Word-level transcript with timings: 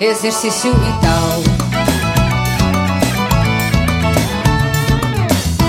exercício 0.00 0.70
e 0.70 0.92
tal. 1.00 1.42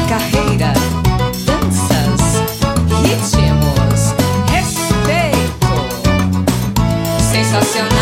Carreira, 0.10 0.74
danças, 1.46 2.22
ritmos, 3.02 4.14
respeito. 4.52 5.68
Sensacional. 7.32 7.96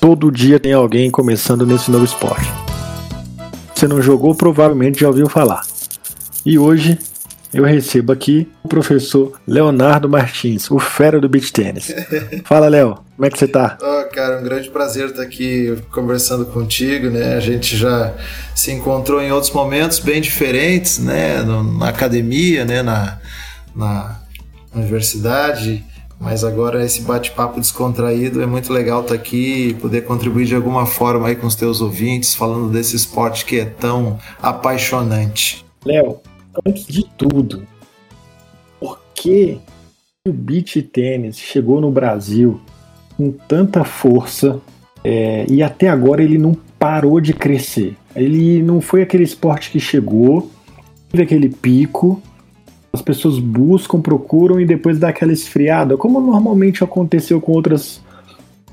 Todo 0.00 0.30
dia 0.30 0.60
tem 0.60 0.72
alguém 0.74 1.10
começando 1.10 1.64
nesse 1.66 1.90
novo 1.90 2.04
esporte. 2.04 2.52
Você 3.74 3.88
não 3.88 4.02
jogou, 4.02 4.34
provavelmente 4.34 5.00
já 5.00 5.08
ouviu 5.08 5.28
falar. 5.28 5.62
E 6.44 6.58
hoje 6.58 6.98
eu 7.56 7.64
recebo 7.64 8.12
aqui 8.12 8.48
o 8.62 8.68
professor 8.68 9.32
Leonardo 9.46 10.08
Martins, 10.08 10.70
o 10.70 10.78
fera 10.78 11.18
do 11.18 11.28
beach 11.28 11.52
tênis. 11.52 11.92
Fala, 12.44 12.68
Léo, 12.68 12.98
como 13.16 13.26
é 13.26 13.30
que 13.30 13.38
você 13.38 13.48
tá? 13.48 13.78
Oh, 13.80 14.14
cara, 14.14 14.38
um 14.38 14.42
grande 14.42 14.68
prazer 14.68 15.08
estar 15.08 15.22
aqui 15.22 15.74
conversando 15.90 16.44
contigo, 16.46 17.08
né? 17.08 17.34
A 17.34 17.40
gente 17.40 17.76
já 17.76 18.14
se 18.54 18.72
encontrou 18.72 19.22
em 19.22 19.32
outros 19.32 19.52
momentos 19.52 19.98
bem 19.98 20.20
diferentes, 20.20 20.98
né? 20.98 21.42
na 21.42 21.88
academia, 21.88 22.64
né? 22.64 22.82
Na, 22.82 23.18
na 23.74 24.20
universidade. 24.74 25.82
Mas 26.18 26.44
agora 26.44 26.84
esse 26.84 27.02
bate-papo 27.02 27.60
descontraído 27.60 28.42
é 28.42 28.46
muito 28.46 28.72
legal 28.72 29.02
estar 29.02 29.14
aqui 29.14 29.68
e 29.68 29.74
poder 29.74 30.02
contribuir 30.02 30.46
de 30.46 30.54
alguma 30.54 30.86
forma 30.86 31.28
aí 31.28 31.36
com 31.36 31.46
os 31.46 31.54
teus 31.54 31.80
ouvintes, 31.80 32.34
falando 32.34 32.70
desse 32.70 32.96
esporte 32.96 33.44
que 33.44 33.60
é 33.60 33.66
tão 33.66 34.18
apaixonante. 34.42 35.64
Léo, 35.84 36.20
antes 36.64 36.86
de 36.86 37.04
tudo, 37.16 37.66
por 38.80 39.00
que 39.14 39.58
o 40.26 40.32
beach 40.32 40.82
tênis 40.82 41.38
chegou 41.38 41.80
no 41.80 41.90
Brasil 41.90 42.60
com 43.16 43.30
tanta 43.30 43.84
força 43.84 44.60
é, 45.04 45.46
e 45.48 45.62
até 45.62 45.88
agora 45.88 46.22
ele 46.22 46.38
não 46.38 46.56
parou 46.78 47.20
de 47.20 47.32
crescer? 47.32 47.96
Ele 48.14 48.62
não 48.62 48.80
foi 48.80 49.02
aquele 49.02 49.24
esporte 49.24 49.70
que 49.70 49.80
chegou, 49.80 50.50
teve 51.10 51.22
aquele 51.22 51.48
pico, 51.48 52.22
as 52.92 53.02
pessoas 53.02 53.38
buscam, 53.38 54.00
procuram 54.00 54.58
e 54.60 54.64
depois 54.64 54.98
dá 54.98 55.08
aquela 55.08 55.32
esfriada, 55.32 55.96
como 55.96 56.20
normalmente 56.20 56.82
aconteceu 56.82 57.40
com 57.40 57.52
outras, 57.52 58.00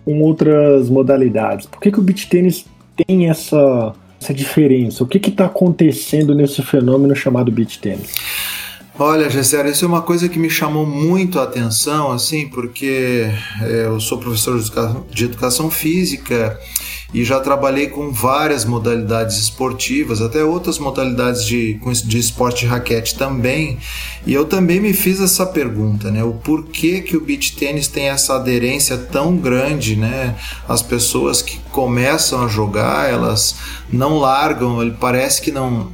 com 0.06 0.22
outras 0.22 0.90
modalidades. 0.90 1.66
Por 1.66 1.82
que, 1.82 1.92
que 1.92 2.00
o 2.00 2.04
beach 2.04 2.30
tênis 2.30 2.66
tem 2.96 3.30
essa 3.30 3.94
essa 4.24 4.34
diferença? 4.34 5.04
O 5.04 5.08
que 5.08 5.18
está 5.18 5.46
acontecendo 5.46 6.34
nesse 6.34 6.62
fenômeno 6.62 7.16
chamado 7.16 7.52
beach 7.52 7.80
tennis? 7.80 8.12
Olha, 8.98 9.30
Gessera, 9.30 9.70
isso 9.70 9.84
é 9.84 9.88
uma 9.88 10.04
coisa 10.04 10.30
que 10.30 10.38
me 10.38 10.50
chamou 10.50 10.86
muito 10.86 11.40
a 11.40 11.44
atenção, 11.44 12.12
assim, 12.12 12.48
porque 12.48 13.28
é, 13.62 13.86
eu 13.86 14.00
sou 14.00 14.20
professor 14.20 14.62
de 15.10 15.26
educação 15.26 15.70
física 15.72 16.58
e 17.14 17.24
já 17.24 17.40
trabalhei 17.40 17.88
com 17.88 18.12
várias 18.12 18.66
modalidades 18.66 19.38
esportivas, 19.38 20.20
até 20.20 20.44
outras 20.44 20.80
modalidades 20.80 21.46
de, 21.46 21.80
de 22.06 22.18
esporte 22.18 22.66
raquete 22.66 23.16
também. 23.16 23.78
E 24.26 24.34
eu 24.34 24.46
também 24.46 24.80
me 24.80 24.94
fiz 24.94 25.20
essa 25.20 25.46
pergunta, 25.46 26.10
né? 26.10 26.24
O 26.24 26.34
porquê 26.34 27.02
que 27.02 27.16
o 27.16 27.22
beach 27.22 27.56
tênis 27.56 27.88
tem 27.88 28.10
essa 28.10 28.36
aderência 28.36 28.98
tão 28.98 29.38
grande, 29.38 29.96
né? 29.96 30.36
As 30.68 30.82
pessoas 30.82 31.42
que 31.42 31.60
começam 31.72 32.44
a 32.44 32.48
jogar, 32.48 33.12
elas 33.12 33.56
não 33.92 34.18
largam, 34.18 34.82
ele 34.82 34.96
parece 35.00 35.42
que 35.42 35.52
não. 35.52 35.92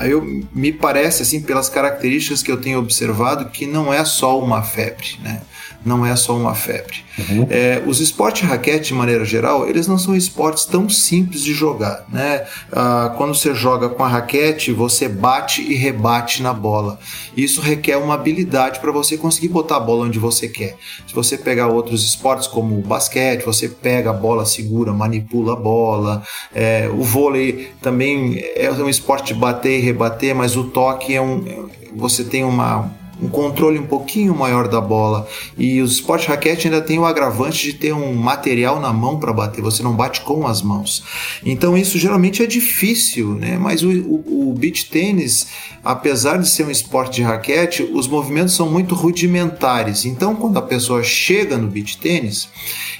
Eu, 0.00 0.44
me 0.52 0.72
parece, 0.72 1.22
assim, 1.22 1.40
pelas 1.40 1.68
características 1.68 2.42
que 2.42 2.50
eu 2.50 2.56
tenho 2.56 2.78
observado, 2.78 3.46
que 3.46 3.66
não 3.66 3.92
é 3.92 4.04
só 4.04 4.38
uma 4.38 4.62
febre, 4.62 5.18
né? 5.22 5.40
Não 5.84 6.04
é 6.04 6.14
só 6.14 6.36
uma 6.36 6.54
febre. 6.54 6.98
Uhum. 7.18 7.46
É, 7.50 7.82
os 7.86 8.00
esportes 8.00 8.48
raquete, 8.48 8.88
de 8.88 8.94
maneira 8.94 9.24
geral, 9.24 9.68
eles 9.68 9.86
não 9.86 9.98
são 9.98 10.14
esportes 10.14 10.64
tão 10.64 10.88
simples 10.88 11.42
de 11.42 11.54
jogar. 11.54 12.04
Né? 12.08 12.46
Ah, 12.72 13.14
quando 13.16 13.34
você 13.34 13.54
joga 13.54 13.88
com 13.88 14.04
a 14.04 14.08
raquete, 14.08 14.72
você 14.72 15.08
bate 15.08 15.62
e 15.62 15.74
rebate 15.74 16.42
na 16.42 16.52
bola. 16.52 16.98
Isso 17.36 17.60
requer 17.60 17.96
uma 17.96 18.14
habilidade 18.14 18.80
para 18.80 18.92
você 18.92 19.16
conseguir 19.16 19.48
botar 19.48 19.76
a 19.76 19.80
bola 19.80 20.04
onde 20.04 20.18
você 20.18 20.48
quer. 20.48 20.76
Se 21.06 21.14
você 21.14 21.36
pegar 21.38 21.68
outros 21.68 22.04
esportes 22.04 22.46
como 22.46 22.78
o 22.78 22.82
basquete, 22.82 23.44
você 23.44 23.68
pega 23.68 24.10
a 24.10 24.14
bola, 24.14 24.44
segura, 24.44 24.92
manipula 24.92 25.54
a 25.54 25.56
bola. 25.56 26.22
É, 26.54 26.90
o 26.92 27.02
vôlei 27.02 27.72
também 27.80 28.42
é 28.54 28.70
um 28.70 28.88
esporte 28.88 29.32
de 29.32 29.40
bater 29.40 29.78
e 29.78 29.82
rebater, 29.82 30.34
mas 30.34 30.56
o 30.56 30.64
toque 30.64 31.14
é 31.14 31.20
um. 31.20 31.68
Você 31.96 32.22
tem 32.22 32.44
uma, 32.44 32.90
um 33.22 33.28
controle 33.28 33.78
um 33.78 33.86
pouquinho 33.86 34.34
maior 34.34 34.68
da 34.68 34.80
bola. 34.80 35.28
E 35.58 35.80
os 35.80 35.92
esporte 35.92 36.28
raquete 36.28 36.66
ainda 36.66 36.80
tem 36.80 36.98
o 36.98 37.04
agravante 37.04 37.62
de 37.62 37.74
ter 37.74 37.92
um 37.92 38.14
material 38.14 38.80
na 38.80 38.92
mão 38.92 39.18
para 39.18 39.32
bater, 39.32 39.62
você 39.62 39.82
não 39.82 39.94
bate 39.94 40.22
com 40.22 40.46
as 40.46 40.62
mãos. 40.62 41.04
Então 41.44 41.76
isso 41.76 41.98
geralmente 41.98 42.42
é 42.42 42.46
difícil, 42.46 43.34
né? 43.34 43.58
Mas 43.58 43.82
o, 43.82 43.90
o, 43.90 44.50
o 44.50 44.54
beach 44.54 44.90
tênis, 44.90 45.46
apesar 45.84 46.38
de 46.38 46.48
ser 46.48 46.66
um 46.66 46.70
esporte 46.70 47.16
de 47.16 47.22
raquete, 47.22 47.82
os 47.82 48.08
movimentos 48.08 48.54
são 48.54 48.70
muito 48.70 48.94
rudimentares. 48.94 50.04
Então 50.04 50.34
quando 50.34 50.58
a 50.58 50.62
pessoa 50.62 51.02
chega 51.02 51.56
no 51.56 51.68
beach 51.68 51.98
tênis, 51.98 52.48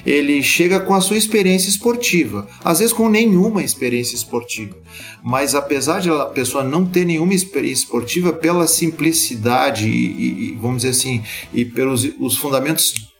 ele 0.05 0.41
chega 0.41 0.79
com 0.79 0.93
a 0.93 1.01
sua 1.01 1.17
experiência 1.17 1.69
esportiva, 1.69 2.47
às 2.63 2.79
vezes 2.79 2.93
com 2.93 3.09
nenhuma 3.09 3.63
experiência 3.63 4.15
esportiva. 4.15 4.75
Mas 5.23 5.53
apesar 5.53 5.99
de 5.99 6.09
a 6.09 6.25
pessoa 6.25 6.63
não 6.63 6.85
ter 6.85 7.05
nenhuma 7.05 7.33
experiência 7.33 7.83
esportiva, 7.83 8.33
pela 8.33 8.67
simplicidade 8.67 9.87
e, 10.11 10.49
e 10.49 10.51
vamos 10.55 10.83
dizer 10.83 10.89
assim, 10.89 11.23
e 11.53 11.65
pelos 11.65 12.03
os 12.19 12.37
fundamentos 12.37 13.11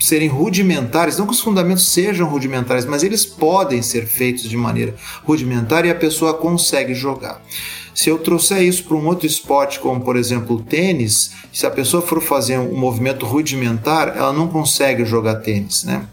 serem 0.00 0.28
rudimentares, 0.28 1.18
não 1.18 1.26
que 1.26 1.32
os 1.32 1.40
fundamentos 1.40 1.88
sejam 1.88 2.28
rudimentares, 2.28 2.84
mas 2.84 3.02
eles 3.02 3.26
podem 3.26 3.82
ser 3.82 4.06
feitos 4.06 4.44
de 4.48 4.56
maneira 4.56 4.94
rudimentar 5.24 5.84
e 5.84 5.90
a 5.90 5.94
pessoa 5.94 6.34
consegue 6.34 6.94
jogar. 6.94 7.42
Se 7.94 8.08
eu 8.08 8.18
trouxer 8.18 8.62
isso 8.62 8.84
para 8.84 8.96
um 8.96 9.06
outro 9.06 9.26
esporte, 9.26 9.80
como 9.80 10.00
por 10.00 10.16
exemplo 10.16 10.56
o 10.56 10.62
tênis, 10.62 11.32
se 11.52 11.66
a 11.66 11.70
pessoa 11.70 12.00
for 12.00 12.22
fazer 12.22 12.56
um 12.58 12.76
movimento 12.76 13.26
rudimentar, 13.26 14.16
ela 14.16 14.32
não 14.32 14.46
consegue 14.46 15.04
jogar 15.04 15.36
tênis, 15.36 15.82
né? 15.82 16.06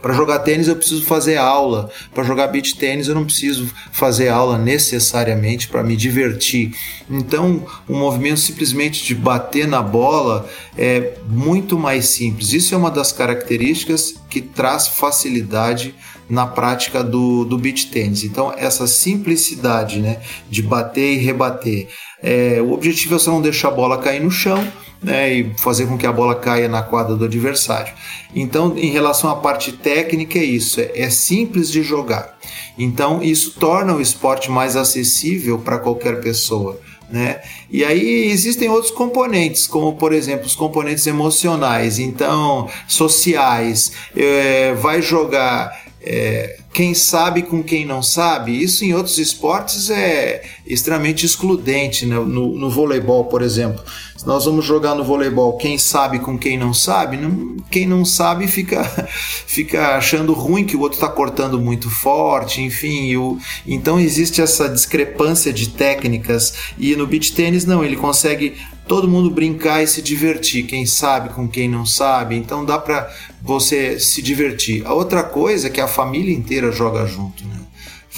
Para 0.00 0.14
jogar 0.14 0.38
tênis 0.40 0.68
eu 0.68 0.76
preciso 0.76 1.04
fazer 1.04 1.36
aula. 1.36 1.90
Para 2.14 2.24
jogar 2.24 2.48
beach 2.48 2.76
tênis 2.76 3.08
eu 3.08 3.14
não 3.14 3.24
preciso 3.24 3.68
fazer 3.92 4.28
aula 4.28 4.58
necessariamente 4.58 5.68
para 5.68 5.82
me 5.82 5.96
divertir. 5.96 6.72
Então, 7.10 7.66
o 7.88 7.94
um 7.94 7.98
movimento 7.98 8.40
simplesmente 8.40 9.04
de 9.04 9.14
bater 9.14 9.66
na 9.66 9.82
bola 9.82 10.48
é 10.76 11.14
muito 11.28 11.78
mais 11.78 12.06
simples. 12.06 12.52
Isso 12.52 12.74
é 12.74 12.78
uma 12.78 12.90
das 12.90 13.12
características 13.12 14.14
que 14.28 14.40
traz 14.40 14.86
facilidade 14.86 15.94
na 16.28 16.46
prática 16.46 17.02
do, 17.02 17.44
do 17.44 17.56
beach 17.56 17.86
tênis. 17.86 18.22
Então, 18.22 18.52
essa 18.56 18.86
simplicidade 18.86 19.98
né, 20.00 20.20
de 20.50 20.62
bater 20.62 21.14
e 21.14 21.18
rebater. 21.18 21.88
É, 22.22 22.60
o 22.60 22.72
objetivo 22.72 23.14
é 23.14 23.18
só 23.18 23.30
não 23.30 23.40
deixar 23.40 23.68
a 23.68 23.72
bola 23.72 23.98
cair 23.98 24.20
no 24.20 24.30
chão 24.30 24.62
né, 25.02 25.32
e 25.32 25.54
fazer 25.58 25.86
com 25.86 25.96
que 25.96 26.06
a 26.06 26.12
bola 26.12 26.34
caia 26.34 26.68
na 26.68 26.82
quadra 26.82 27.14
do 27.14 27.24
adversário. 27.24 27.92
Então, 28.34 28.76
em 28.76 28.90
relação 28.90 29.30
à 29.30 29.36
parte 29.36 29.72
técnica, 29.72 30.38
é 30.38 30.44
isso: 30.44 30.80
é, 30.80 30.92
é 30.94 31.10
simples 31.10 31.70
de 31.70 31.82
jogar. 31.82 32.36
Então, 32.78 33.22
isso 33.22 33.56
torna 33.58 33.94
o 33.94 34.00
esporte 34.00 34.50
mais 34.50 34.76
acessível 34.76 35.58
para 35.58 35.78
qualquer 35.78 36.20
pessoa. 36.20 36.80
Né? 37.10 37.40
E 37.70 37.84
aí 37.84 38.26
existem 38.30 38.68
outros 38.68 38.90
componentes, 38.90 39.66
como 39.66 39.94
por 39.94 40.12
exemplo 40.12 40.44
os 40.44 40.54
componentes 40.54 41.06
emocionais, 41.06 41.98
então 41.98 42.68
sociais. 42.86 43.92
É, 44.14 44.74
vai 44.74 45.00
jogar 45.00 45.87
é, 46.10 46.56
quem 46.72 46.94
sabe 46.94 47.42
com 47.42 47.62
quem 47.62 47.84
não 47.84 48.02
sabe, 48.02 48.62
isso 48.62 48.82
em 48.82 48.94
outros 48.94 49.18
esportes 49.18 49.90
é 49.90 50.42
extremamente 50.66 51.26
excludente. 51.26 52.06
Né? 52.06 52.14
No, 52.16 52.58
no, 52.58 52.70
voleibol, 52.70 53.26
por 53.26 53.42
exemplo, 53.42 53.84
se 54.16 54.26
nós 54.26 54.46
vamos 54.46 54.64
jogar 54.64 54.94
no 54.94 55.04
voleibol, 55.04 55.58
quem 55.58 55.76
sabe 55.76 56.18
com 56.18 56.38
quem 56.38 56.56
não 56.56 56.72
sabe, 56.72 57.18
não, 57.18 57.58
quem 57.70 57.86
não 57.86 58.06
sabe 58.06 58.48
fica, 58.48 58.82
fica 59.46 59.98
achando 59.98 60.32
ruim 60.32 60.64
que 60.64 60.76
o 60.76 60.80
outro 60.80 60.96
está 60.96 61.10
cortando 61.10 61.60
muito 61.60 61.90
forte, 61.90 62.62
enfim. 62.62 63.14
O, 63.16 63.38
então 63.66 64.00
existe 64.00 64.40
essa 64.40 64.66
discrepância 64.66 65.52
de 65.52 65.68
técnicas 65.68 66.54
e 66.78 66.96
no 66.96 67.06
beach 67.06 67.34
tênis 67.34 67.66
não, 67.66 67.84
ele 67.84 67.96
consegue 67.96 68.56
todo 68.88 69.06
mundo 69.06 69.30
brincar 69.30 69.82
e 69.82 69.86
se 69.86 70.00
divertir, 70.00 70.64
quem 70.64 70.86
sabe 70.86 71.28
com 71.28 71.46
quem 71.46 71.68
não 71.68 71.84
sabe, 71.84 72.34
então 72.34 72.64
dá 72.64 72.78
para 72.78 73.08
você 73.42 74.00
se 74.00 74.22
divertir. 74.22 74.84
A 74.86 74.94
outra 74.94 75.22
coisa 75.22 75.68
é 75.68 75.70
que 75.70 75.80
a 75.80 75.86
família 75.86 76.34
inteira 76.34 76.72
joga 76.72 77.06
junto, 77.06 77.44
né? 77.46 77.67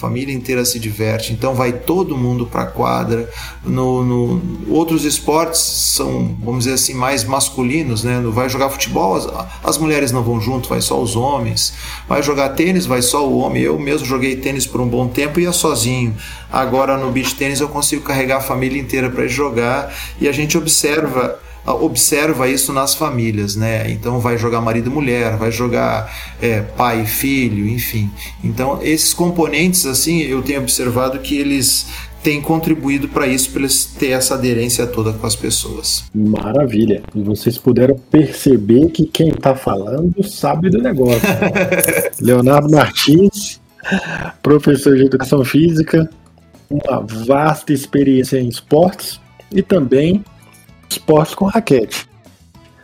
Família 0.00 0.34
inteira 0.34 0.64
se 0.64 0.78
diverte, 0.78 1.32
então 1.32 1.54
vai 1.54 1.72
todo 1.72 2.16
mundo 2.16 2.46
para 2.46 2.62
a 2.62 2.66
quadra. 2.66 3.28
No, 3.62 4.02
no, 4.02 4.74
outros 4.74 5.04
esportes 5.04 5.60
são, 5.60 6.34
vamos 6.42 6.64
dizer 6.64 6.74
assim, 6.74 6.94
mais 6.94 7.22
masculinos, 7.22 8.02
né? 8.02 8.18
Vai 8.32 8.48
jogar 8.48 8.70
futebol, 8.70 9.14
as, 9.14 9.28
as, 9.62 9.76
mulheres 9.76 10.10
não 10.10 10.22
vão 10.22 10.40
junto, 10.40 10.70
vai 10.70 10.80
só 10.80 11.00
os 11.00 11.16
homens. 11.16 11.74
Vai 12.08 12.22
jogar 12.22 12.48
tênis, 12.50 12.86
vai 12.86 13.02
só 13.02 13.28
o 13.28 13.38
homem. 13.38 13.62
Eu 13.62 13.78
mesmo 13.78 14.06
joguei 14.06 14.36
tênis 14.36 14.66
por 14.66 14.80
um 14.80 14.88
bom 14.88 15.06
tempo 15.06 15.38
e 15.38 15.42
ia 15.42 15.52
sozinho. 15.52 16.16
Agora 16.50 16.96
no 16.96 17.12
beach 17.12 17.34
tênis 17.34 17.60
eu 17.60 17.68
consigo 17.68 18.02
carregar 18.02 18.38
a 18.38 18.40
família 18.40 18.80
inteira 18.80 19.10
para 19.10 19.28
jogar 19.28 19.94
e 20.18 20.26
a 20.26 20.32
gente 20.32 20.56
observa 20.56 21.38
observa 21.66 22.48
isso 22.48 22.72
nas 22.72 22.94
famílias, 22.94 23.56
né? 23.56 23.90
Então 23.90 24.18
vai 24.20 24.38
jogar 24.38 24.60
marido 24.60 24.90
e 24.90 24.92
mulher, 24.92 25.36
vai 25.36 25.52
jogar 25.52 26.12
é, 26.40 26.60
pai 26.60 27.02
e 27.02 27.06
filho, 27.06 27.68
enfim. 27.68 28.10
Então 28.42 28.80
esses 28.82 29.12
componentes 29.12 29.86
assim 29.86 30.20
eu 30.22 30.42
tenho 30.42 30.60
observado 30.60 31.18
que 31.18 31.36
eles 31.36 31.86
têm 32.22 32.40
contribuído 32.40 33.08
para 33.08 33.26
isso, 33.26 33.50
para 33.50 33.62
eles 33.62 33.84
ter 33.84 34.08
essa 34.08 34.34
aderência 34.34 34.86
toda 34.86 35.12
com 35.12 35.26
as 35.26 35.34
pessoas. 35.34 36.04
Maravilha! 36.14 37.02
E 37.14 37.22
vocês 37.22 37.56
puderam 37.58 37.96
perceber 38.10 38.88
que 38.90 39.06
quem 39.06 39.28
está 39.28 39.54
falando 39.54 40.22
sabe 40.22 40.70
do 40.70 40.82
negócio. 40.82 41.20
Leonardo 42.20 42.70
Martins, 42.70 43.60
professor 44.42 44.96
de 44.96 45.04
educação 45.04 45.44
física, 45.44 46.10
uma 46.68 47.00
vasta 47.00 47.72
experiência 47.72 48.38
em 48.38 48.48
esportes 48.48 49.20
e 49.50 49.62
também 49.62 50.24
esportes 50.90 51.34
com 51.34 51.46
raquete. 51.46 52.08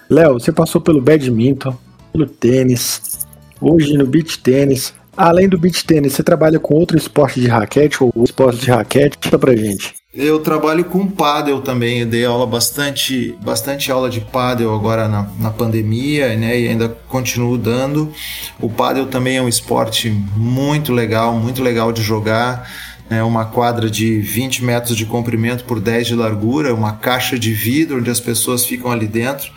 Léo, 0.08 0.34
você 0.34 0.52
passou 0.52 0.80
pelo 0.80 1.00
badminton, 1.00 1.76
pelo 2.12 2.26
tênis, 2.26 3.26
hoje 3.60 3.96
no 3.96 4.06
beach 4.06 4.38
tênis. 4.38 4.94
Além 5.16 5.48
do 5.48 5.58
beach 5.58 5.84
tênis, 5.84 6.12
você 6.12 6.22
trabalha 6.22 6.58
com 6.58 6.74
outro 6.74 6.96
esporte 6.96 7.40
de 7.40 7.48
raquete 7.48 8.02
ou 8.02 8.12
esporte 8.22 8.60
de 8.60 8.70
raquete? 8.70 9.18
Conta 9.18 9.38
pra 9.38 9.56
gente. 9.56 9.94
Eu 10.14 10.38
trabalho 10.38 10.82
com 10.84 11.06
pádel 11.06 11.60
também, 11.60 12.00
eu 12.00 12.06
dei 12.06 12.24
aula 12.24 12.46
bastante, 12.46 13.36
bastante 13.44 13.92
aula 13.92 14.08
de 14.08 14.22
pádel 14.22 14.74
agora 14.74 15.06
na, 15.08 15.28
na 15.38 15.50
pandemia, 15.50 16.34
né, 16.36 16.58
e 16.58 16.68
ainda 16.68 16.88
continuo 17.06 17.58
dando. 17.58 18.10
O 18.58 18.70
pádel 18.70 19.06
também 19.06 19.36
é 19.36 19.42
um 19.42 19.48
esporte 19.48 20.08
muito 20.34 20.90
legal, 20.90 21.34
muito 21.34 21.62
legal 21.62 21.92
de 21.92 22.00
jogar 22.00 22.66
é 23.08 23.22
uma 23.22 23.44
quadra 23.44 23.88
de 23.88 24.20
20 24.20 24.64
metros 24.64 24.96
de 24.96 25.06
comprimento 25.06 25.64
por 25.64 25.80
10 25.80 26.08
de 26.08 26.14
largura, 26.14 26.74
uma 26.74 26.92
caixa 26.92 27.38
de 27.38 27.52
vidro 27.52 27.98
onde 27.98 28.10
as 28.10 28.20
pessoas 28.20 28.64
ficam 28.64 28.90
ali 28.90 29.06
dentro 29.06 29.52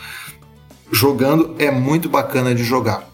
jogando, 0.91 1.55
é 1.59 1.71
muito 1.71 2.09
bacana 2.09 2.53
de 2.53 2.63
jogar. 2.63 3.07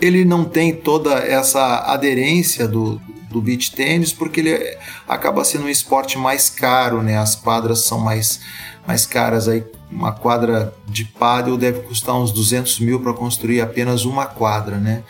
Ele 0.00 0.24
não 0.24 0.44
tem 0.44 0.74
toda 0.74 1.14
essa 1.14 1.78
aderência 1.86 2.66
do, 2.68 3.00
do 3.30 3.40
beach 3.40 3.72
tênis 3.72 4.12
porque 4.12 4.40
ele 4.40 4.78
acaba 5.08 5.44
sendo 5.44 5.66
um 5.66 5.68
esporte 5.68 6.18
mais 6.18 6.50
caro, 6.50 7.02
né? 7.02 7.16
As 7.16 7.34
quadras 7.34 7.80
são 7.80 7.98
mais, 7.98 8.40
mais 8.86 9.06
caras 9.06 9.48
aí. 9.48 9.64
Uma 9.90 10.12
quadra 10.12 10.74
de 10.86 11.04
pádel 11.04 11.56
deve 11.56 11.80
custar 11.80 12.16
uns 12.16 12.32
200 12.32 12.80
mil 12.80 13.00
para 13.00 13.14
construir 13.14 13.60
apenas 13.60 14.04
uma 14.04 14.26
quadra, 14.26 14.76
né? 14.78 15.04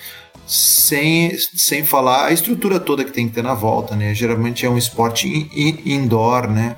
Sem, 0.47 1.37
sem 1.55 1.85
falar 1.85 2.27
a 2.27 2.33
estrutura 2.33 2.79
toda 2.79 3.05
que 3.05 3.13
tem 3.13 3.29
que 3.29 3.35
ter 3.35 3.43
na 3.43 3.55
volta, 3.55 3.97
né? 3.97 4.15
Geralmente 4.15 4.65
é 4.65 4.71
um 4.71 4.79
esporte 4.79 5.27
in, 5.27 5.51
in, 5.53 5.95
indoor, 5.95 6.49
né? 6.49 6.77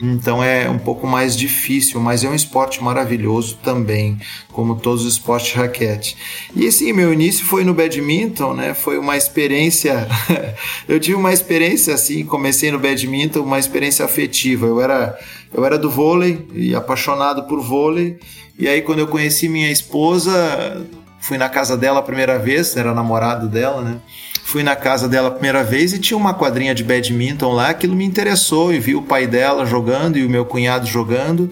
Então 0.00 0.42
é 0.42 0.70
um 0.70 0.78
pouco 0.78 1.06
mais 1.06 1.36
difícil, 1.36 2.00
mas 2.00 2.22
é 2.22 2.28
um 2.28 2.34
esporte 2.34 2.82
maravilhoso 2.82 3.58
também, 3.62 4.16
como 4.52 4.76
todos 4.76 5.04
os 5.04 5.14
esportes 5.14 5.50
de 5.50 5.58
raquete. 5.58 6.16
E 6.54 6.68
assim, 6.68 6.92
meu 6.92 7.12
início 7.12 7.44
foi 7.44 7.64
no 7.64 7.74
badminton, 7.74 8.54
né? 8.54 8.74
Foi 8.74 8.96
uma 8.96 9.16
experiência. 9.16 10.06
eu 10.88 11.00
tive 11.00 11.16
uma 11.16 11.32
experiência 11.32 11.94
assim, 11.94 12.24
comecei 12.24 12.70
no 12.70 12.78
badminton, 12.78 13.40
uma 13.40 13.58
experiência 13.58 14.04
afetiva. 14.04 14.66
Eu 14.66 14.80
era, 14.80 15.18
eu 15.52 15.64
era 15.64 15.76
do 15.76 15.90
vôlei 15.90 16.46
e 16.54 16.74
apaixonado 16.76 17.48
por 17.48 17.60
vôlei. 17.60 18.18
E 18.56 18.68
aí, 18.68 18.82
quando 18.82 18.98
eu 19.00 19.06
conheci 19.06 19.48
minha 19.48 19.70
esposa, 19.70 20.84
Fui 21.20 21.36
na 21.36 21.48
casa 21.48 21.76
dela 21.76 22.00
a 22.00 22.02
primeira 22.02 22.38
vez, 22.38 22.76
era 22.76 22.94
namorado 22.94 23.48
dela, 23.48 23.82
né? 23.82 23.98
Fui 24.44 24.62
na 24.62 24.74
casa 24.74 25.06
dela 25.06 25.28
a 25.28 25.30
primeira 25.30 25.62
vez 25.62 25.92
e 25.92 25.98
tinha 25.98 26.16
uma 26.16 26.32
quadrinha 26.32 26.74
de 26.74 26.82
badminton 26.82 27.52
lá, 27.52 27.68
aquilo 27.68 27.94
me 27.94 28.04
interessou 28.04 28.72
e 28.72 28.78
vi 28.78 28.94
o 28.94 29.02
pai 29.02 29.26
dela 29.26 29.66
jogando 29.66 30.16
e 30.16 30.24
o 30.24 30.30
meu 30.30 30.46
cunhado 30.46 30.86
jogando, 30.86 31.50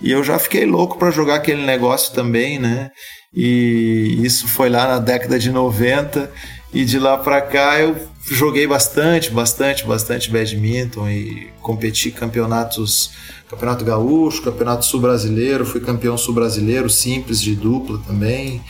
e 0.00 0.10
eu 0.10 0.24
já 0.24 0.40
fiquei 0.40 0.66
louco 0.66 0.98
para 0.98 1.12
jogar 1.12 1.36
aquele 1.36 1.64
negócio 1.64 2.12
também, 2.12 2.58
né? 2.58 2.90
E 3.32 4.18
isso 4.24 4.48
foi 4.48 4.68
lá 4.68 4.88
na 4.88 4.98
década 4.98 5.38
de 5.38 5.52
90 5.52 6.30
e 6.74 6.84
de 6.84 6.98
lá 6.98 7.16
para 7.16 7.40
cá 7.40 7.78
eu 7.78 7.96
joguei 8.28 8.66
bastante, 8.66 9.30
bastante, 9.30 9.86
bastante 9.86 10.30
badminton 10.30 11.08
e 11.08 11.48
competi 11.60 12.10
campeonatos, 12.10 13.12
campeonato 13.48 13.84
gaúcho, 13.84 14.42
campeonato 14.42 14.84
sul-brasileiro, 14.84 15.64
fui 15.64 15.80
campeão 15.80 16.18
sul-brasileiro 16.18 16.90
simples 16.90 17.40
de 17.40 17.54
dupla 17.54 18.00
também 18.06 18.60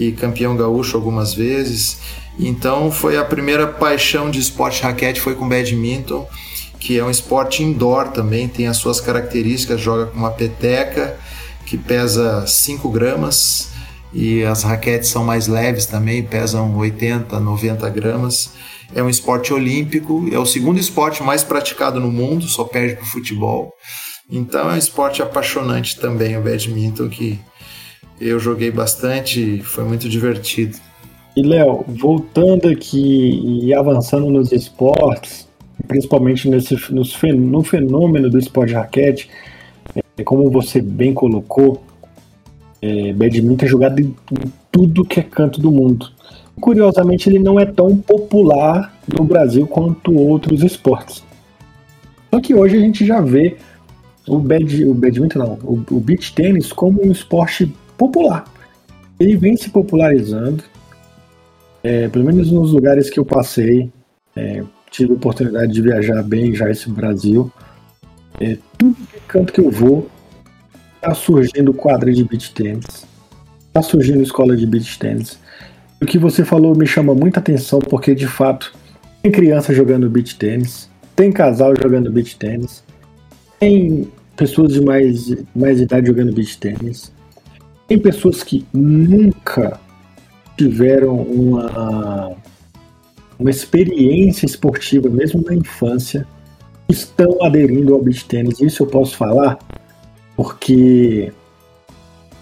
e 0.00 0.12
campeão 0.12 0.56
gaúcho 0.56 0.96
algumas 0.96 1.34
vezes. 1.34 1.98
Então 2.38 2.90
foi 2.90 3.18
a 3.18 3.24
primeira 3.24 3.66
paixão 3.66 4.30
de 4.30 4.40
esporte 4.40 4.82
raquete 4.82 5.20
foi 5.20 5.34
com 5.34 5.46
badminton, 5.46 6.26
que 6.78 6.98
é 6.98 7.04
um 7.04 7.10
esporte 7.10 7.62
indoor 7.62 8.08
também, 8.08 8.48
tem 8.48 8.66
as 8.66 8.78
suas 8.78 8.98
características, 8.98 9.78
joga 9.78 10.06
com 10.06 10.18
uma 10.18 10.30
peteca 10.30 11.18
que 11.66 11.76
pesa 11.76 12.46
5 12.46 12.88
gramas 12.88 13.68
e 14.12 14.42
as 14.42 14.62
raquetes 14.62 15.10
são 15.10 15.22
mais 15.22 15.46
leves 15.46 15.84
também, 15.84 16.22
pesam 16.22 16.74
80, 16.76 17.38
90 17.38 17.88
gramas. 17.90 18.52
É 18.94 19.02
um 19.02 19.08
esporte 19.08 19.52
olímpico, 19.52 20.26
é 20.32 20.38
o 20.38 20.46
segundo 20.46 20.80
esporte 20.80 21.22
mais 21.22 21.44
praticado 21.44 22.00
no 22.00 22.10
mundo, 22.10 22.48
só 22.48 22.64
perde 22.64 22.96
para 22.96 23.04
o 23.04 23.06
futebol. 23.06 23.72
Então 24.28 24.70
é 24.70 24.74
um 24.74 24.78
esporte 24.78 25.22
apaixonante 25.22 26.00
também 26.00 26.36
o 26.38 26.40
badminton 26.40 27.08
que 27.08 27.38
eu 28.20 28.38
joguei 28.38 28.70
bastante, 28.70 29.60
foi 29.62 29.84
muito 29.84 30.08
divertido. 30.08 30.76
E 31.36 31.42
Léo, 31.42 31.84
voltando 31.88 32.68
aqui 32.68 33.62
e 33.64 33.72
avançando 33.72 34.28
nos 34.28 34.52
esportes, 34.52 35.48
principalmente 35.88 36.48
nesse, 36.48 36.76
no 36.92 37.62
fenômeno 37.62 38.28
do 38.28 38.38
esporte 38.38 38.70
de 38.70 38.74
raquete, 38.74 39.30
é, 39.94 40.22
como 40.22 40.50
você 40.50 40.80
bem 40.80 41.14
colocou, 41.14 41.82
é, 42.82 43.12
badminton 43.12 43.64
é 43.64 43.68
jogado 43.68 44.00
em, 44.00 44.14
em 44.32 44.52
tudo 44.70 45.04
que 45.04 45.20
é 45.20 45.22
canto 45.22 45.60
do 45.60 45.70
mundo. 45.70 46.10
Curiosamente, 46.60 47.28
ele 47.28 47.38
não 47.38 47.58
é 47.58 47.64
tão 47.64 47.96
popular 47.96 48.94
no 49.08 49.24
Brasil 49.24 49.66
quanto 49.66 50.14
outros 50.14 50.62
esportes. 50.62 51.24
Só 52.32 52.40
que 52.40 52.54
hoje 52.54 52.76
a 52.76 52.80
gente 52.80 53.06
já 53.06 53.20
vê 53.20 53.56
o, 54.28 54.38
bad, 54.38 54.84
o 54.84 54.94
badminton, 54.94 55.38
não, 55.38 55.58
o, 55.64 55.82
o 55.90 56.00
beach 56.00 56.34
tênis 56.34 56.72
como 56.72 57.04
um 57.04 57.10
esporte 57.10 57.72
popular. 58.00 58.50
Ele 59.18 59.36
vem 59.36 59.54
se 59.58 59.68
popularizando, 59.68 60.64
é, 61.82 62.08
pelo 62.08 62.24
menos 62.24 62.50
nos 62.50 62.72
lugares 62.72 63.10
que 63.10 63.20
eu 63.20 63.26
passei, 63.26 63.92
é, 64.34 64.62
tive 64.90 65.12
a 65.12 65.16
oportunidade 65.16 65.70
de 65.70 65.82
viajar 65.82 66.22
bem 66.22 66.54
já 66.54 66.70
esse 66.70 66.88
Brasil. 66.88 67.52
É, 68.40 68.56
tudo 68.78 68.96
canto 69.28 69.52
que 69.52 69.60
eu 69.60 69.70
vou, 69.70 70.08
tá 70.98 71.12
surgindo 71.12 71.74
quadra 71.74 72.10
de 72.10 72.24
beach 72.24 72.54
tênis, 72.54 73.06
tá 73.70 73.82
surgindo 73.82 74.22
escola 74.22 74.56
de 74.56 74.66
beach 74.66 74.98
tênis. 74.98 75.38
O 76.00 76.06
que 76.06 76.18
você 76.18 76.42
falou 76.42 76.74
me 76.74 76.86
chama 76.86 77.14
muita 77.14 77.38
atenção 77.38 77.80
porque 77.80 78.14
de 78.14 78.26
fato 78.26 78.72
tem 79.22 79.30
criança 79.30 79.74
jogando 79.74 80.08
beach 80.08 80.36
tênis, 80.36 80.88
tem 81.14 81.30
casal 81.30 81.74
jogando 81.76 82.10
beach 82.10 82.34
tênis, 82.36 82.82
tem 83.58 84.10
pessoas 84.34 84.72
de 84.72 84.80
mais, 84.80 85.36
mais 85.54 85.78
idade 85.82 86.06
jogando 86.06 86.32
beach 86.32 86.56
tênis. 86.56 87.12
Tem 87.90 87.98
pessoas 87.98 88.44
que 88.44 88.64
nunca 88.72 89.80
tiveram 90.56 91.16
uma, 91.16 92.36
uma 93.36 93.50
experiência 93.50 94.46
esportiva, 94.46 95.10
mesmo 95.10 95.42
na 95.44 95.56
infância, 95.56 96.24
estão 96.88 97.42
aderindo 97.42 97.92
ao 97.92 98.00
beach 98.00 98.26
tênis. 98.26 98.60
Isso 98.60 98.84
eu 98.84 98.86
posso 98.86 99.16
falar 99.16 99.58
porque 100.36 101.32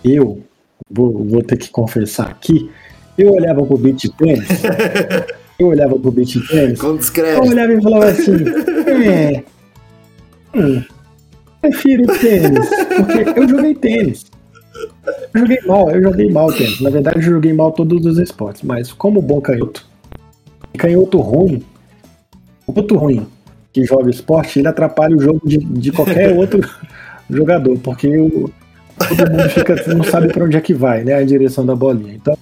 eu 0.05 0.43
vou, 0.91 1.25
vou 1.25 1.43
ter 1.43 1.57
que 1.57 1.71
confessar 1.71 2.27
aqui. 2.29 2.71
Eu 3.17 3.33
olhava 3.33 3.65
pro 3.65 3.79
beach 3.79 4.07
tênis, 4.19 4.49
eu 5.59 5.69
olhava 5.69 5.99
pro 5.99 6.13
beach 6.13 6.47
tênis, 6.47 6.79
eu 6.79 7.41
olhava 7.41 7.73
e 7.73 7.83
falava 7.83 8.09
assim, 8.11 8.37
é, 9.03 9.45
hum, 10.55 10.85
prefiro 11.63 12.05
tênis, 12.19 12.69
porque 12.99 13.41
eu 13.41 13.49
joguei 13.49 13.75
tênis. 13.75 14.27
Eu 15.35 15.41
joguei 15.41 15.59
mal, 15.67 15.91
eu 15.91 16.03
joguei 16.03 16.31
mal 16.31 16.53
tênis. 16.53 16.81
Na 16.81 16.91
verdade, 16.91 17.19
eu 17.19 17.23
joguei 17.23 17.53
mal 17.53 17.73
todos 17.73 18.05
os 18.05 18.19
esportes, 18.19 18.63
mas 18.63 18.93
como 18.93 19.23
bom 19.23 19.41
canhoto, 19.41 19.87
canhoto 20.77 21.19
ruim, 21.21 21.63
outro 22.67 22.97
ruim 22.97 23.27
que 23.73 23.85
joga 23.85 24.11
esporte, 24.11 24.59
ele 24.59 24.69
atrapalha 24.69 25.17
o 25.17 25.21
jogo 25.21 25.41
de, 25.45 25.59
de 25.59 25.93
qualquer 25.93 26.33
outro 26.37 26.61
jogador, 27.31 27.79
porque 27.79 28.09
o, 28.19 28.51
todo 28.99 29.31
mundo 29.31 29.49
fica, 29.51 29.95
não 29.95 30.05
sabe 30.05 30.33
para 30.33 30.45
onde 30.45 30.57
é 30.57 30.61
que 30.61 30.75
vai, 30.75 31.05
né? 31.05 31.15
A 31.15 31.25
direção 31.25 31.65
da 31.65 31.75
bolinha. 31.75 32.15
Então, 32.15 32.37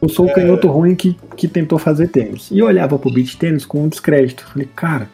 eu 0.00 0.08
sou 0.08 0.26
o 0.26 0.30
é. 0.30 0.34
canhoto 0.34 0.68
ruim 0.68 0.94
que, 0.94 1.16
que 1.36 1.48
tentou 1.48 1.78
fazer 1.78 2.08
tênis. 2.08 2.50
E 2.50 2.58
eu 2.58 2.66
olhava 2.66 2.98
pro 2.98 3.12
beat 3.12 3.36
tênis 3.36 3.64
com 3.64 3.82
um 3.82 3.88
descrédito. 3.88 4.46
Falei, 4.46 4.68
cara, 4.74 5.08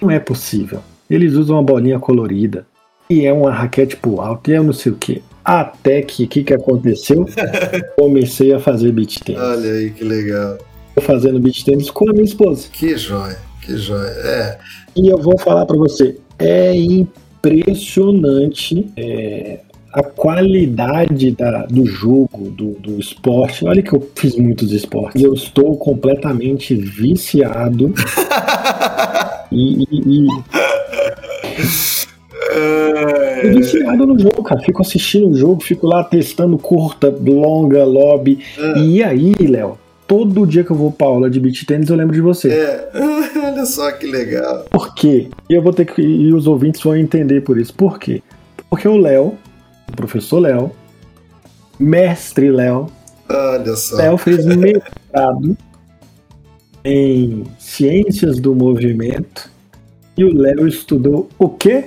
não 0.00 0.10
é 0.10 0.18
possível. 0.18 0.80
Eles 1.08 1.34
usam 1.34 1.56
uma 1.56 1.62
bolinha 1.62 1.98
colorida. 1.98 2.66
E 3.08 3.26
é 3.26 3.32
uma 3.32 3.52
raquete 3.52 3.96
pro 3.96 4.20
alto, 4.20 4.50
e 4.50 4.54
é 4.54 4.60
não 4.60 4.72
sei 4.72 4.92
o 4.92 4.96
que. 4.96 5.22
Até 5.44 6.02
que 6.02 6.24
o 6.24 6.28
que, 6.28 6.44
que 6.44 6.54
aconteceu? 6.54 7.26
Comecei 7.98 8.52
a 8.52 8.60
fazer 8.60 8.92
beat 8.92 9.18
tênis. 9.20 9.42
Olha 9.42 9.72
aí 9.72 9.90
que 9.90 10.04
legal. 10.04 10.58
Tô 10.94 11.00
fazendo 11.00 11.40
beat 11.40 11.64
tênis 11.64 11.90
com 11.90 12.08
a 12.08 12.12
minha 12.12 12.24
esposa. 12.24 12.68
Que 12.72 12.96
joia, 12.96 13.38
que 13.60 13.76
joia. 13.76 14.08
É. 14.08 14.58
E 14.94 15.08
eu 15.08 15.18
vou 15.18 15.36
falar 15.38 15.66
para 15.66 15.76
você, 15.76 16.16
é 16.38 16.76
impressionante 16.76 18.88
é, 18.96 19.58
a 19.92 20.02
qualidade 20.02 21.32
da, 21.32 21.66
do 21.66 21.84
jogo, 21.86 22.50
do, 22.50 22.72
do 22.72 23.00
esporte. 23.00 23.66
Olha 23.66 23.82
que 23.82 23.92
eu 23.92 24.08
fiz 24.14 24.36
muitos 24.36 24.70
esportes. 24.72 25.20
Eu 25.22 25.34
estou 25.34 25.76
completamente 25.76 26.74
viciado. 26.74 27.92
e, 29.50 29.86
e, 29.90 30.24
e... 30.24 30.26
É... 32.50 33.50
viciado 33.50 34.06
no 34.06 34.18
jogo, 34.18 34.42
cara. 34.42 34.60
Fico 34.60 34.82
assistindo 34.82 35.30
o 35.30 35.34
jogo, 35.34 35.62
fico 35.62 35.86
lá 35.86 36.02
testando 36.02 36.58
curta, 36.58 37.08
longa, 37.08 37.84
lobby. 37.84 38.38
É. 38.58 38.78
E 38.78 39.02
aí, 39.02 39.34
Léo, 39.40 39.78
todo 40.06 40.46
dia 40.46 40.64
que 40.64 40.70
eu 40.70 40.76
vou 40.76 40.90
pra 40.90 41.06
aula 41.06 41.30
de 41.30 41.40
beat 41.40 41.64
tênis 41.64 41.88
eu 41.88 41.96
lembro 41.96 42.14
de 42.14 42.20
você. 42.20 42.48
É, 42.50 42.88
olha 43.36 43.64
só 43.66 43.90
que 43.92 44.06
legal. 44.06 44.64
Por 44.70 44.94
quê? 44.94 45.28
E 45.48 45.54
eu 45.54 45.62
vou 45.62 45.72
ter 45.72 45.86
que. 45.86 46.02
E 46.02 46.32
os 46.32 46.46
ouvintes 46.46 46.82
vão 46.82 46.96
entender 46.96 47.42
por 47.42 47.58
isso. 47.58 47.72
Por 47.74 47.98
quê? 47.98 48.22
Porque 48.68 48.88
o 48.88 48.96
Léo, 48.96 49.38
o 49.90 49.96
professor 49.96 50.40
Léo, 50.40 50.70
mestre 51.78 52.50
Léo, 52.50 52.88
Olha 53.28 53.76
só. 53.76 53.96
Léo 53.96 54.18
fez 54.18 54.44
mestrado 54.44 55.56
em 56.84 57.44
ciências 57.58 58.38
do 58.38 58.54
movimento 58.54 59.50
e 60.16 60.24
o 60.24 60.34
Léo 60.34 60.66
estudou 60.66 61.28
o 61.38 61.48
quê? 61.48 61.86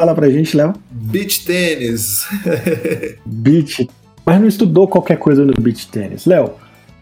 Fala 0.00 0.14
pra 0.14 0.30
gente, 0.30 0.56
Léo. 0.56 0.72
Beach 0.90 1.44
tênis. 1.44 2.26
Beach. 3.26 3.86
Mas 4.24 4.40
não 4.40 4.48
estudou 4.48 4.88
qualquer 4.88 5.18
coisa 5.18 5.44
no 5.44 5.52
beach 5.60 5.88
tênis. 5.88 6.24
Léo, 6.24 6.52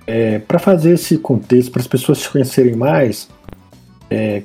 é, 0.05 0.41
para 0.41 0.59
fazer 0.59 0.95
esse 0.95 1.17
contexto, 1.17 1.71
para 1.71 1.81
as 1.81 1.87
pessoas 1.87 2.19
te 2.19 2.29
conhecerem 2.29 2.75
mais, 2.75 3.29
é, 4.11 4.43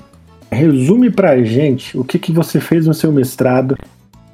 resume 0.51 1.09
pra 1.09 1.43
gente 1.43 1.97
o 1.97 2.03
que, 2.03 2.19
que 2.19 2.31
você 2.31 2.59
fez 2.59 2.85
no 2.85 2.93
seu 2.93 3.11
mestrado, 3.11 3.75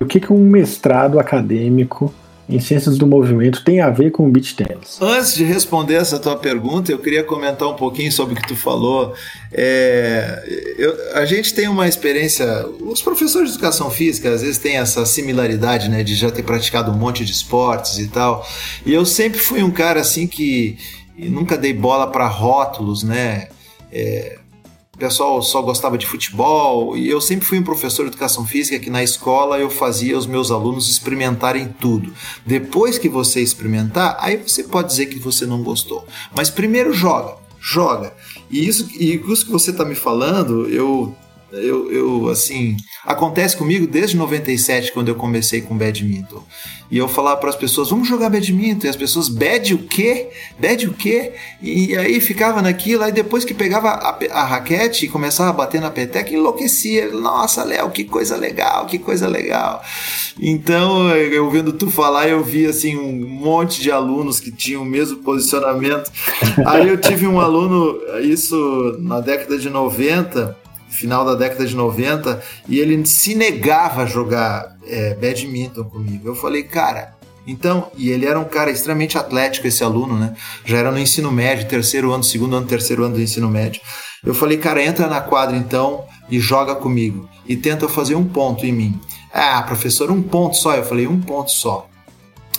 o 0.01 0.05
que, 0.05 0.19
que 0.19 0.33
um 0.33 0.49
mestrado 0.49 1.17
acadêmico 1.17 2.13
em 2.49 2.59
ciências 2.59 2.97
do 2.97 3.05
movimento 3.05 3.63
tem 3.63 3.79
a 3.79 3.91
ver 3.91 4.09
com 4.09 4.25
o 4.25 4.31
beach 4.31 4.55
tennis? 4.55 4.97
Antes 4.99 5.35
de 5.35 5.43
responder 5.43 5.93
essa 5.93 6.17
tua 6.17 6.35
pergunta, 6.35 6.91
eu 6.91 6.97
queria 6.97 7.23
comentar 7.23 7.67
um 7.69 7.75
pouquinho 7.75 8.11
sobre 8.11 8.33
o 8.33 8.37
que 8.37 8.47
tu 8.47 8.55
falou. 8.55 9.13
É, 9.53 10.43
eu, 10.77 10.97
a 11.13 11.25
gente 11.25 11.53
tem 11.53 11.67
uma 11.67 11.87
experiência. 11.87 12.65
Os 12.81 13.01
professores 13.03 13.49
de 13.49 13.55
educação 13.55 13.91
física 13.91 14.31
às 14.31 14.41
vezes 14.41 14.57
têm 14.57 14.77
essa 14.77 15.05
similaridade, 15.05 15.89
né, 15.89 16.03
de 16.03 16.15
já 16.15 16.31
ter 16.31 16.41
praticado 16.41 16.91
um 16.91 16.95
monte 16.95 17.23
de 17.23 17.31
esportes 17.31 17.99
e 17.99 18.07
tal. 18.07 18.45
E 18.83 18.91
eu 18.91 19.05
sempre 19.05 19.39
fui 19.39 19.61
um 19.61 19.71
cara 19.71 20.01
assim 20.01 20.25
que 20.25 20.77
nunca 21.15 21.55
dei 21.55 21.73
bola 21.73 22.07
para 22.07 22.27
rótulos, 22.27 23.03
né? 23.03 23.49
É, 23.91 24.38
pessoal 24.99 25.41
só 25.41 25.61
gostava 25.61 25.97
de 25.97 26.05
futebol 26.05 26.95
e 26.97 27.09
eu 27.09 27.21
sempre 27.21 27.45
fui 27.45 27.57
um 27.57 27.63
professor 27.63 28.03
de 28.03 28.09
educação 28.09 28.45
física 28.45 28.77
que 28.77 28.89
na 28.89 29.01
escola 29.01 29.57
eu 29.57 29.69
fazia 29.69 30.17
os 30.17 30.27
meus 30.27 30.51
alunos 30.51 30.89
experimentarem 30.89 31.73
tudo. 31.79 32.13
Depois 32.45 32.97
que 32.97 33.07
você 33.07 33.41
experimentar, 33.41 34.17
aí 34.19 34.37
você 34.37 34.63
pode 34.63 34.89
dizer 34.89 35.05
que 35.07 35.17
você 35.17 35.45
não 35.45 35.63
gostou. 35.63 36.05
Mas 36.35 36.49
primeiro 36.49 36.93
joga, 36.93 37.37
joga. 37.59 38.13
E 38.51 38.67
isso, 38.67 38.87
e 38.99 39.15
isso 39.15 39.45
que 39.45 39.51
você 39.51 39.71
está 39.71 39.85
me 39.85 39.95
falando, 39.95 40.67
eu 40.67 41.15
eu, 41.51 41.91
eu, 41.91 42.29
assim, 42.29 42.77
acontece 43.03 43.57
comigo 43.57 43.87
desde 43.87 44.15
97, 44.15 44.91
quando 44.91 45.09
eu 45.09 45.15
comecei 45.15 45.61
com 45.61 45.77
badminton. 45.77 46.43
E 46.91 46.97
eu 46.97 47.07
falava 47.07 47.39
para 47.39 47.49
as 47.49 47.55
pessoas, 47.55 47.89
vamos 47.89 48.07
jogar 48.07 48.29
badminton. 48.29 48.87
E 48.87 48.89
as 48.89 48.95
pessoas, 48.95 49.29
bad 49.29 49.73
o 49.73 49.79
quê? 49.79 50.29
Bad 50.59 50.87
o 50.87 50.93
quê? 50.93 51.33
E 51.61 51.95
aí 51.95 52.19
ficava 52.19 52.61
naquilo. 52.61 53.03
Aí 53.03 53.11
depois 53.11 53.45
que 53.45 53.53
pegava 53.53 53.89
a, 53.89 54.17
a 54.31 54.43
raquete 54.43 55.05
e 55.05 55.09
começava 55.09 55.49
a 55.49 55.53
bater 55.53 55.79
na 55.79 55.91
peteca, 55.91 56.33
enlouquecia. 56.33 57.09
Nossa, 57.11 57.63
Léo, 57.63 57.91
que 57.91 58.03
coisa 58.03 58.35
legal, 58.35 58.85
que 58.85 58.97
coisa 58.97 59.27
legal. 59.27 59.83
Então, 60.39 61.09
eu 61.15 61.49
vendo 61.49 61.73
tu 61.73 61.91
falar, 61.91 62.27
eu 62.27 62.43
vi 62.43 62.65
assim 62.65 62.97
um 62.97 63.27
monte 63.27 63.81
de 63.81 63.91
alunos 63.91 64.39
que 64.39 64.51
tinham 64.51 64.81
o 64.81 64.85
mesmo 64.85 65.17
posicionamento. 65.17 66.11
Aí 66.65 66.87
eu 66.87 66.97
tive 66.97 67.27
um 67.27 67.39
aluno, 67.39 67.99
isso 68.21 68.97
na 68.99 69.19
década 69.19 69.57
de 69.57 69.69
90 69.69 70.68
final 70.89 71.23
da 71.23 71.35
década 71.35 71.65
de 71.65 71.75
90 71.75 72.41
e 72.67 72.79
ele 72.79 73.05
se 73.05 73.35
negava 73.35 74.03
a 74.03 74.05
jogar 74.05 74.75
é, 74.85 75.13
badminton 75.15 75.83
comigo. 75.85 76.27
Eu 76.27 76.35
falei, 76.35 76.63
cara, 76.63 77.15
então, 77.45 77.89
e 77.97 78.09
ele 78.09 78.25
era 78.25 78.39
um 78.39 78.45
cara 78.45 78.69
extremamente 78.69 79.17
atlético, 79.17 79.65
esse 79.65 79.83
aluno, 79.83 80.17
né? 80.17 80.35
Já 80.65 80.77
era 80.77 80.91
no 80.91 80.99
ensino 80.99 81.31
médio, 81.31 81.67
terceiro 81.67 82.11
ano, 82.11 82.23
segundo 82.23 82.55
ano, 82.55 82.67
terceiro 82.67 83.03
ano 83.03 83.15
do 83.15 83.21
ensino 83.21 83.49
médio. 83.49 83.81
Eu 84.23 84.35
falei, 84.35 84.57
cara, 84.57 84.83
entra 84.83 85.07
na 85.07 85.21
quadra 85.21 85.57
então 85.57 86.05
e 86.29 86.39
joga 86.39 86.75
comigo. 86.75 87.27
E 87.47 87.55
tenta 87.55 87.87
fazer 87.87 88.15
um 88.15 88.25
ponto 88.25 88.65
em 88.65 88.71
mim. 88.71 88.99
Ah, 89.33 89.63
professor, 89.63 90.11
um 90.11 90.21
ponto 90.21 90.57
só. 90.57 90.75
Eu 90.75 90.83
falei, 90.83 91.07
um 91.07 91.19
ponto 91.19 91.49
só. 91.49 91.88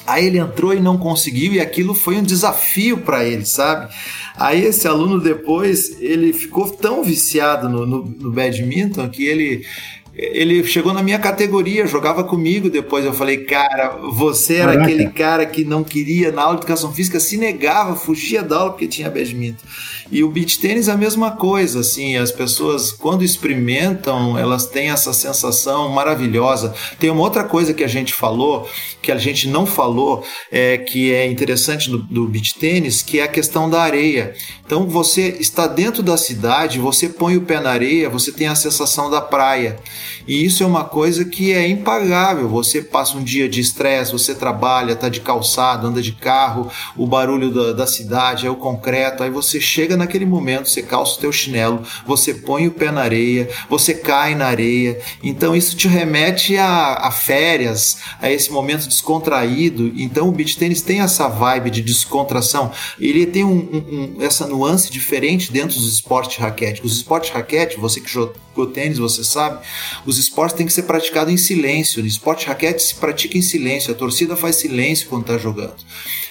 Aí 0.06 0.26
ele 0.26 0.38
entrou 0.38 0.74
e 0.74 0.80
não 0.80 0.98
conseguiu, 0.98 1.52
e 1.52 1.60
aquilo 1.60 1.94
foi 1.94 2.16
um 2.16 2.22
desafio 2.22 2.98
para 2.98 3.24
ele, 3.24 3.44
sabe? 3.44 3.92
Aí 4.36 4.64
esse 4.64 4.88
aluno 4.88 5.20
depois, 5.20 6.00
ele 6.00 6.32
ficou 6.32 6.68
tão 6.70 7.04
viciado 7.04 7.68
no, 7.68 7.86
no, 7.86 8.04
no 8.04 8.32
badminton 8.32 9.08
que 9.08 9.24
ele 9.24 9.64
ele 10.12 10.62
chegou 10.64 10.92
na 10.92 11.02
minha 11.02 11.18
categoria, 11.18 11.86
jogava 11.86 12.24
comigo 12.24 12.68
depois. 12.68 13.04
Eu 13.04 13.14
falei, 13.14 13.38
cara, 13.44 13.96
você 14.10 14.56
era 14.56 14.72
Caraca. 14.72 14.82
aquele 14.82 15.08
cara 15.10 15.46
que 15.46 15.64
não 15.64 15.84
queria 15.84 16.32
na 16.32 16.42
aula 16.42 16.56
de 16.56 16.60
educação 16.62 16.92
física, 16.92 17.20
se 17.20 17.36
negava, 17.36 17.94
fugia 17.94 18.42
da 18.42 18.56
aula 18.58 18.70
porque 18.72 18.88
tinha 18.88 19.08
badminton. 19.08 19.64
E 20.10 20.24
o 20.24 20.30
beach 20.30 20.58
tênis 20.58 20.88
é 20.88 20.92
a 20.92 20.96
mesma 20.96 21.32
coisa, 21.32 21.80
assim, 21.80 22.16
as 22.16 22.32
pessoas 22.32 22.90
quando 22.90 23.22
experimentam, 23.22 24.36
elas 24.36 24.66
têm 24.66 24.90
essa 24.90 25.12
sensação 25.12 25.88
maravilhosa. 25.90 26.74
Tem 26.98 27.10
uma 27.10 27.22
outra 27.22 27.44
coisa 27.44 27.72
que 27.72 27.84
a 27.84 27.88
gente 27.88 28.12
falou, 28.12 28.68
que 29.00 29.12
a 29.12 29.18
gente 29.18 29.48
não 29.48 29.64
falou, 29.64 30.24
é, 30.50 30.78
que 30.78 31.12
é 31.12 31.26
interessante 31.26 31.88
do, 31.88 31.98
do 31.98 32.26
beach 32.26 32.54
tênis, 32.54 33.02
que 33.02 33.20
é 33.20 33.22
a 33.22 33.28
questão 33.28 33.70
da 33.70 33.82
areia. 33.82 34.34
Então 34.64 34.86
você 34.86 35.36
está 35.40 35.66
dentro 35.66 36.02
da 36.02 36.16
cidade, 36.16 36.78
você 36.78 37.08
põe 37.08 37.36
o 37.36 37.42
pé 37.42 37.60
na 37.60 37.70
areia, 37.70 38.08
você 38.08 38.30
tem 38.30 38.46
a 38.46 38.54
sensação 38.54 39.10
da 39.10 39.20
praia. 39.20 39.78
E 40.26 40.44
isso 40.44 40.62
é 40.62 40.66
uma 40.66 40.84
coisa 40.84 41.24
que 41.24 41.52
é 41.52 41.66
impagável. 41.68 42.48
Você 42.48 42.80
passa 42.80 43.16
um 43.16 43.22
dia 43.24 43.48
de 43.48 43.60
estresse, 43.60 44.12
você 44.12 44.34
trabalha, 44.34 44.94
tá 44.94 45.08
de 45.08 45.20
calçado, 45.20 45.86
anda 45.86 46.00
de 46.00 46.12
carro, 46.12 46.70
o 46.96 47.06
barulho 47.06 47.50
da, 47.50 47.72
da 47.72 47.86
cidade, 47.86 48.46
é 48.46 48.50
o 48.50 48.54
concreto. 48.54 49.24
Aí 49.24 49.30
você 49.30 49.60
chega 49.60 49.96
naquele 50.00 50.26
momento, 50.26 50.68
você 50.68 50.82
calça 50.82 51.16
o 51.16 51.20
teu 51.20 51.30
chinelo, 51.30 51.82
você 52.06 52.34
põe 52.34 52.66
o 52.66 52.72
pé 52.72 52.90
na 52.90 53.02
areia, 53.02 53.48
você 53.68 53.94
cai 53.94 54.34
na 54.34 54.46
areia. 54.46 54.98
Então 55.22 55.54
isso 55.54 55.76
te 55.76 55.86
remete 55.86 56.56
a, 56.56 56.94
a 56.94 57.10
férias, 57.10 57.98
a 58.20 58.30
esse 58.30 58.50
momento 58.50 58.88
descontraído. 58.88 59.92
Então 59.96 60.28
o 60.28 60.32
beach 60.32 60.56
tênis 60.56 60.82
tem 60.82 61.00
essa 61.00 61.28
vibe 61.28 61.70
de 61.70 61.82
descontração. 61.82 62.72
Ele 62.98 63.26
tem 63.26 63.44
um, 63.44 63.50
um, 63.50 64.16
um, 64.18 64.22
essa 64.22 64.46
nuance 64.46 64.90
diferente 64.90 65.52
dentro 65.52 65.76
dos 65.76 65.92
esportes 65.92 66.38
raquete. 66.38 66.80
Os 66.84 66.96
esportes 66.96 67.30
raquete, 67.30 67.78
você 67.78 68.00
que 68.00 68.10
jogou 68.10 68.66
tênis, 68.72 68.98
você 68.98 69.22
sabe, 69.22 69.64
os 70.04 70.18
esportes 70.18 70.56
têm 70.56 70.66
que 70.66 70.72
ser 70.72 70.82
praticados 70.82 71.32
em 71.32 71.36
silêncio. 71.36 72.02
O 72.02 72.06
esporte 72.06 72.46
raquete 72.46 72.82
se 72.82 72.94
pratica 72.94 73.38
em 73.38 73.42
silêncio, 73.42 73.92
a 73.92 73.94
torcida 73.94 74.36
faz 74.36 74.56
silêncio 74.56 75.08
quando 75.08 75.22
está 75.22 75.38
jogando. 75.38 75.76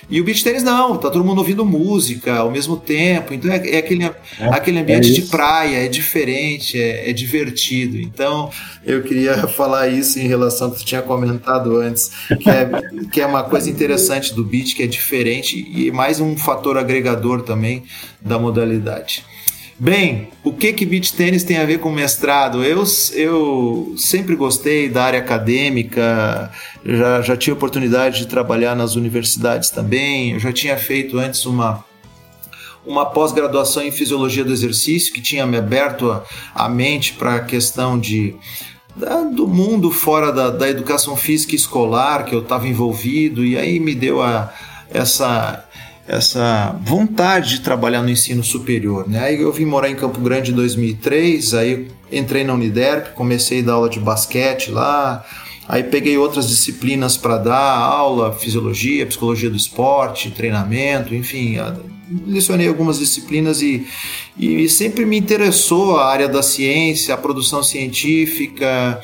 E 0.10 0.20
o 0.20 0.24
beach 0.24 0.44
tênis 0.44 0.64
não, 0.64 0.98
tá 0.98 1.10
todo 1.12 1.24
mundo 1.24 1.38
ouvindo 1.38 1.64
música 1.64 2.36
ao 2.36 2.50
mesmo 2.50 2.76
tempo, 2.76 3.32
então 3.34 3.52
é, 3.52 3.58
é 3.58 3.78
aquele, 3.78 4.06
é, 4.06 4.14
aquele 4.52 4.80
ambiente 4.80 5.12
é 5.12 5.14
de 5.14 5.22
praia, 5.24 5.86
é 5.86 5.88
diferente, 5.88 6.82
é, 6.82 7.10
é, 7.10 7.14
divertido. 7.14 7.98
Então 7.98 8.50
eu 8.84 9.04
queria 9.04 9.46
falar 9.50 9.88
isso 9.88 10.20
em 10.20 10.28
relação 10.28 10.68
ao 10.68 10.74
que 10.74 10.80
tu 10.80 10.86
tinha 10.86 11.02
comentado 11.04 11.78
antes, 11.78 12.12
que 12.42 12.50
é, 12.50 12.70
que 13.12 13.22
é 13.22 13.26
uma 13.26 13.44
coisa 13.44 13.70
interessante 13.70 14.34
do 14.34 14.44
beach, 14.44 14.76
que 14.76 14.82
é 14.82 14.88
diferente 14.88 15.70
e 15.76 15.92
mais 15.92 16.20
um 16.20 16.36
fator 16.36 16.78
agregador 16.78 17.44
também 17.44 17.84
da 18.20 18.40
modalidade. 18.40 19.24
Bem, 19.82 20.28
o 20.44 20.52
que 20.52 20.74
que 20.74 20.86
beach 20.86 21.14
tênis 21.14 21.42
tem 21.42 21.58
a 21.58 21.66
ver 21.66 21.80
com 21.80 21.90
mestrado? 21.90 22.66
Eu, 22.66 22.84
eu 23.14 23.94
sempre 23.98 24.36
gostei 24.36 24.90
da 24.90 25.06
área 25.06 25.20
acadêmica, 25.20 26.52
já, 26.86 27.22
já 27.22 27.38
tive 27.38 27.54
oportunidade 27.54 28.18
de 28.18 28.28
trabalhar 28.28 28.76
nas 28.76 28.98
universidades 28.98 29.70
também, 29.70 30.34
eu 30.34 30.40
já 30.40 30.52
tinha 30.52 30.78
feito 30.78 31.18
antes 31.18 31.46
uma 31.46 31.88
uma 32.86 33.06
pós-graduação 33.06 33.84
em 33.84 33.92
fisiologia 33.92 34.44
do 34.44 34.52
exercício 34.52 35.14
que 35.14 35.22
tinha 35.22 35.46
me 35.46 35.58
aberto 35.58 36.12
a, 36.12 36.24
a 36.56 36.68
mente 36.68 37.14
para 37.14 37.36
a 37.36 37.40
questão 37.40 37.98
de 37.98 38.36
do 39.34 39.48
mundo 39.48 39.92
fora 39.92 40.32
da, 40.32 40.50
da 40.50 40.68
educação 40.68 41.16
física 41.16 41.56
escolar 41.56 42.26
que 42.26 42.36
eu 42.36 42.40
estava 42.40 42.68
envolvido 42.68 43.46
e 43.46 43.58
aí 43.58 43.80
me 43.80 43.96
deu 43.96 44.22
a, 44.22 44.52
essa 44.90 45.64
essa 46.10 46.76
vontade 46.84 47.58
de 47.58 47.62
trabalhar 47.62 48.02
no 48.02 48.10
ensino 48.10 48.44
superior. 48.44 49.08
Né? 49.08 49.20
Aí 49.20 49.40
eu 49.40 49.54
vim 49.54 49.66
morar 49.66 49.92
em 49.92 49.96
Campo 49.96 50.20
Grande 50.20 50.52
em 50.52 50.56
2003, 50.56 51.54
aí 51.54 51.88
entrei 52.12 52.44
na 52.44 52.56
Uniderp, 52.56 53.14
comecei 53.14 53.62
a 53.62 53.66
dar 53.66 53.74
aula 53.74 53.90
de 53.90 54.00
basquete 54.00 54.72
lá, 54.72 55.24
aí 55.68 55.84
peguei 55.84 56.18
outras 56.18 56.50
disciplinas 56.50 57.16
para 57.16 57.38
dar 57.38 57.78
aula, 57.78 58.34
fisiologia, 58.34 59.06
psicologia 59.06 59.52
do 59.52 59.56
esporte, 59.56 60.32
treinamento, 60.32 61.14
enfim, 61.14 61.58
lecionei 62.26 62.68
algumas 62.68 62.98
disciplinas 62.98 63.62
e, 63.62 63.88
e 64.36 64.68
sempre 64.68 65.06
me 65.06 65.16
interessou 65.16 66.00
a 66.00 66.08
área 66.08 66.28
da 66.28 66.42
ciência, 66.42 67.14
a 67.14 67.18
produção 67.18 67.62
científica, 67.62 69.00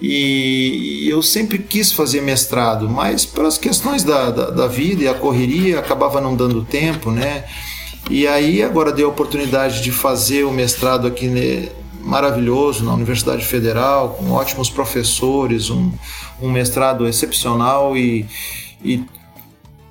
E 0.00 1.08
eu 1.08 1.22
sempre 1.22 1.58
quis 1.58 1.90
fazer 1.90 2.20
mestrado, 2.20 2.88
mas 2.88 3.24
pelas 3.24 3.56
questões 3.56 4.04
da, 4.04 4.30
da, 4.30 4.50
da 4.50 4.66
vida 4.66 5.04
e 5.04 5.08
a 5.08 5.14
correria 5.14 5.78
acabava 5.78 6.20
não 6.20 6.36
dando 6.36 6.64
tempo, 6.64 7.10
né? 7.10 7.44
E 8.10 8.26
aí 8.26 8.62
agora 8.62 8.92
dei 8.92 9.04
a 9.04 9.08
oportunidade 9.08 9.82
de 9.82 9.90
fazer 9.90 10.44
o 10.44 10.52
mestrado 10.52 11.06
aqui 11.06 11.26
né, 11.26 11.70
maravilhoso 12.00 12.84
na 12.84 12.94
Universidade 12.94 13.44
Federal, 13.44 14.10
com 14.10 14.30
ótimos 14.30 14.70
professores, 14.70 15.70
um, 15.70 15.90
um 16.40 16.50
mestrado 16.50 17.08
excepcional 17.08 17.96
e, 17.96 18.26
e 18.84 19.02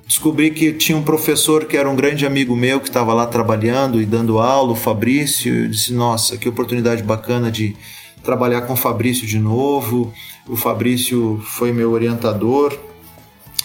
descobri 0.06 0.50
que 0.50 0.72
tinha 0.72 0.96
um 0.96 1.02
professor 1.02 1.66
que 1.66 1.76
era 1.76 1.90
um 1.90 1.96
grande 1.96 2.24
amigo 2.24 2.56
meu 2.56 2.80
que 2.80 2.88
estava 2.88 3.12
lá 3.12 3.26
trabalhando 3.26 4.00
e 4.00 4.06
dando 4.06 4.38
aula, 4.38 4.72
o 4.72 4.76
Fabrício. 4.76 5.64
Eu 5.64 5.68
disse: 5.68 5.92
Nossa, 5.92 6.38
que 6.38 6.48
oportunidade 6.48 7.02
bacana 7.02 7.50
de 7.50 7.76
trabalhar 8.26 8.62
com 8.62 8.74
o 8.74 8.76
Fabrício 8.76 9.26
de 9.26 9.38
novo. 9.38 10.12
O 10.46 10.56
Fabrício 10.56 11.40
foi 11.44 11.72
meu 11.72 11.92
orientador. 11.92 12.76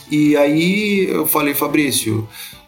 E 0.09 0.37
aí 0.37 1.07
eu 1.09 1.25
falei: 1.25 1.53
Fabrício, 1.53 2.27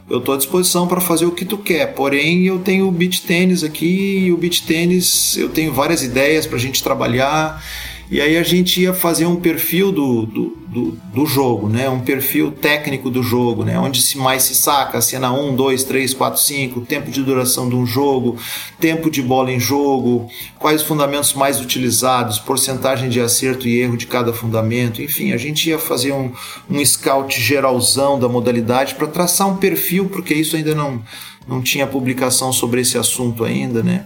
eu 0.10 0.18
estou 0.18 0.34
à 0.36 0.38
disposição 0.38 0.88
para 0.88 1.00
fazer 1.00 1.26
o 1.26 1.32
que 1.32 1.46
tu 1.46 1.58
quer, 1.58 1.94
porém 1.94 2.46
eu 2.46 2.60
tenho 2.60 2.88
o 2.88 2.92
beach 2.92 3.22
tênis 3.22 3.64
aqui 3.64 4.26
e 4.26 4.32
o 4.34 4.38
beach 4.38 4.64
tênis 4.64 5.38
eu 5.38 5.48
tenho 5.48 5.72
várias 5.72 6.04
ideias 6.04 6.46
para 6.46 6.58
a 6.58 6.60
gente 6.60 6.84
trabalhar 6.84 7.64
e 8.14 8.22
aí 8.22 8.38
a 8.38 8.44
gente 8.44 8.80
ia 8.80 8.94
fazer 8.94 9.26
um 9.26 9.38
perfil 9.38 9.92
do, 9.92 10.28
do, 10.28 10.58
do, 10.68 10.92
do, 11.12 11.26
jogo, 11.26 11.68
né? 11.68 11.90
um 11.90 12.00
perfil 12.00 12.52
técnico 12.52 13.10
do 13.10 13.24
jogo, 13.24 13.64
né? 13.64 13.80
onde 13.80 14.04
se 14.04 14.20
mais 14.20 14.44
se 14.44 14.54
saca, 14.54 15.02
cena 15.02 15.34
1, 15.34 15.56
2, 15.56 15.84
3, 15.84 16.14
4, 16.14 16.40
5, 16.40 16.82
tempo 16.82 17.10
de 17.10 17.24
duração 17.24 17.68
de 17.68 17.74
um 17.74 17.88
jogo, 17.88 18.38
tempo 18.80 19.10
de 19.10 19.20
bola 19.20 19.52
em 19.52 19.60
jogo, 19.60 20.30
quais 20.60 20.82
os 20.84 20.88
fundamentos 20.88 21.34
mais 21.34 21.60
utilizados, 21.60 22.38
porcentagem 22.38 23.10
de 23.10 23.20
acerto 23.20 23.68
e 23.68 23.80
erro 23.80 23.98
de 23.98 24.06
cada 24.06 24.32
fundamento, 24.32 25.02
enfim, 25.02 25.32
a 25.32 25.38
gente 25.38 25.68
ia 25.68 25.80
fazer 25.80 26.12
um, 26.12 26.32
um 26.70 26.86
scout 26.86 27.42
geralzão 27.42 28.20
da 28.20 28.30
modalidade 28.30 28.94
para 28.94 29.08
traçar 29.08 29.50
um 29.50 29.58
perfil, 29.58 30.08
porque 30.08 30.36
isso 30.36 30.56
ainda 30.56 30.76
não, 30.76 31.02
não 31.48 31.64
tinha 31.64 31.88
publicação 31.88 32.54
sobre 32.54 32.82
esse 32.82 32.96
assunto 32.96 33.44
ainda, 33.44 33.82
né? 33.82 34.06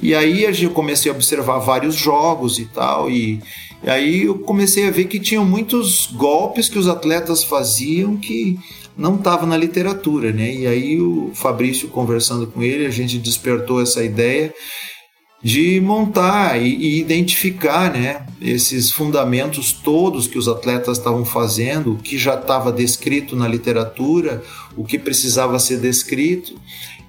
E 0.00 0.14
aí 0.14 0.44
eu 0.44 0.70
comecei 0.70 1.10
a 1.10 1.14
observar 1.14 1.58
vários 1.58 1.94
jogos 1.94 2.58
e 2.58 2.66
tal, 2.66 3.10
e, 3.10 3.40
e 3.82 3.90
aí 3.90 4.24
eu 4.24 4.38
comecei 4.38 4.86
a 4.86 4.90
ver 4.90 5.06
que 5.06 5.18
tinham 5.18 5.44
muitos 5.44 6.06
golpes 6.12 6.68
que 6.68 6.78
os 6.78 6.88
atletas 6.88 7.42
faziam 7.42 8.16
que 8.16 8.58
não 8.96 9.16
estava 9.16 9.46
na 9.46 9.56
literatura, 9.56 10.32
né? 10.32 10.54
E 10.54 10.66
aí 10.66 11.00
o 11.00 11.30
Fabrício 11.34 11.88
conversando 11.88 12.46
com 12.46 12.62
ele, 12.62 12.86
a 12.86 12.90
gente 12.90 13.18
despertou 13.18 13.82
essa 13.82 14.02
ideia 14.02 14.52
de 15.42 15.80
montar 15.80 16.60
e, 16.60 16.74
e, 16.74 16.98
identificar 16.98 17.92
né, 17.92 18.26
esses 18.40 18.90
fundamentos 18.90 19.70
todos 19.70 20.26
que 20.26 20.38
os 20.38 20.48
atletas 20.48 20.98
estavam 20.98 21.24
fazendo, 21.24 21.92
o 21.92 21.96
que 21.96 22.18
já 22.18 22.34
estava 22.34 22.72
descrito 22.72 23.36
na 23.36 23.46
literatura, 23.46 24.42
o 24.76 24.84
que 24.84 24.98
precisava 24.98 25.58
ser 25.58 25.78
descrito, 25.78 26.58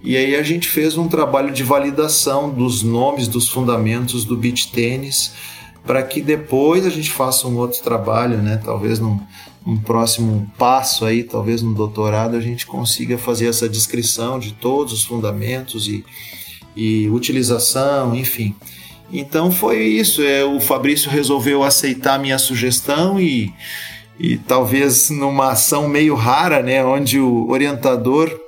e 0.08 0.16
aí 0.16 0.38
a 0.38 0.42
gente 0.42 0.70
fez 0.70 0.98
um 0.98 1.10
trabalho 1.10 1.52
de 1.52 1.64
validação 1.64 2.50
dos 2.50 2.82
nomes 2.82 3.28
dos 3.28 3.50
fundamentos 3.50 4.24
do 4.24 4.38
beach 4.38 4.72
tênis 4.72 5.34
para 5.86 6.02
que 6.02 6.22
depois 6.22 6.86
a 6.86 6.90
gente 6.90 7.12
faça 7.12 7.46
um 7.46 7.58
outro 7.58 7.84
trabalho, 7.84 8.38
né? 8.38 8.56
Talvez 8.64 9.00
num, 9.00 9.20
num 9.66 9.76
próximo 9.76 10.50
passo 10.58 11.04
aí, 11.04 11.26
talvez 11.26 11.62
no 11.62 11.74
doutorado 11.74 12.38
a 12.38 12.40
gente 12.40 12.66
consiga 12.66 13.18
fazer 13.18 13.48
essa 13.50 13.68
descrição 13.68 14.40
de 14.40 14.54
todos 14.54 14.94
os 14.94 15.04
fundamentos 15.04 15.90
e, 15.90 16.06
e 16.74 17.10
utilização, 17.10 18.16
enfim. 18.16 18.56
Então 19.12 19.52
foi 19.52 19.84
isso. 19.84 20.22
É, 20.22 20.46
o 20.46 20.62
Fabrício 20.62 21.12
resolveu 21.12 21.66
aceitar 21.66 22.14
a 22.14 22.20
minha 22.20 22.40
sugestão 22.40 23.20
e, 23.20 23.54
e 24.18 24.38
talvez 24.38 25.10
numa 25.10 25.50
ação 25.52 25.86
meio 25.90 26.16
rara, 26.16 26.64
né, 26.64 26.82
onde 26.86 27.20
o 27.20 27.50
orientador 27.50 28.47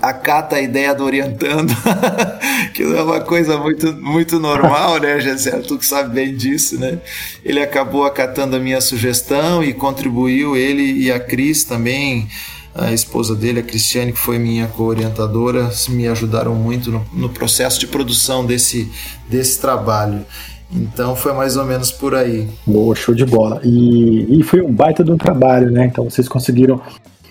acata 0.00 0.56
a 0.56 0.60
ideia 0.60 0.94
do 0.94 1.04
orientando, 1.04 1.74
que 2.72 2.84
não 2.84 2.98
é 2.98 3.02
uma 3.02 3.20
coisa 3.20 3.58
muito, 3.58 3.92
muito 3.94 4.38
normal, 4.40 4.98
né, 4.98 5.20
Gessé? 5.20 5.58
Tu 5.58 5.76
que 5.78 5.86
sabe 5.86 6.14
bem 6.14 6.34
disso, 6.34 6.78
né? 6.78 6.98
Ele 7.44 7.60
acabou 7.60 8.04
acatando 8.04 8.56
a 8.56 8.58
minha 8.58 8.80
sugestão 8.80 9.62
e 9.62 9.74
contribuiu, 9.74 10.56
ele 10.56 10.82
e 10.82 11.12
a 11.12 11.20
Cris 11.20 11.64
também, 11.64 12.28
a 12.74 12.92
esposa 12.92 13.34
dele, 13.34 13.60
a 13.60 13.62
Cristiane, 13.62 14.12
que 14.12 14.18
foi 14.18 14.38
minha 14.38 14.68
co-orientadora, 14.68 15.70
me 15.90 16.08
ajudaram 16.08 16.54
muito 16.54 16.90
no, 16.90 17.04
no 17.12 17.28
processo 17.28 17.78
de 17.78 17.86
produção 17.86 18.46
desse, 18.46 18.90
desse 19.28 19.60
trabalho. 19.60 20.24
Então 20.72 21.16
foi 21.16 21.32
mais 21.32 21.56
ou 21.56 21.64
menos 21.64 21.90
por 21.90 22.14
aí. 22.14 22.48
Boa, 22.64 22.94
show 22.94 23.14
de 23.14 23.26
bola. 23.26 23.60
E, 23.64 24.38
e 24.38 24.42
foi 24.44 24.62
um 24.62 24.72
baita 24.72 25.02
de 25.02 25.10
um 25.10 25.18
trabalho, 25.18 25.70
né? 25.70 25.86
Então 25.86 26.08
vocês 26.08 26.28
conseguiram 26.28 26.80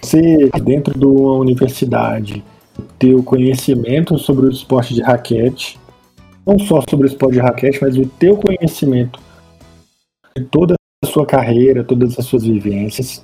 ser 0.01 0.49
dentro 0.61 0.97
de 0.97 1.05
uma 1.05 1.37
universidade 1.37 2.43
ter 2.97 3.15
o 3.15 3.23
conhecimento 3.23 4.17
sobre 4.17 4.45
o 4.45 4.49
esporte 4.49 4.93
de 4.93 5.01
raquete, 5.01 5.79
não 6.45 6.57
só 6.59 6.81
sobre 6.89 7.07
o 7.07 7.09
esporte 7.09 7.33
de 7.33 7.39
raquete, 7.39 7.79
mas 7.81 7.97
o 7.97 8.05
teu 8.05 8.37
conhecimento 8.37 9.19
de 10.35 10.43
toda 10.45 10.75
a 11.03 11.07
sua 11.07 11.25
carreira, 11.25 11.83
todas 11.83 12.17
as 12.17 12.25
suas 12.25 12.43
vivências. 12.43 13.23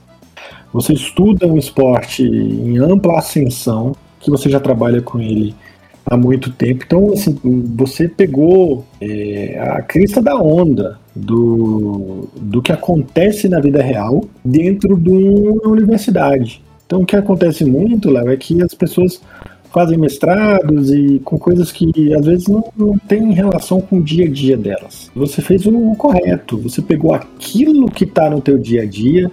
Você 0.73 0.93
estuda 0.93 1.47
um 1.47 1.57
esporte 1.57 2.23
em 2.23 2.77
ampla 2.77 3.19
ascensão, 3.19 3.95
que 4.19 4.29
você 4.29 4.49
já 4.49 4.59
trabalha 4.59 5.01
com 5.01 5.19
ele 5.19 5.55
há 6.05 6.17
muito 6.17 6.51
tempo. 6.51 6.83
Então, 6.85 7.13
assim, 7.13 7.39
você 7.75 8.07
pegou 8.07 8.85
é, 8.99 9.57
a 9.59 9.81
crista 9.81 10.21
da 10.21 10.35
onda 10.35 10.99
do, 11.15 12.27
do 12.35 12.61
que 12.61 12.71
acontece 12.71 13.47
na 13.47 13.59
vida 13.59 13.81
real 13.81 14.25
dentro 14.43 14.97
de 14.97 15.09
uma 15.11 15.69
universidade. 15.69 16.64
Então, 16.85 17.01
o 17.01 17.05
que 17.05 17.15
acontece 17.15 17.65
muito, 17.65 18.09
Léo, 18.09 18.29
é 18.29 18.37
que 18.37 18.61
as 18.61 18.73
pessoas 18.73 19.21
fazem 19.73 19.97
mestrados 19.97 20.89
e 20.93 21.19
com 21.19 21.37
coisas 21.37 21.69
que 21.69 22.13
às 22.13 22.25
vezes 22.25 22.47
não, 22.47 22.71
não 22.77 22.97
tem 22.97 23.33
relação 23.33 23.81
com 23.81 23.97
o 23.97 24.01
dia 24.01 24.25
a 24.25 24.29
dia 24.29 24.55
delas. 24.55 25.11
Você 25.13 25.41
fez 25.41 25.65
o 25.65 25.95
correto, 25.97 26.57
você 26.57 26.81
pegou 26.81 27.13
aquilo 27.13 27.91
que 27.91 28.05
está 28.05 28.29
no 28.29 28.39
teu 28.39 28.57
dia 28.57 28.83
a 28.83 28.85
dia, 28.85 29.29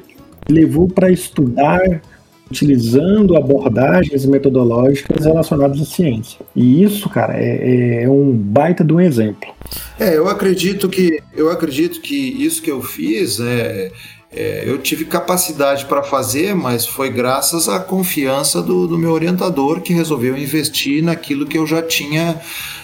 levou 0.48 0.88
para 0.88 1.12
estudar 1.12 2.02
utilizando 2.50 3.36
abordagens 3.36 4.26
metodológicas 4.26 5.24
relacionadas 5.24 5.80
à 5.80 5.84
ciência. 5.84 6.40
E 6.54 6.82
isso, 6.82 7.08
cara, 7.08 7.34
é, 7.38 8.02
é 8.02 8.10
um 8.10 8.32
baita 8.32 8.84
de 8.84 8.92
um 8.92 9.00
exemplo. 9.00 9.48
É, 9.98 10.16
eu 10.16 10.28
acredito 10.28 10.88
que 10.88 11.22
eu 11.34 11.50
acredito 11.50 12.00
que 12.00 12.14
isso 12.14 12.60
que 12.60 12.70
eu 12.70 12.82
fiz 12.82 13.40
é 13.40 13.90
é, 14.34 14.64
eu 14.66 14.78
tive 14.78 15.04
capacidade 15.04 15.84
para 15.84 16.02
fazer, 16.02 16.54
mas 16.54 16.86
foi 16.86 17.10
graças 17.10 17.68
à 17.68 17.78
confiança 17.78 18.62
do, 18.62 18.86
do, 18.88 18.98
meu 18.98 19.10
orientador 19.10 19.82
que 19.82 19.92
resolveu 19.92 20.36
investir 20.38 21.04
naquilo 21.04 21.46
que 21.46 21.58
eu 21.58 21.66
já 21.66 21.82
tinha 21.82 22.40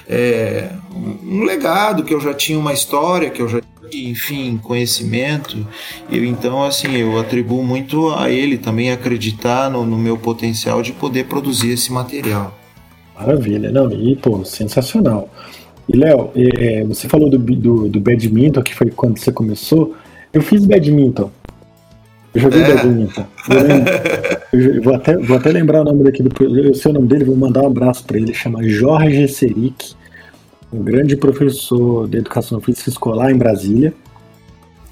é, 0.07 0.71
um 0.95 1.43
legado, 1.45 2.05
que 2.05 2.13
eu 2.13 2.21
já 2.21 2.35
tinha 2.35 2.59
uma 2.59 2.75
história, 2.75 3.31
que 3.31 3.41
eu 3.41 3.49
já 3.49 3.63
tinha, 3.89 4.11
enfim, 4.11 4.61
conhecimento. 4.63 5.67
E 6.11 6.19
então, 6.19 6.63
assim, 6.63 6.95
eu 6.97 7.19
atribuo 7.19 7.65
muito 7.65 8.11
a 8.11 8.31
ele 8.31 8.59
também 8.59 8.93
acreditar 8.93 9.71
no, 9.71 9.87
no 9.87 9.97
meu 9.97 10.19
potencial 10.19 10.83
de 10.83 10.93
poder 10.93 11.25
produzir 11.25 11.71
esse 11.71 11.91
material. 11.91 12.59
Maravilha, 13.19 13.73
não, 13.73 13.91
e 13.91 14.15
pô, 14.15 14.45
sensacional. 14.45 15.31
E 15.89 15.97
Léo, 15.97 16.31
é, 16.37 16.85
você 16.85 17.09
falou 17.09 17.31
do, 17.31 17.39
do, 17.39 17.89
do 17.89 18.01
badminton, 18.01 18.63
que 18.63 18.75
foi 18.75 18.91
quando 18.91 19.19
você 19.19 19.33
começou. 19.33 19.97
Eu 20.31 20.43
fiz 20.43 20.67
badminton. 20.67 21.31
Eu 22.35 22.41
joguei 22.43 22.63
é. 22.63 22.75
badminton. 22.75 23.27
Eu, 24.53 24.61
eu 24.75 24.83
vou, 24.83 24.95
até, 24.95 25.17
vou 25.17 25.37
até 25.37 25.51
lembrar 25.51 25.81
o 25.81 25.85
nome 25.85 26.05
daqui, 26.05 26.23
do, 26.23 26.59
eu 26.59 26.75
sei 26.75 26.91
o 26.91 26.95
nome 26.95 27.07
dele, 27.07 27.25
vou 27.25 27.37
mandar 27.37 27.63
um 27.63 27.67
abraço 27.67 28.05
para 28.05 28.19
ele. 28.19 28.35
Chama 28.35 28.63
Jorge 28.63 29.27
Seric, 29.29 29.95
um 30.73 30.83
grande 30.83 31.17
professor 31.17 32.09
de 32.09 32.19
educação 32.19 32.61
física 32.61 32.91
escolar 32.91 33.31
em 33.31 33.37
Brasília. 33.37 33.93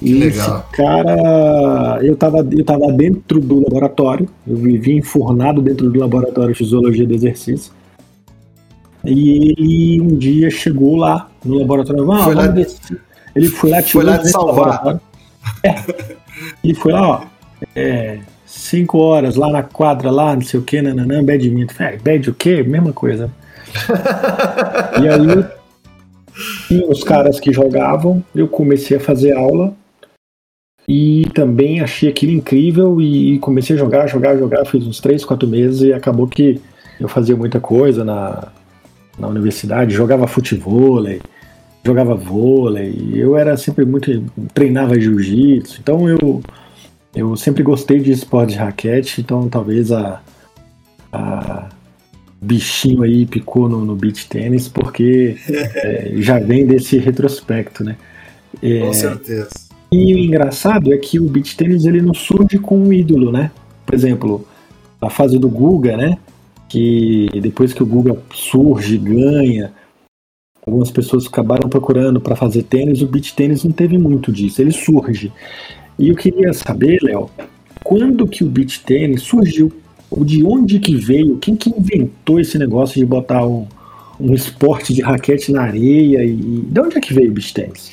E 0.00 0.12
legal. 0.12 0.58
esse 0.58 0.76
cara, 0.76 2.00
eu 2.02 2.16
tava, 2.16 2.46
eu 2.50 2.64
tava 2.64 2.92
dentro 2.92 3.40
do 3.40 3.62
laboratório, 3.62 4.28
eu 4.46 4.56
vivia 4.56 4.94
enfurnado 4.94 5.62
dentro 5.62 5.90
do 5.90 5.98
laboratório 5.98 6.52
de 6.52 6.58
fisiologia 6.58 7.06
do 7.06 7.14
exercício. 7.14 7.72
E 9.04 9.52
ele 9.58 10.00
um 10.00 10.16
dia 10.16 10.50
chegou 10.50 10.96
lá 10.96 11.30
no 11.44 11.58
laboratório. 11.60 12.12
Ah, 12.12 12.24
foi 12.24 12.34
lá, 12.34 12.54
ele 13.34 13.48
foi 13.48 13.70
lá, 13.70 13.82
tirou 13.82 14.02
foi 14.02 14.10
lá 14.10 14.18
te 14.18 14.28
salvar. 14.28 15.00
É. 15.62 16.15
Ele 16.62 16.74
foi 16.74 16.92
lá, 16.92 17.08
ó. 17.08 17.24
É, 17.74 18.18
cinco 18.44 18.98
horas 18.98 19.36
lá 19.36 19.50
na 19.50 19.62
quadra, 19.62 20.10
lá, 20.10 20.34
não 20.34 20.42
sei 20.42 20.60
o 20.60 20.62
que, 20.62 20.80
nananã, 20.80 21.24
badminton. 21.24 21.82
É, 21.82 21.96
bad 21.96 22.30
o 22.30 22.34
quê? 22.34 22.62
Mesma 22.62 22.92
coisa. 22.92 23.30
e 25.02 25.08
aí, 25.08 25.44
tinha 26.68 26.86
os 26.88 27.02
caras 27.02 27.40
que 27.40 27.52
jogavam, 27.52 28.22
eu 28.34 28.48
comecei 28.48 28.96
a 28.96 29.00
fazer 29.00 29.32
aula 29.32 29.74
e 30.88 31.28
também 31.34 31.80
achei 31.80 32.08
aquilo 32.08 32.32
incrível 32.32 33.00
e 33.00 33.38
comecei 33.40 33.74
a 33.74 33.78
jogar, 33.78 34.06
jogar, 34.06 34.36
jogar. 34.36 34.64
Fiz 34.66 34.86
uns 34.86 35.00
três, 35.00 35.24
quatro 35.24 35.48
meses 35.48 35.82
e 35.82 35.92
acabou 35.92 36.28
que 36.28 36.60
eu 37.00 37.08
fazia 37.08 37.36
muita 37.36 37.58
coisa 37.58 38.04
na, 38.04 38.48
na 39.18 39.28
universidade, 39.28 39.94
jogava 39.94 40.26
futebol, 40.26 41.02
jogava 41.86 42.14
vôlei, 42.14 43.12
eu 43.14 43.36
era 43.36 43.56
sempre 43.56 43.84
muito. 43.84 44.24
treinava 44.52 44.98
jiu-jitsu, 45.00 45.80
então 45.80 46.08
eu, 46.08 46.42
eu 47.14 47.36
sempre 47.36 47.62
gostei 47.62 48.00
de 48.00 48.10
esporte 48.12 48.52
de 48.52 48.58
raquete, 48.58 49.20
então 49.20 49.48
talvez 49.48 49.92
a, 49.92 50.20
a 51.12 51.68
bichinho 52.40 53.02
aí 53.02 53.24
picou 53.24 53.68
no, 53.68 53.84
no 53.84 53.96
beach 53.96 54.28
tênis, 54.28 54.68
porque 54.68 55.36
é, 55.48 56.12
já 56.16 56.38
vem 56.38 56.66
desse 56.66 56.98
retrospecto, 56.98 57.84
né? 57.84 57.96
É, 58.62 58.80
com 58.80 58.92
certeza. 58.92 59.48
E 59.90 60.14
o 60.14 60.18
engraçado 60.18 60.92
é 60.92 60.98
que 60.98 61.20
o 61.20 61.28
beach 61.28 61.56
tênis 61.56 61.84
ele 61.84 62.02
não 62.02 62.12
surge 62.12 62.58
com 62.58 62.78
um 62.78 62.92
ídolo, 62.92 63.30
né? 63.30 63.50
Por 63.84 63.94
exemplo, 63.94 64.46
a 65.00 65.08
fase 65.08 65.38
do 65.38 65.48
Guga, 65.48 65.96
né? 65.96 66.18
Que 66.68 67.28
depois 67.40 67.72
que 67.72 67.82
o 67.82 67.86
Guga 67.86 68.16
surge, 68.34 68.98
ganha, 68.98 69.72
algumas 70.66 70.90
pessoas 70.90 71.26
acabaram 71.26 71.68
procurando 71.68 72.20
para 72.20 72.34
fazer 72.34 72.64
tênis, 72.64 73.00
o 73.00 73.06
beach 73.06 73.36
tênis 73.36 73.62
não 73.62 73.70
teve 73.70 73.96
muito 73.96 74.32
disso, 74.32 74.60
ele 74.60 74.72
surge. 74.72 75.32
E 75.96 76.08
eu 76.08 76.16
queria 76.16 76.52
saber, 76.52 76.98
Léo, 77.02 77.30
quando 77.84 78.26
que 78.26 78.42
o 78.42 78.48
beach 78.48 78.80
tênis 78.80 79.22
surgiu? 79.22 79.72
Ou 80.10 80.24
de 80.24 80.44
onde 80.44 80.80
que 80.80 80.96
veio? 80.96 81.38
Quem 81.38 81.54
que 81.54 81.70
inventou 81.70 82.40
esse 82.40 82.58
negócio 82.58 82.98
de 82.98 83.06
botar 83.06 83.46
um, 83.46 83.66
um 84.18 84.34
esporte 84.34 84.92
de 84.92 85.02
raquete 85.02 85.52
na 85.52 85.62
areia? 85.62 86.24
E, 86.24 86.34
de 86.34 86.80
onde 86.80 86.98
é 86.98 87.00
que 87.00 87.14
veio 87.14 87.30
o 87.30 87.34
beach 87.34 87.54
tênis? 87.54 87.92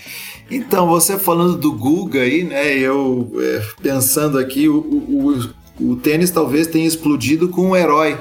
Então, 0.49 0.87
você 0.87 1.19
falando 1.19 1.55
do 1.55 1.71
Guga 1.73 2.21
aí, 2.21 2.43
né? 2.43 2.75
Eu 2.75 3.31
é, 3.39 3.61
pensando 3.83 4.39
aqui, 4.39 4.67
o, 4.67 4.79
o, 4.79 5.49
o 5.79 5.95
tênis 5.97 6.31
talvez 6.31 6.65
tenha 6.65 6.87
explodido 6.87 7.49
com 7.49 7.69
um 7.69 7.75
herói, 7.75 8.17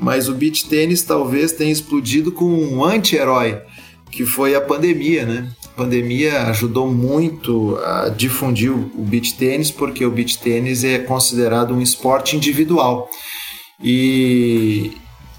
mas 0.00 0.28
o 0.28 0.34
beach 0.34 0.68
tênis 0.68 1.02
talvez 1.02 1.52
tenha 1.52 1.72
explodido 1.72 2.32
com 2.32 2.44
um 2.44 2.84
anti-herói 2.84 3.60
que 4.10 4.24
foi 4.24 4.54
a 4.54 4.60
pandemia, 4.60 5.24
né? 5.24 5.48
A 5.64 5.68
pandemia 5.76 6.42
ajudou 6.44 6.92
muito 6.92 7.78
a 7.84 8.08
difundir 8.08 8.72
o 8.72 9.02
beach 9.04 9.34
tênis, 9.34 9.70
porque 9.70 10.04
o 10.04 10.10
beach 10.10 10.38
tênis 10.38 10.82
é 10.82 10.98
considerado 10.98 11.74
um 11.74 11.80
esporte 11.80 12.36
individual. 12.36 13.08
E, 13.82 14.92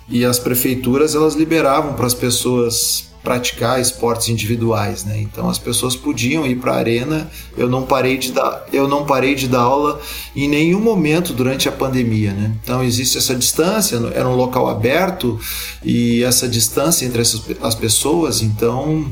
e 0.07 0.23
as 0.23 0.39
prefeituras 0.39 1.13
elas 1.15 1.35
liberavam 1.35 1.93
para 1.93 2.05
as 2.05 2.13
pessoas 2.13 3.08
praticar 3.23 3.81
esportes 3.81 4.29
individuais, 4.29 5.03
né? 5.03 5.19
Então 5.19 5.49
as 5.49 5.57
pessoas 5.57 5.95
podiam 5.95 6.45
ir 6.45 6.55
para 6.55 6.73
a 6.73 6.77
arena. 6.77 7.29
Eu 7.57 7.69
não 7.69 7.85
parei 7.85 8.17
de 8.17 8.31
dar, 8.31 8.65
eu 8.71 8.87
não 8.87 9.05
parei 9.05 9.35
de 9.35 9.47
dar 9.47 9.61
aula 9.61 10.01
em 10.35 10.47
nenhum 10.47 10.79
momento 10.79 11.33
durante 11.33 11.67
a 11.67 11.71
pandemia, 11.71 12.31
né? 12.31 12.55
Então 12.63 12.83
existe 12.83 13.17
essa 13.17 13.35
distância, 13.35 13.97
era 14.13 14.27
um 14.27 14.35
local 14.35 14.69
aberto 14.69 15.39
e 15.83 16.23
essa 16.23 16.47
distância 16.47 17.05
entre 17.05 17.21
essas, 17.21 17.41
as 17.61 17.75
pessoas. 17.75 18.41
Então 18.41 19.05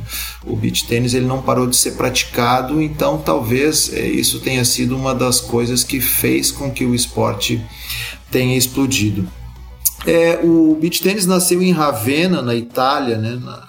o 0.45 0.55
beach 0.55 0.87
tênis 0.87 1.13
ele 1.13 1.25
não 1.25 1.41
parou 1.41 1.67
de 1.67 1.75
ser 1.75 1.91
praticado. 1.91 2.81
Então 2.81 3.17
talvez 3.17 3.91
é, 3.93 4.07
isso 4.07 4.39
tenha 4.39 4.63
sido 4.63 4.95
uma 4.95 5.13
das 5.13 5.41
coisas 5.41 5.83
que 5.83 5.99
fez 5.99 6.49
com 6.49 6.71
que 6.71 6.85
o 6.85 6.95
esporte 6.95 7.61
tenha 8.31 8.57
explodido. 8.57 9.27
É, 10.05 10.39
o 10.41 10.77
beach 10.79 11.01
tênis 11.01 11.25
nasceu 11.25 11.61
em 11.61 11.71
Ravenna, 11.71 12.41
na 12.41 12.55
Itália, 12.55 13.17
né? 13.17 13.37
Na, 13.41 13.66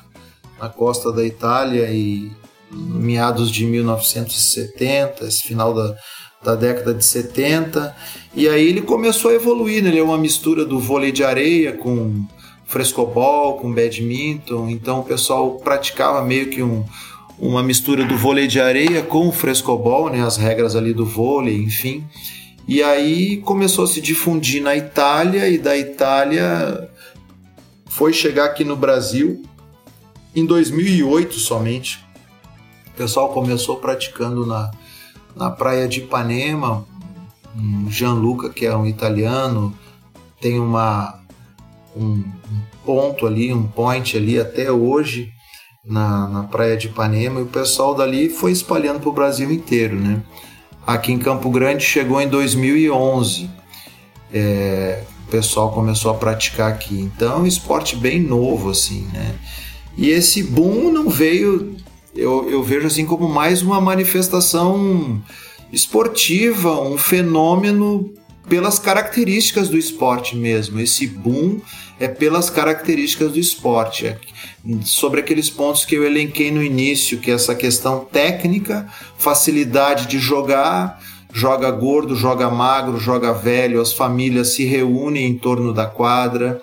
na 0.60 0.68
costa 0.68 1.12
da 1.12 1.24
Itália 1.24 1.90
e 1.90 2.30
meados 2.70 3.50
de 3.50 3.64
1970, 3.64 5.24
esse 5.24 5.42
final 5.42 5.72
da, 5.72 5.94
da 6.42 6.54
década 6.54 6.94
de 6.94 7.04
70. 7.04 7.94
E 8.34 8.48
aí 8.48 8.68
ele 8.68 8.82
começou 8.82 9.30
a 9.30 9.34
evoluir, 9.34 9.82
né? 9.82 9.90
ele 9.90 9.98
é 9.98 10.02
uma 10.02 10.18
mistura 10.18 10.64
do 10.64 10.78
vôlei 10.78 11.12
de 11.12 11.24
areia 11.24 11.72
com 11.72 12.26
frescobol, 12.66 13.58
com 13.58 13.72
badminton. 13.72 14.68
Então 14.68 15.00
o 15.00 15.04
pessoal 15.04 15.56
praticava 15.56 16.22
meio 16.22 16.50
que 16.50 16.62
um, 16.62 16.84
uma 17.38 17.62
mistura 17.62 18.04
do 18.04 18.16
vôlei 18.16 18.46
de 18.46 18.60
areia 18.60 19.02
com 19.02 19.28
o 19.28 19.32
frescobol, 19.32 20.10
né? 20.10 20.22
as 20.22 20.36
regras 20.36 20.76
ali 20.76 20.92
do 20.92 21.06
vôlei, 21.06 21.56
enfim. 21.56 22.04
E 22.66 22.82
aí 22.82 23.38
começou 23.38 23.84
a 23.84 23.88
se 23.88 24.00
difundir 24.00 24.62
na 24.62 24.76
Itália 24.76 25.48
e 25.48 25.56
da 25.56 25.76
Itália 25.76 26.90
foi 27.86 28.12
chegar 28.12 28.44
aqui 28.44 28.62
no 28.62 28.76
Brasil 28.76 29.42
em 30.34 30.44
2008 30.44 31.34
somente, 31.34 32.04
o 32.88 32.96
pessoal 32.96 33.30
começou 33.30 33.76
praticando 33.76 34.44
na, 34.46 34.70
na 35.34 35.50
praia 35.50 35.88
de 35.88 36.00
Ipanema. 36.00 36.86
Um 37.56 37.90
Gianluca, 37.90 38.50
que 38.50 38.66
é 38.66 38.76
um 38.76 38.86
italiano, 38.86 39.74
tem 40.40 40.60
uma, 40.60 41.18
um, 41.96 42.22
ponto 42.84 43.26
ali, 43.26 43.52
um 43.52 43.66
point 43.66 44.16
ali 44.16 44.38
até 44.38 44.70
hoje 44.70 45.30
na, 45.84 46.28
na 46.28 46.42
praia 46.44 46.76
de 46.76 46.86
Ipanema. 46.86 47.40
E 47.40 47.42
o 47.42 47.46
pessoal 47.46 47.94
dali 47.94 48.28
foi 48.28 48.52
espalhando 48.52 49.00
para 49.00 49.10
o 49.10 49.12
Brasil 49.12 49.50
inteiro, 49.50 49.96
né? 49.96 50.22
Aqui 50.86 51.12
em 51.12 51.18
Campo 51.18 51.50
Grande 51.50 51.84
chegou 51.84 52.20
em 52.20 52.28
2011. 52.28 53.50
É, 54.32 55.04
o 55.26 55.30
pessoal 55.30 55.70
começou 55.72 56.10
a 56.10 56.14
praticar 56.14 56.72
aqui. 56.72 56.98
Então 56.98 57.32
é 57.32 57.36
um 57.40 57.46
esporte 57.46 57.94
bem 57.94 58.20
novo, 58.20 58.70
assim, 58.70 59.02
né? 59.12 59.34
E 59.98 60.10
esse 60.10 60.44
boom 60.44 60.92
não 60.92 61.10
veio, 61.10 61.74
eu, 62.14 62.48
eu 62.48 62.62
vejo 62.62 62.86
assim 62.86 63.04
como 63.04 63.28
mais 63.28 63.62
uma 63.62 63.80
manifestação 63.80 65.20
esportiva, 65.72 66.80
um 66.80 66.96
fenômeno 66.96 68.08
pelas 68.48 68.78
características 68.78 69.68
do 69.68 69.76
esporte 69.76 70.36
mesmo. 70.36 70.78
Esse 70.78 71.04
boom 71.04 71.60
é 71.98 72.06
pelas 72.06 72.48
características 72.48 73.32
do 73.32 73.40
esporte. 73.40 74.06
É 74.06 74.16
sobre 74.84 75.18
aqueles 75.18 75.50
pontos 75.50 75.84
que 75.84 75.96
eu 75.96 76.04
elenquei 76.04 76.52
no 76.52 76.62
início, 76.62 77.18
que 77.18 77.32
é 77.32 77.34
essa 77.34 77.54
questão 77.56 78.04
técnica, 78.04 78.86
facilidade 79.18 80.06
de 80.06 80.20
jogar, 80.20 81.02
joga 81.38 81.70
gordo, 81.70 82.16
joga 82.16 82.50
magro, 82.50 82.98
joga 82.98 83.32
velho, 83.32 83.80
as 83.80 83.92
famílias 83.92 84.54
se 84.54 84.64
reúnem 84.64 85.26
em 85.26 85.38
torno 85.38 85.72
da 85.72 85.86
quadra. 85.86 86.60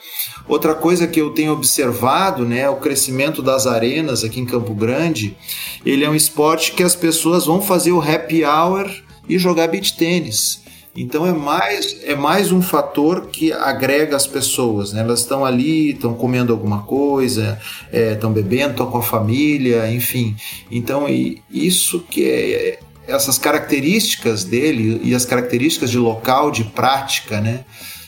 Outra 0.49 0.75
coisa 0.75 1.07
que 1.07 1.21
eu 1.21 1.29
tenho 1.29 1.53
observado, 1.53 2.43
né, 2.43 2.69
o 2.69 2.75
crescimento 2.75 3.41
das 3.41 3.65
arenas 3.65 4.25
aqui 4.25 4.41
em 4.41 4.45
Campo 4.45 4.73
Grande, 4.73 5.37
ele 5.85 6.03
é 6.03 6.09
um 6.09 6.15
esporte 6.15 6.73
que 6.73 6.83
as 6.83 6.93
pessoas 6.93 7.45
vão 7.45 7.61
fazer 7.61 7.93
o 7.93 8.01
happy 8.01 8.43
hour 8.43 8.91
e 9.29 9.39
jogar 9.39 9.67
beach 9.67 9.95
tênis. 9.95 10.61
Então 10.93 11.25
é 11.25 11.31
mais, 11.31 11.97
é 12.03 12.15
mais 12.15 12.51
um 12.51 12.61
fator 12.61 13.27
que 13.27 13.53
agrega 13.53 14.15
as 14.15 14.27
pessoas. 14.27 14.91
Né? 14.91 15.01
Elas 15.01 15.21
estão 15.21 15.45
ali, 15.45 15.91
estão 15.91 16.13
comendo 16.13 16.51
alguma 16.51 16.83
coisa, 16.83 17.59
estão 17.91 18.31
é, 18.31 18.33
bebendo, 18.33 18.71
estão 18.71 18.91
com 18.91 18.97
a 18.97 19.03
família, 19.03 19.89
enfim. 19.91 20.35
Então 20.69 21.05
isso 21.49 21.99
que 22.09 22.29
é, 22.29 22.79
essas 23.07 23.37
características 23.37 24.43
dele 24.43 25.01
e 25.03 25.13
as 25.13 25.25
características 25.25 25.89
de 25.89 25.97
local 25.97 26.51
de 26.51 26.63
prática, 26.63 27.39
né? 27.39 27.65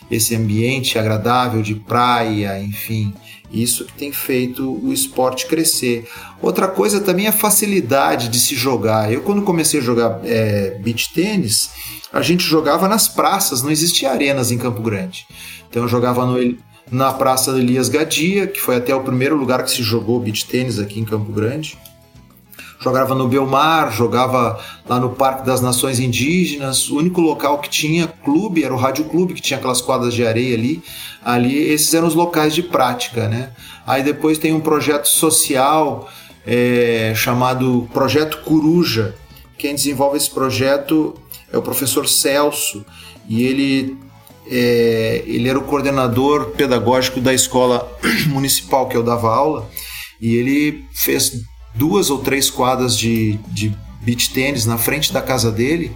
Esse 0.09 0.35
ambiente 0.35 0.97
agradável 0.97 1.61
de 1.61 1.75
praia, 1.75 2.59
enfim, 2.61 3.13
isso 3.51 3.85
que 3.85 3.93
tem 3.93 4.11
feito 4.11 4.79
o 4.83 4.93
esporte 4.93 5.45
crescer. 5.47 6.07
Outra 6.41 6.67
coisa 6.67 7.01
também 7.01 7.25
é 7.25 7.29
a 7.29 7.33
facilidade 7.33 8.29
de 8.29 8.39
se 8.39 8.55
jogar. 8.55 9.11
Eu, 9.11 9.21
quando 9.21 9.41
comecei 9.41 9.79
a 9.79 9.83
jogar 9.83 10.21
é, 10.23 10.77
beach 10.81 11.13
tênis, 11.13 11.69
a 12.11 12.21
gente 12.21 12.43
jogava 12.43 12.87
nas 12.87 13.07
praças, 13.07 13.61
não 13.61 13.69
existia 13.69 14.11
arenas 14.11 14.51
em 14.51 14.57
Campo 14.57 14.81
Grande. 14.81 15.25
Então 15.69 15.83
eu 15.83 15.89
jogava 15.89 16.25
no, 16.25 16.57
na 16.89 17.11
Praça 17.11 17.51
Elias 17.51 17.89
Gadia, 17.89 18.47
que 18.47 18.61
foi 18.61 18.77
até 18.77 18.95
o 18.95 19.03
primeiro 19.03 19.35
lugar 19.35 19.63
que 19.63 19.71
se 19.71 19.83
jogou 19.83 20.19
beach 20.19 20.45
tênis 20.45 20.79
aqui 20.79 20.99
em 20.99 21.05
Campo 21.05 21.31
Grande 21.31 21.77
jogava 22.79 23.15
no 23.15 23.27
Belmar, 23.27 23.91
jogava 23.91 24.59
lá 24.87 24.99
no 24.99 25.09
Parque 25.09 25.45
das 25.45 25.61
Nações 25.61 25.99
Indígenas. 25.99 26.89
O 26.89 26.97
único 26.97 27.21
local 27.21 27.59
que 27.59 27.69
tinha 27.69 28.07
clube 28.07 28.63
era 28.63 28.73
o 28.73 28.77
Rádio 28.77 29.05
Clube, 29.05 29.33
que 29.33 29.41
tinha 29.41 29.57
aquelas 29.57 29.81
quadras 29.81 30.13
de 30.13 30.25
areia 30.25 30.55
ali. 30.55 30.83
Ali, 31.23 31.57
esses 31.57 31.93
eram 31.93 32.07
os 32.07 32.15
locais 32.15 32.53
de 32.53 32.63
prática, 32.63 33.27
né? 33.27 33.51
Aí 33.85 34.03
depois 34.03 34.37
tem 34.37 34.53
um 34.53 34.59
projeto 34.59 35.07
social 35.07 36.07
é, 36.45 37.13
chamado 37.15 37.87
Projeto 37.93 38.41
Coruja. 38.43 39.15
Quem 39.57 39.73
desenvolve 39.75 40.17
esse 40.17 40.29
projeto 40.29 41.15
é 41.51 41.57
o 41.57 41.61
professor 41.61 42.07
Celso 42.07 42.85
e 43.27 43.43
ele 43.43 43.97
é, 44.49 45.23
ele 45.25 45.49
era 45.49 45.59
o 45.59 45.63
coordenador 45.63 46.51
pedagógico 46.51 47.19
da 47.19 47.33
escola 47.33 47.91
municipal 48.27 48.87
que 48.87 48.95
eu 48.95 49.03
dava 49.03 49.33
aula 49.33 49.69
e 50.21 50.35
ele 50.35 50.85
fez 50.93 51.41
duas 51.77 52.09
ou 52.09 52.19
três 52.19 52.49
quadras 52.49 52.97
de, 52.97 53.39
de 53.47 53.75
beach 54.01 54.31
tênis 54.31 54.65
na 54.65 54.77
frente 54.77 55.13
da 55.13 55.21
casa 55.21 55.51
dele. 55.51 55.95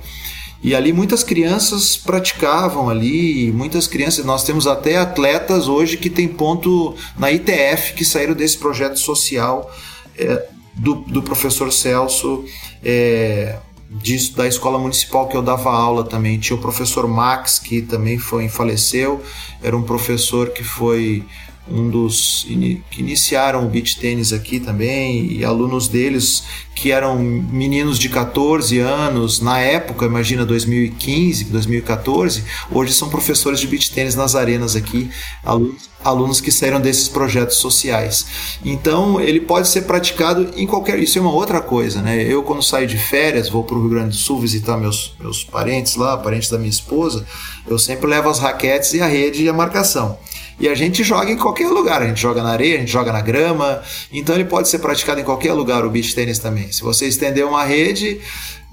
E 0.64 0.76
ali 0.76 0.94
muitas 0.94 1.24
crianças 1.24 1.98
praticavam 1.98 2.88
ali, 2.88 3.52
muitas 3.52 3.88
crianças, 3.88 4.24
nós 4.24 4.44
temos 4.44 4.68
até 4.68 4.98
atletas 4.98 5.68
hoje 5.68 5.98
que 5.98 6.10
tem 6.10 6.28
ponto 6.28 6.96
na 7.18 7.32
ITF 7.32 7.94
que 7.96 8.06
saíram 8.06 8.36
desse 8.36 8.60
projeto 8.60 9.00
social 9.00 9.72
é, 10.16 10.46
do, 10.76 10.96
do 10.96 11.24
professor 11.24 11.74
Celso, 11.74 12.46
é, 12.84 13.58
disso, 13.90 14.36
da 14.38 14.48
escola 14.48 14.78
municipal 14.78 15.28
que 15.28 15.36
eu 15.36 15.42
dava 15.42 15.72
aula 15.72 16.04
também. 16.04 16.38
Tinha 16.38 16.56
o 16.56 16.62
professor 16.62 17.08
Max, 17.08 17.58
que 17.58 17.82
também 17.82 18.20
foi 18.20 18.48
faleceu, 18.48 19.22
era 19.64 19.76
um 19.76 19.82
professor 19.82 20.52
que 20.52 20.64
foi 20.64 21.26
um 21.70 21.90
dos 21.90 22.46
que 22.90 23.02
iniciaram 23.02 23.66
o 23.66 23.70
beach 23.70 24.00
tênis 24.00 24.34
aqui 24.34 24.60
também, 24.60 25.32
e 25.32 25.46
alunos 25.46 25.88
deles 25.88 26.44
que 26.76 26.92
eram 26.92 27.20
meninos 27.20 28.00
de 28.00 28.10
14 28.10 28.80
anos, 28.80 29.40
na 29.40 29.60
época, 29.60 30.06
imagina 30.06 30.46
2015, 30.46 31.46
2014, 31.46 32.44
hoje 32.72 32.94
são 32.94 33.10
professores 33.10 33.60
de 33.60 33.68
beach 33.68 33.92
tênis 33.92 34.16
nas 34.16 34.36
arenas 34.36 34.76
aqui, 34.76 35.10
alunos, 35.44 35.90
alunos 36.04 36.42
que 36.42 36.52
saíram 36.52 36.82
desses 36.82 37.08
projetos 37.08 37.58
sociais. 37.58 38.26
Então, 38.66 39.22
ele 39.22 39.40
pode 39.40 39.68
ser 39.68 39.84
praticado 39.84 40.50
em 40.56 40.66
qualquer. 40.66 40.98
Isso 40.98 41.18
é 41.18 41.22
uma 41.22 41.32
outra 41.32 41.62
coisa, 41.62 42.02
né? 42.02 42.24
Eu, 42.24 42.42
quando 42.44 42.64
saio 42.64 42.88
de 42.88 42.98
férias, 42.98 43.50
vou 43.50 43.64
para 43.64 43.76
o 43.76 43.82
Rio 43.82 43.90
Grande 43.90 44.10
do 44.10 44.16
Sul 44.16 44.40
visitar 44.40 44.78
meus, 44.78 45.16
meus 45.20 45.44
parentes 45.44 45.96
lá, 45.96 46.18
parentes 46.18 46.50
da 46.50 46.58
minha 46.58 46.70
esposa, 46.70 47.26
eu 47.68 47.78
sempre 47.78 48.08
levo 48.08 48.30
as 48.30 48.40
raquetes 48.40 48.94
e 48.94 49.02
a 49.02 49.08
rede 49.08 49.44
e 49.44 49.50
a 49.50 49.54
marcação. 49.54 50.18
E 50.62 50.70
a 50.70 50.76
gente 50.76 51.04
joga 51.04 51.32
em 51.32 51.38
qualquer 51.38 51.70
lugar, 51.70 52.04
a 52.04 52.08
gente 52.08 52.22
joga 52.22 52.44
na 52.44 52.52
areia, 52.52 52.76
a 52.76 52.80
gente 52.82 52.92
joga 52.92 53.12
na 53.12 53.20
grama, 53.20 53.82
então 54.14 54.36
ele 54.36 54.46
pode 54.46 54.70
ser 54.70 54.78
praticado 54.78 55.20
em 55.20 55.24
qualquer 55.24 55.54
lugar, 55.54 55.84
o 55.84 55.90
beach 55.90 56.14
tênis 56.14 56.38
também. 56.38 56.72
Se 56.72 56.84
você 56.84 57.08
estender 57.08 57.44
uma 57.44 57.64
rede, 57.64 58.22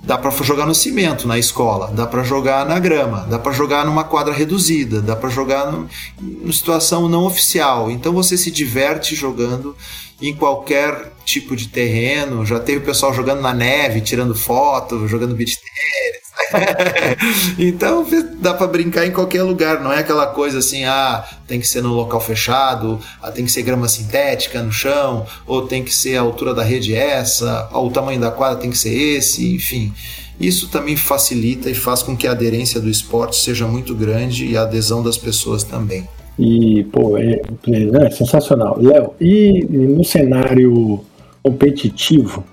dá 0.05 0.19
para 0.19 0.31
jogar 0.31 0.67
no 0.67 0.75
cimento 0.75 1.27
na 1.27 1.39
escola, 1.39 1.91
dá 1.91 2.07
para 2.07 2.23
jogar 2.23 2.67
na 2.67 2.79
grama, 2.79 3.27
dá 3.31 3.39
para 3.39 3.53
jogar 3.53 3.87
numa 3.87 4.05
quadra 4.05 4.35
reduzida, 4.35 5.01
dá 5.01 5.17
para 5.17 5.31
jogar 5.31 5.73
numa 5.73 6.53
situação 6.53 7.09
não 7.09 7.25
oficial. 7.25 7.91
Então 7.91 8.13
você 8.13 8.37
se 8.37 8.51
diverte 8.51 9.15
jogando 9.15 9.75
em 10.21 10.35
qualquer 10.35 11.15
tipo 11.25 11.57
de 11.57 11.69
terreno. 11.69 12.45
Já 12.45 12.61
teve 12.61 12.81
o 12.81 12.85
pessoal 12.85 13.15
jogando 13.15 13.41
na 13.41 13.55
neve, 13.55 14.03
tirando 14.03 14.35
foto, 14.35 15.09
jogando 15.09 15.35
beach 15.35 15.57
tênis. 15.57 16.18
então 17.59 18.07
dá 18.41 18.55
para 18.55 18.67
brincar 18.67 19.07
em 19.07 19.11
qualquer 19.11 19.43
lugar, 19.43 19.81
não 19.81 19.93
é 19.93 19.99
aquela 19.99 20.27
coisa 20.27 20.59
assim, 20.59 20.85
ah, 20.85 21.25
tem 21.47 21.61
que 21.61 21.67
ser 21.67 21.83
no 21.83 21.93
local 21.93 22.21
fechado, 22.21 23.01
ah, 23.23 23.31
tem 23.31 23.45
que 23.45 23.51
ser 23.51 23.63
grama 23.63 23.89
sintética 23.89 24.63
no 24.63 24.73
chão, 24.73 25.27
ou 25.47 25.67
tem 25.67 25.83
que 25.83 25.95
ser 25.95 26.17
a 26.17 26.21
altura 26.21 26.55
da 26.55 26.63
rede 26.63 26.95
essa, 26.95 27.69
ou 27.73 27.89
o 27.89 27.91
tamanho 27.91 28.21
da 28.21 28.31
quadra 28.31 28.59
tem 28.59 28.71
que 28.71 28.79
ser 28.79 28.95
esse, 28.95 29.55
enfim. 29.55 29.93
Isso 30.41 30.69
também 30.69 30.97
facilita 30.97 31.69
e 31.69 31.75
faz 31.75 32.03
com 32.03 32.17
que 32.17 32.27
a 32.27 32.31
aderência 32.31 32.81
do 32.81 32.89
esporte 32.89 33.37
seja 33.37 33.67
muito 33.67 33.95
grande 33.95 34.47
e 34.47 34.57
a 34.57 34.63
adesão 34.63 35.03
das 35.03 35.19
pessoas 35.19 35.65
também. 35.65 36.09
E, 36.39 36.85
pô, 36.93 37.19
é, 37.19 37.43
é, 37.67 38.07
é 38.07 38.11
sensacional. 38.11 38.79
Léo, 38.81 39.15
e 39.21 39.65
no 39.69 40.05
cenário 40.05 41.05
competitivo, 41.43 42.45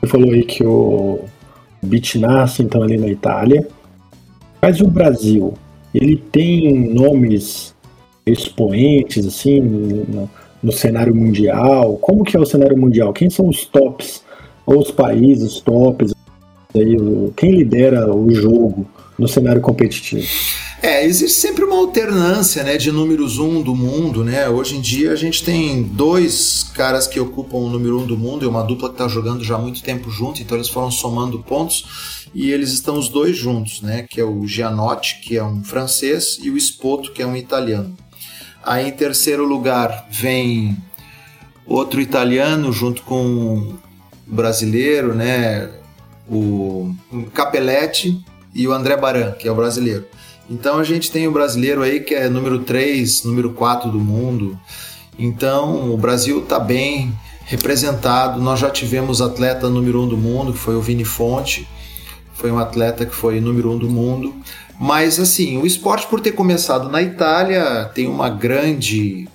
você 0.00 0.06
falou 0.06 0.30
aí 0.30 0.44
que 0.44 0.64
o 0.64 1.24
beat 1.82 2.16
nasce 2.16 2.62
então 2.62 2.82
ali 2.82 2.96
na 2.96 3.08
Itália. 3.08 3.66
Mas 4.60 4.80
o 4.80 4.88
Brasil, 4.88 5.54
ele 5.94 6.16
tem 6.16 6.92
nomes 6.92 7.74
expoentes 8.26 9.26
assim 9.26 9.60
no, 9.60 10.30
no, 10.62 10.72
cenário 10.72 11.14
mundial? 11.14 11.96
Como 11.98 12.24
que 12.24 12.36
é 12.36 12.40
o 12.40 12.46
cenário 12.46 12.76
mundial? 12.76 13.12
Quem 13.12 13.30
são 13.30 13.48
os 13.48 13.64
tops 13.64 14.22
ou 14.66 14.78
os 14.78 14.90
países 14.90 15.60
tops? 15.60 16.12
Quem 17.36 17.50
lidera 17.52 18.14
o 18.14 18.30
jogo 18.30 18.86
no 19.18 19.26
cenário 19.26 19.60
competitivo? 19.60 20.26
É, 20.80 21.04
existe 21.04 21.40
sempre 21.40 21.64
uma 21.64 21.74
alternância 21.74 22.62
né, 22.62 22.76
de 22.76 22.92
números 22.92 23.38
um 23.38 23.60
do 23.60 23.74
mundo. 23.74 24.22
Né? 24.22 24.48
Hoje 24.48 24.76
em 24.76 24.80
dia 24.80 25.12
a 25.12 25.16
gente 25.16 25.44
tem 25.44 25.82
dois 25.82 26.70
caras 26.74 27.08
que 27.08 27.18
ocupam 27.18 27.58
o 27.58 27.68
número 27.68 28.00
um 28.00 28.06
do 28.06 28.16
mundo, 28.16 28.44
é 28.44 28.48
uma 28.48 28.62
dupla 28.62 28.88
que 28.88 28.94
está 28.94 29.08
jogando 29.08 29.42
já 29.42 29.56
há 29.56 29.58
muito 29.58 29.82
tempo 29.82 30.08
junto, 30.08 30.40
então 30.40 30.56
eles 30.56 30.68
foram 30.68 30.90
somando 30.90 31.40
pontos 31.40 32.28
e 32.32 32.52
eles 32.52 32.72
estão 32.72 32.96
os 32.96 33.08
dois 33.08 33.36
juntos, 33.36 33.82
né? 33.82 34.06
que 34.08 34.20
é 34.20 34.24
o 34.24 34.46
Gianotti, 34.46 35.20
que 35.20 35.36
é 35.36 35.42
um 35.42 35.64
francês, 35.64 36.38
e 36.40 36.48
o 36.48 36.56
Spoto, 36.56 37.12
que 37.12 37.22
é 37.22 37.26
um 37.26 37.36
italiano. 37.36 37.96
Aí 38.62 38.88
em 38.88 38.92
terceiro 38.92 39.44
lugar 39.44 40.06
vem 40.10 40.76
outro 41.66 42.00
italiano 42.00 42.72
junto 42.72 43.02
com 43.02 43.56
o 43.56 43.78
brasileiro, 44.26 45.12
né? 45.12 45.70
o 46.30 46.94
Capelletti 47.34 48.22
e 48.54 48.68
o 48.68 48.72
André 48.72 48.96
Baran, 48.96 49.32
que 49.32 49.48
é 49.48 49.50
o 49.50 49.56
brasileiro. 49.56 50.06
Então 50.50 50.78
a 50.78 50.84
gente 50.84 51.10
tem 51.10 51.28
o 51.28 51.32
brasileiro 51.32 51.82
aí 51.82 52.00
que 52.00 52.14
é 52.14 52.28
número 52.28 52.60
3, 52.60 53.24
número 53.24 53.50
4 53.50 53.90
do 53.90 54.00
mundo. 54.00 54.58
Então 55.18 55.92
o 55.92 55.96
Brasil 55.96 56.40
está 56.42 56.58
bem 56.58 57.12
representado. 57.44 58.40
Nós 58.40 58.60
já 58.60 58.70
tivemos 58.70 59.20
atleta 59.20 59.68
número 59.68 60.00
1 60.00 60.04
um 60.04 60.08
do 60.08 60.16
mundo, 60.16 60.52
que 60.52 60.58
foi 60.58 60.74
o 60.74 60.80
Vini 60.80 61.04
Fonte. 61.04 61.68
Foi 62.34 62.50
um 62.50 62.58
atleta 62.58 63.04
que 63.04 63.14
foi 63.14 63.40
número 63.40 63.70
1 63.70 63.74
um 63.74 63.78
do 63.78 63.90
mundo. 63.90 64.34
Mas 64.80 65.18
assim, 65.18 65.58
o 65.58 65.66
esporte 65.66 66.06
por 66.06 66.20
ter 66.20 66.32
começado 66.32 66.88
na 66.88 67.02
Itália 67.02 67.90
tem 67.94 68.06
uma 68.06 68.30
grande 68.30 69.28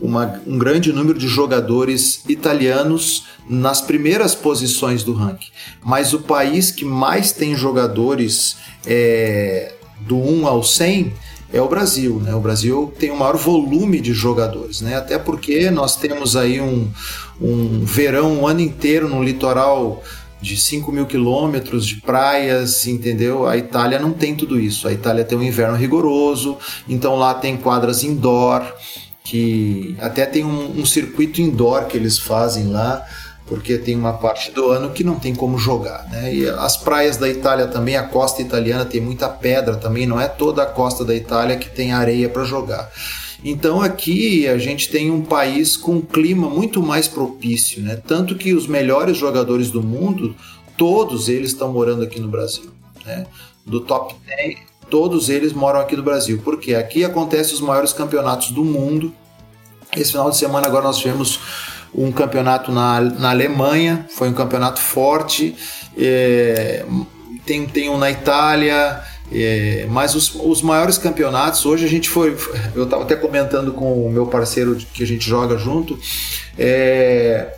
uma, 0.00 0.40
um 0.46 0.58
grande 0.58 0.92
número 0.92 1.18
de 1.18 1.26
jogadores 1.26 2.22
italianos 2.28 3.24
nas 3.48 3.80
primeiras 3.80 4.34
posições 4.34 5.02
do 5.02 5.14
ranking. 5.14 5.48
Mas 5.82 6.12
o 6.12 6.20
país 6.20 6.70
que 6.70 6.84
mais 6.84 7.32
tem 7.32 7.54
jogadores 7.54 8.58
é, 8.86 9.75
do 10.00 10.16
1 10.16 10.46
ao 10.46 10.62
100 10.62 11.12
é 11.52 11.60
o 11.60 11.68
Brasil, 11.68 12.20
né? 12.20 12.34
O 12.34 12.40
Brasil 12.40 12.92
tem 12.98 13.10
o 13.10 13.16
maior 13.16 13.36
volume 13.36 14.00
de 14.00 14.12
jogadores, 14.12 14.80
né? 14.80 14.96
Até 14.96 15.18
porque 15.18 15.70
nós 15.70 15.96
temos 15.96 16.36
aí 16.36 16.60
um, 16.60 16.90
um 17.40 17.84
verão 17.84 18.40
um 18.40 18.46
ano 18.46 18.60
inteiro 18.60 19.08
no 19.08 19.22
litoral 19.22 20.02
de 20.40 20.56
5 20.56 20.92
mil 20.92 21.06
quilômetros 21.06 21.86
de 21.86 21.96
praias, 21.96 22.86
entendeu? 22.86 23.46
A 23.46 23.56
Itália 23.56 23.98
não 23.98 24.12
tem 24.12 24.34
tudo 24.34 24.60
isso. 24.60 24.86
A 24.86 24.92
Itália 24.92 25.24
tem 25.24 25.38
um 25.38 25.42
inverno 25.42 25.76
rigoroso, 25.76 26.58
então 26.88 27.16
lá 27.16 27.32
tem 27.34 27.56
quadras 27.56 28.04
indoor, 28.04 28.62
que 29.24 29.96
até 29.98 30.26
tem 30.26 30.44
um, 30.44 30.80
um 30.80 30.84
circuito 30.84 31.40
indoor 31.40 31.86
que 31.86 31.96
eles 31.96 32.18
fazem 32.18 32.68
lá 32.68 33.04
porque 33.46 33.78
tem 33.78 33.94
uma 33.94 34.14
parte 34.14 34.50
do 34.50 34.70
ano 34.70 34.90
que 34.90 35.04
não 35.04 35.18
tem 35.18 35.34
como 35.34 35.56
jogar. 35.56 36.08
Né? 36.10 36.34
E 36.34 36.48
as 36.48 36.76
praias 36.76 37.16
da 37.16 37.28
Itália 37.28 37.66
também, 37.68 37.96
a 37.96 38.02
costa 38.02 38.42
italiana 38.42 38.84
tem 38.84 39.00
muita 39.00 39.28
pedra 39.28 39.76
também, 39.76 40.06
não 40.06 40.20
é 40.20 40.26
toda 40.26 40.62
a 40.62 40.66
costa 40.66 41.04
da 41.04 41.14
Itália 41.14 41.56
que 41.56 41.70
tem 41.70 41.92
areia 41.92 42.28
para 42.28 42.44
jogar. 42.44 42.90
Então 43.44 43.80
aqui 43.80 44.48
a 44.48 44.58
gente 44.58 44.90
tem 44.90 45.10
um 45.10 45.22
país 45.22 45.76
com 45.76 45.96
um 45.96 46.00
clima 46.00 46.48
muito 46.48 46.82
mais 46.82 47.06
propício, 47.06 47.80
né? 47.82 48.00
tanto 48.04 48.34
que 48.34 48.52
os 48.52 48.66
melhores 48.66 49.16
jogadores 49.16 49.70
do 49.70 49.82
mundo, 49.82 50.34
todos 50.76 51.28
eles 51.28 51.52
estão 51.52 51.72
morando 51.72 52.02
aqui 52.02 52.18
no 52.18 52.28
Brasil. 52.28 52.70
Né? 53.04 53.26
Do 53.64 53.80
top 53.80 54.16
10, 54.26 54.58
todos 54.90 55.28
eles 55.28 55.52
moram 55.52 55.78
aqui 55.78 55.96
no 55.96 56.02
Brasil, 56.02 56.40
porque 56.42 56.74
aqui 56.74 57.04
acontecem 57.04 57.54
os 57.54 57.60
maiores 57.60 57.92
campeonatos 57.92 58.50
do 58.50 58.64
mundo. 58.64 59.14
Esse 59.96 60.10
final 60.10 60.30
de 60.30 60.36
semana 60.36 60.66
agora 60.66 60.84
nós 60.84 60.98
tivemos 60.98 61.38
um 61.96 62.12
campeonato 62.12 62.70
na, 62.70 63.00
na 63.00 63.30
Alemanha, 63.30 64.04
foi 64.10 64.28
um 64.28 64.34
campeonato 64.34 64.80
forte, 64.80 65.56
é, 65.96 66.84
tem, 67.46 67.66
tem 67.66 67.88
um 67.88 67.96
na 67.96 68.10
Itália, 68.10 69.00
é, 69.32 69.86
mas 69.88 70.14
os, 70.14 70.34
os 70.34 70.60
maiores 70.60 70.98
campeonatos, 70.98 71.64
hoje 71.64 71.86
a 71.86 71.88
gente 71.88 72.08
foi, 72.08 72.36
eu 72.74 72.84
estava 72.84 73.02
até 73.02 73.16
comentando 73.16 73.72
com 73.72 74.06
o 74.06 74.10
meu 74.10 74.26
parceiro 74.26 74.76
que 74.76 75.02
a 75.02 75.06
gente 75.06 75.26
joga 75.26 75.56
junto, 75.56 75.98
é, 76.58 77.54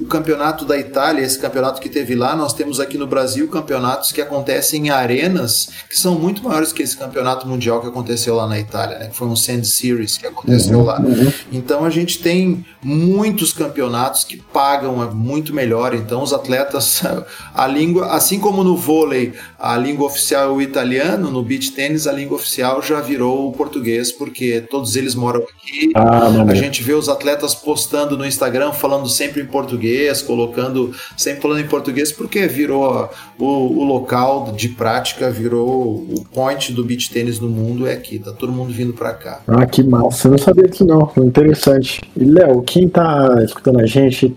o 0.00 0.06
campeonato 0.06 0.64
da 0.64 0.78
Itália, 0.78 1.22
esse 1.22 1.38
campeonato 1.38 1.80
que 1.80 1.88
teve 1.88 2.14
lá, 2.14 2.34
nós 2.34 2.54
temos 2.54 2.80
aqui 2.80 2.96
no 2.96 3.06
Brasil 3.06 3.46
campeonatos 3.48 4.10
que 4.10 4.22
acontecem 4.22 4.86
em 4.86 4.90
arenas 4.90 5.68
que 5.88 5.98
são 5.98 6.18
muito 6.18 6.42
maiores 6.42 6.72
que 6.72 6.82
esse 6.82 6.96
campeonato 6.96 7.46
mundial 7.46 7.80
que 7.80 7.88
aconteceu 7.88 8.34
lá 8.34 8.46
na 8.46 8.58
Itália, 8.58 8.98
né? 8.98 9.08
Que 9.08 9.16
foi 9.16 9.28
um 9.28 9.36
Sand 9.36 9.64
Series 9.64 10.16
que 10.16 10.26
aconteceu 10.26 10.78
uhum, 10.78 10.84
lá. 10.84 10.98
Uhum. 10.98 11.32
Então 11.52 11.84
a 11.84 11.90
gente 11.90 12.20
tem 12.20 12.64
muitos 12.82 13.52
campeonatos 13.52 14.24
que 14.24 14.38
pagam 14.38 14.96
muito 15.14 15.54
melhor. 15.54 15.94
Então 15.94 16.22
os 16.22 16.32
atletas, 16.32 17.02
a 17.54 17.66
língua, 17.66 18.06
assim 18.12 18.40
como 18.40 18.64
no 18.64 18.76
vôlei, 18.76 19.34
a 19.58 19.76
língua 19.76 20.06
oficial 20.06 20.44
é 20.44 20.48
o 20.48 20.62
italiano, 20.62 21.30
no 21.30 21.42
beach 21.42 21.70
tênis 21.72 22.06
a 22.06 22.12
língua 22.12 22.36
oficial 22.36 22.80
já 22.80 23.00
virou 23.00 23.48
o 23.48 23.52
português, 23.52 24.10
porque 24.10 24.64
todos 24.70 24.96
eles 24.96 25.14
moram 25.14 25.42
aqui. 25.42 25.92
Ah, 25.94 26.28
a 26.48 26.54
gente 26.54 26.82
vê 26.82 26.94
os 26.94 27.10
atletas 27.10 27.54
postando 27.54 28.16
no 28.16 28.24
Instagram 28.24 28.72
falando 28.72 29.08
sempre 29.08 29.42
em 29.42 29.46
português 29.46 29.81
português, 29.82 30.22
colocando, 30.22 30.92
sempre 31.16 31.42
falando 31.42 31.60
em 31.60 31.66
português, 31.66 32.12
porque 32.12 32.46
virou 32.46 33.10
o, 33.38 33.44
o 33.44 33.84
local 33.84 34.52
de 34.52 34.68
prática, 34.68 35.30
virou 35.30 35.96
o 35.96 36.24
point 36.32 36.72
do 36.72 36.84
beach 36.84 37.10
tênis 37.10 37.40
no 37.40 37.48
mundo 37.48 37.86
é 37.86 37.94
aqui, 37.94 38.18
tá 38.18 38.32
todo 38.32 38.52
mundo 38.52 38.72
vindo 38.72 38.92
para 38.92 39.12
cá. 39.12 39.40
Ah, 39.48 39.66
que 39.66 39.82
massa, 39.82 40.28
eu 40.28 40.32
não 40.32 40.38
sabia 40.38 40.68
disso 40.68 40.84
não, 40.84 41.10
interessante. 41.18 42.00
E 42.16 42.24
Léo, 42.24 42.62
quem 42.62 42.88
tá 42.88 43.42
escutando 43.44 43.80
a 43.80 43.86
gente 43.86 44.34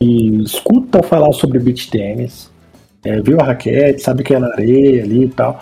e 0.00 0.42
escuta 0.42 1.02
falar 1.02 1.32
sobre 1.32 1.58
beach 1.58 1.90
tênis, 1.90 2.50
é, 3.04 3.20
viu 3.20 3.40
a 3.40 3.44
raquete, 3.44 4.02
sabe 4.02 4.22
que 4.22 4.34
é 4.34 4.38
na 4.38 4.48
areia 4.48 5.02
ali 5.02 5.24
e 5.24 5.28
tal, 5.28 5.60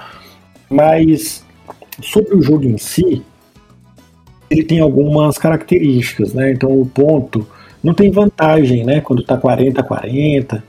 mas 0.69 1.45
sobre 2.03 2.35
o 2.35 2.43
jogo 2.43 2.65
em 2.65 2.79
si, 2.79 3.23
ele 4.51 4.65
tem 4.65 4.81
algumas 4.81 5.37
características, 5.37 6.33
né? 6.33 6.53
Então 6.53 6.71
o 6.81 6.87
ponto 6.87 7.47
não 7.83 7.95
tem 7.95 8.11
vantagem, 8.11 8.85
né? 8.85 9.01
Quando 9.01 9.23
tá 9.23 9.37
40 9.37 9.81
a 9.81 9.85
40. 9.85 10.65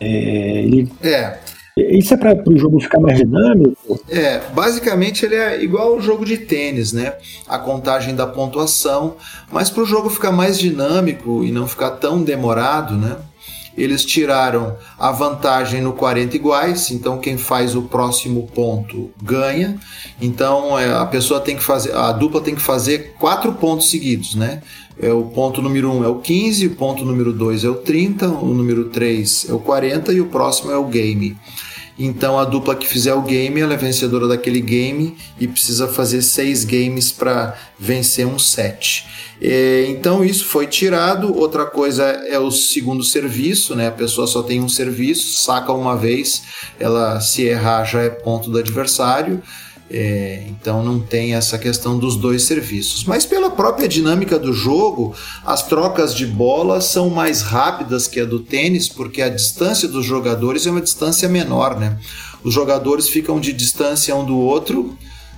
É, 0.00 0.06
ele... 0.06 0.92
é. 1.02 1.38
Isso 1.74 2.12
é 2.12 2.18
para 2.18 2.36
o 2.46 2.58
jogo 2.58 2.80
ficar 2.80 3.00
mais 3.00 3.16
dinâmico? 3.16 3.98
É, 4.10 4.42
basicamente 4.52 5.24
ele 5.24 5.36
é 5.36 5.62
igual 5.62 5.96
o 5.96 6.02
jogo 6.02 6.22
de 6.22 6.36
tênis, 6.36 6.92
né? 6.92 7.14
A 7.48 7.58
contagem 7.58 8.14
da 8.14 8.26
pontuação, 8.26 9.16
mas 9.50 9.70
para 9.70 9.82
o 9.82 9.86
jogo 9.86 10.10
ficar 10.10 10.32
mais 10.32 10.58
dinâmico 10.58 11.42
e 11.42 11.50
não 11.50 11.66
ficar 11.66 11.92
tão 11.92 12.22
demorado, 12.22 12.94
né? 12.94 13.16
Eles 13.76 14.04
tiraram 14.04 14.76
a 14.98 15.10
vantagem 15.10 15.80
no 15.80 15.94
40 15.94 16.36
iguais, 16.36 16.90
então 16.90 17.18
quem 17.18 17.38
faz 17.38 17.74
o 17.74 17.82
próximo 17.82 18.46
ponto 18.54 19.10
ganha. 19.22 19.78
Então 20.20 20.78
é, 20.78 20.92
a 20.92 21.06
pessoa 21.06 21.40
tem 21.40 21.56
que 21.56 21.62
fazer, 21.62 21.94
a 21.94 22.12
dupla 22.12 22.42
tem 22.42 22.54
que 22.54 22.60
fazer 22.60 23.14
quatro 23.18 23.50
pontos 23.54 23.90
seguidos, 23.90 24.34
né? 24.34 24.62
É, 25.00 25.12
o 25.12 25.24
ponto 25.24 25.62
número 25.62 25.90
1 25.90 25.98
um 25.98 26.04
é 26.04 26.08
o 26.08 26.16
15, 26.16 26.66
o 26.66 26.70
ponto 26.76 27.04
número 27.04 27.32
2 27.32 27.64
é 27.64 27.68
o 27.68 27.74
30, 27.76 28.28
o 28.28 28.54
número 28.54 28.86
3 28.86 29.46
é 29.48 29.52
o 29.52 29.58
40 29.58 30.12
e 30.12 30.20
o 30.20 30.26
próximo 30.26 30.70
é 30.70 30.76
o 30.76 30.86
game. 30.86 31.36
Então 31.98 32.38
a 32.38 32.44
dupla 32.44 32.74
que 32.74 32.86
fizer 32.86 33.14
o 33.14 33.22
game, 33.22 33.60
ela 33.60 33.74
é 33.74 33.76
vencedora 33.76 34.26
daquele 34.26 34.60
game 34.60 35.16
e 35.38 35.46
precisa 35.46 35.86
fazer 35.86 36.22
seis 36.22 36.64
games 36.64 37.12
para 37.12 37.56
vencer 37.78 38.26
um 38.26 38.38
set. 38.38 39.06
É, 39.40 39.86
então 39.88 40.24
isso 40.24 40.46
foi 40.46 40.66
tirado. 40.66 41.36
Outra 41.36 41.66
coisa 41.66 42.04
é 42.04 42.38
o 42.38 42.50
segundo 42.50 43.02
serviço, 43.02 43.74
né? 43.74 43.88
A 43.88 43.92
pessoa 43.92 44.26
só 44.26 44.42
tem 44.42 44.60
um 44.60 44.68
serviço, 44.68 45.42
saca 45.44 45.72
uma 45.72 45.96
vez, 45.96 46.42
ela 46.78 47.20
se 47.20 47.42
errar 47.42 47.84
já 47.84 48.02
é 48.02 48.08
ponto 48.08 48.50
do 48.50 48.58
adversário. 48.58 49.42
É, 49.94 50.46
então 50.48 50.82
não 50.82 50.98
tem 50.98 51.34
essa 51.34 51.58
questão 51.58 51.98
dos 51.98 52.16
dois 52.16 52.44
serviços. 52.44 53.04
Mas 53.04 53.26
pela 53.26 53.50
própria 53.50 53.86
dinâmica 53.86 54.38
do 54.38 54.50
jogo, 54.50 55.14
as 55.44 55.66
trocas 55.66 56.14
de 56.14 56.26
bola 56.26 56.80
são 56.80 57.10
mais 57.10 57.42
rápidas 57.42 58.08
que 58.08 58.18
a 58.18 58.24
do 58.24 58.40
tênis, 58.40 58.88
porque 58.88 59.20
a 59.20 59.28
distância 59.28 59.86
dos 59.86 60.06
jogadores 60.06 60.66
é 60.66 60.70
uma 60.70 60.80
distância 60.80 61.28
menor, 61.28 61.78
né? 61.78 61.98
Os 62.42 62.54
jogadores 62.54 63.06
ficam 63.06 63.38
de 63.38 63.52
distância 63.52 64.16
um 64.16 64.24
do 64.24 64.38
outro, 64.38 64.96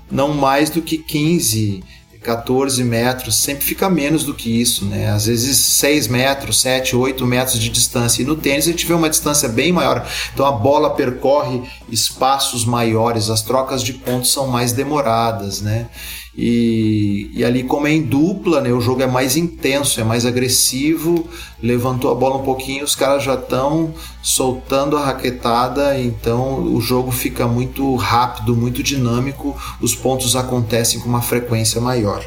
não 0.09 0.33
mais 0.33 0.71
do 0.71 0.81
que 0.81 0.99
15 0.99 1.83
14 2.25 2.83
metros, 2.83 3.37
sempre 3.37 3.65
fica 3.65 3.89
menos 3.91 4.25
do 4.25 4.35
que 4.35 4.61
isso, 4.61 4.87
né? 4.87 5.11
Às 5.11 5.27
vezes 5.27 5.59
6 5.59 6.09
metros, 6.09 6.61
7, 6.61 6.97
8 6.97 7.27
metros 7.27 7.59
de 7.59 7.69
distância. 7.69 8.23
E 8.23 8.25
no 8.25 8.35
tênis 8.35 8.67
a 8.67 8.71
gente 8.71 8.87
vê 8.87 8.95
uma 8.95 9.11
distância 9.11 9.49
bem 9.49 9.71
maior. 9.71 10.09
Então 10.33 10.47
a 10.47 10.53
bola 10.53 10.91
percorre 10.95 11.63
espaços 11.89 12.65
maiores, 12.65 13.29
as 13.29 13.43
trocas 13.43 13.83
de 13.83 13.93
pontos 13.93 14.33
são 14.33 14.47
mais 14.47 14.73
demoradas, 14.73 15.61
né? 15.61 15.89
E, 16.37 17.31
e, 17.33 17.45
ali, 17.45 17.63
como 17.63 17.87
é 17.87 17.93
em 17.93 18.03
dupla, 18.03 18.61
né, 18.61 18.73
o 18.73 18.81
jogo 18.81 19.03
é 19.03 19.07
mais 19.07 19.37
intenso, 19.37 20.01
é 20.01 20.05
mais 20.05 20.27
agressivo. 20.27 21.29
Levantou 21.63 22.11
a 22.11 22.15
bola 22.15 22.37
um 22.37 22.43
pouquinho, 22.43 22.85
os 22.85 22.97
caras 22.97 23.23
já 23.23 23.35
estão 23.35 23.95
soltando 24.23 24.97
a 24.97 25.05
raquetada, 25.05 25.99
então 25.99 26.75
o 26.75 26.81
jogo 26.81 27.13
fica 27.13 27.47
muito 27.47 27.95
rápido, 27.95 28.57
muito 28.57 28.83
dinâmico. 28.83 29.57
Os 29.81 29.95
pontos 29.95 30.35
acontecem 30.35 30.99
com 30.99 31.09
uma 31.09 31.23
frequência 31.23 31.81
maior. 31.81 32.25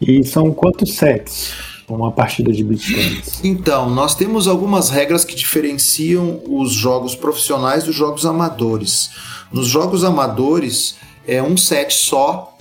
E 0.00 0.22
são 0.24 0.52
quantos 0.52 0.94
sets? 0.94 1.52
Uma 1.88 2.10
partida 2.10 2.52
de 2.52 2.64
beach 2.64 2.92
tennis. 2.92 3.40
Então, 3.44 3.88
nós 3.88 4.14
temos 4.14 4.48
algumas 4.48 4.88
regras 4.90 5.24
que 5.24 5.34
diferenciam 5.34 6.40
os 6.46 6.72
jogos 6.72 7.14
profissionais 7.14 7.84
dos 7.84 7.94
jogos 7.94 8.24
amadores. 8.24 9.10
Nos 9.52 9.68
jogos 9.68 10.02
amadores, 10.02 10.96
é 11.26 11.42
um 11.42 11.56
set 11.56 11.92
só, 11.94 12.56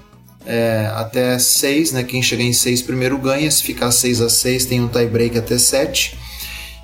é, 0.46 0.92
até 0.96 1.38
seis, 1.40 1.92
né? 1.92 2.04
Quem 2.04 2.22
chegar 2.22 2.44
em 2.44 2.54
seis 2.54 2.82
primeiro 2.82 3.18
ganha, 3.18 3.50
se 3.50 3.64
ficar 3.64 3.92
6 3.92 4.22
a 4.22 4.30
6 4.30 4.66
tem 4.66 4.82
um 4.82 4.88
tie 4.88 5.06
break 5.06 5.38
até 5.38 5.58
7. 5.58 6.18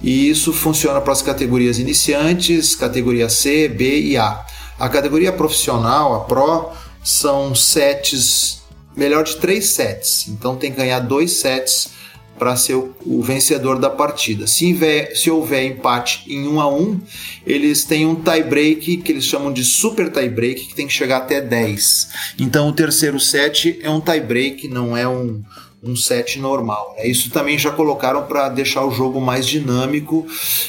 E 0.01 0.29
isso 0.29 0.53
funciona 0.53 1.01
para 1.01 1.13
as 1.13 1.21
categorias 1.21 1.79
iniciantes, 1.79 2.75
categoria 2.75 3.29
C, 3.29 3.67
B 3.67 3.99
e 3.99 4.17
A. 4.17 4.45
A 4.79 4.87
categoria 4.87 5.31
profissional, 5.31 6.13
a 6.13 6.19
Pro, 6.21 6.69
são 7.03 7.55
sets, 7.55 8.61
melhor 8.95 9.23
de 9.23 9.37
três 9.37 9.69
sets. 9.69 10.27
Então 10.27 10.55
tem 10.55 10.71
que 10.71 10.77
ganhar 10.77 10.99
dois 10.99 11.31
sets 11.31 11.89
para 12.37 12.55
ser 12.55 12.75
o, 12.75 12.95
o, 13.05 13.21
vencedor 13.21 13.79
da 13.79 13.89
partida. 13.89 14.47
Se, 14.47 14.65
inver, 14.65 15.17
se 15.17 15.29
houver 15.29 15.63
empate 15.65 16.23
em 16.27 16.47
1 16.47 16.53
um 16.53 16.61
a 16.61 16.67
1 16.67 16.81
um, 16.81 16.99
eles 17.45 17.83
têm 17.83 18.05
um 18.05 18.15
tie 18.15 18.43
break 18.43 18.97
que 18.97 19.11
eles 19.11 19.25
chamam 19.25 19.51
de 19.51 19.63
super 19.63 20.11
tie 20.11 20.29
break 20.29 20.67
que 20.67 20.75
tem 20.75 20.87
que 20.87 20.93
chegar 20.93 21.17
até 21.17 21.41
10. 21.41 22.09
Então 22.39 22.69
o 22.69 22.73
terceiro 22.73 23.19
set 23.19 23.79
é 23.81 23.89
um 23.89 24.01
tie 24.01 24.19
break, 24.19 24.67
não 24.67 24.95
é 24.95 25.07
um, 25.07 25.41
um 25.83 25.95
set 25.95 26.39
normal. 26.39 26.95
Né? 26.97 27.07
Isso 27.07 27.29
também 27.29 27.57
já 27.57 27.71
colocaram 27.71 28.23
para 28.23 28.49
deixar 28.49 28.85
o 28.85 28.91
jogo 28.91 29.21
mais 29.21 29.45
dinâmico 29.45 30.25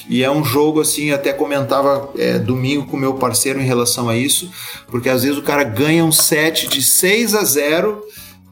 e 0.09 0.22
é 0.22 0.31
um 0.31 0.44
jogo 0.44 0.81
assim, 0.81 1.11
até 1.11 1.33
comentava 1.33 2.11
é, 2.16 2.38
domingo 2.38 2.87
com 2.87 2.96
meu 2.96 3.14
parceiro 3.14 3.61
em 3.61 3.64
relação 3.64 4.09
a 4.09 4.16
isso, 4.16 4.50
porque 4.88 5.09
às 5.09 5.22
vezes 5.22 5.38
o 5.38 5.42
cara 5.42 5.64
ganha 5.64 6.04
um 6.04 6.12
set 6.12 6.68
de 6.68 6.83
6 6.83 7.35
a 7.35 7.44
0 7.44 8.02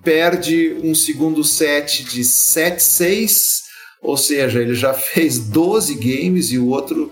perde 0.06 0.76
um 0.84 0.94
segundo 0.94 1.42
set 1.42 2.04
de 2.04 2.20
7-6, 2.20 3.64
ou 4.00 4.16
seja, 4.16 4.62
ele 4.62 4.76
já 4.76 4.94
fez 4.94 5.36
12 5.40 5.96
games 5.96 6.52
e 6.52 6.58
o 6.58 6.68
outro 6.68 7.10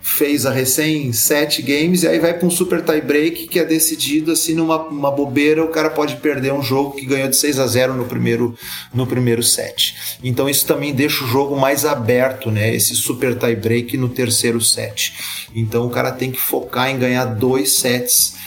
fez 0.00 0.46
a 0.46 0.50
recém 0.50 1.12
7 1.12 1.60
games, 1.60 2.02
e 2.02 2.08
aí 2.08 2.18
vai 2.18 2.32
para 2.32 2.46
um 2.46 2.50
super 2.50 2.82
tie 2.82 3.02
break 3.02 3.48
que 3.48 3.58
é 3.58 3.64
decidido 3.66 4.32
assim 4.32 4.54
numa 4.54 4.78
uma 4.88 5.10
bobeira, 5.10 5.62
o 5.62 5.68
cara 5.68 5.90
pode 5.90 6.16
perder 6.16 6.54
um 6.54 6.62
jogo 6.62 6.92
que 6.92 7.04
ganhou 7.04 7.28
de 7.28 7.36
6 7.36 7.58
a 7.58 7.66
0 7.66 7.92
no 7.92 8.06
primeiro, 8.06 8.56
no 8.94 9.06
primeiro 9.06 9.42
set. 9.42 9.94
Então 10.24 10.48
isso 10.48 10.66
também 10.66 10.94
deixa 10.94 11.22
o 11.22 11.28
jogo 11.28 11.54
mais 11.54 11.84
aberto, 11.84 12.50
né? 12.50 12.74
Esse 12.74 12.96
super 12.96 13.38
tie 13.38 13.54
break 13.54 13.98
no 13.98 14.08
terceiro 14.08 14.60
set. 14.60 15.12
Então 15.54 15.86
o 15.86 15.90
cara 15.90 16.10
tem 16.10 16.32
que 16.32 16.40
focar 16.40 16.88
em 16.88 16.98
ganhar 16.98 17.26
dois 17.26 17.74
sets 17.74 18.40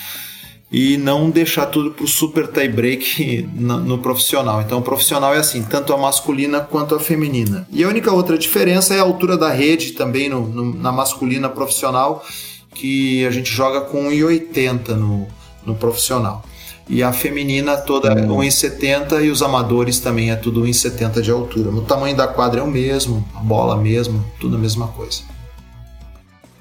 e 0.72 0.98
não 0.98 1.30
deixar 1.30 1.68
tudo 1.68 1.92
para 1.92 2.04
o 2.04 2.08
super 2.08 2.48
tie 2.48 2.68
break 2.68 3.48
no, 3.54 3.80
no, 3.80 3.98
profissional. 4.00 4.62
Então, 4.62 4.80
o 4.80 4.82
profissional 4.82 5.34
é 5.34 5.38
assim, 5.38 5.64
tanto 5.64 5.94
a 5.94 5.98
masculina 5.98 6.60
quanto 6.60 6.96
a 6.96 7.00
feminina. 7.00 7.68
E 7.72 7.84
a 7.84 7.88
única 7.88 8.12
outra 8.12 8.38
diferença 8.38 8.94
é 8.94 9.00
a 9.00 9.04
altura 9.04 9.38
da 9.38 9.52
rede 9.52 9.92
também 9.92 10.28
no, 10.28 10.48
no, 10.48 10.74
na 10.74 10.92
masculina 10.92 11.50
profissional, 11.50 12.26
que 12.74 13.26
a 13.26 13.32
gente 13.32 13.50
joga 13.50 13.82
com 13.82 14.10
1,80 14.10 14.90
no, 14.90 15.28
no 15.66 15.76
profissional. 15.76 16.44
E 16.88 17.02
a 17.02 17.12
feminina 17.12 17.78
toda 17.78 18.10
é 18.10 18.16
1,70 18.16 19.24
e 19.24 19.30
os 19.30 19.42
amadores 19.42 20.00
também 20.00 20.30
é 20.30 20.36
tudo 20.36 20.64
1,70 20.64 21.22
de 21.22 21.32
altura. 21.32 21.70
O 21.70 21.82
tamanho 21.82 22.16
da 22.16 22.28
quadra 22.28 22.60
é 22.62 22.64
o 22.64 22.68
mesmo, 22.68 23.28
a 23.36 23.40
bola 23.40 23.76
mesmo, 23.76 24.24
tudo 24.40 24.56
a 24.56 24.60
mesma 24.60 24.88
coisa. 24.90 25.35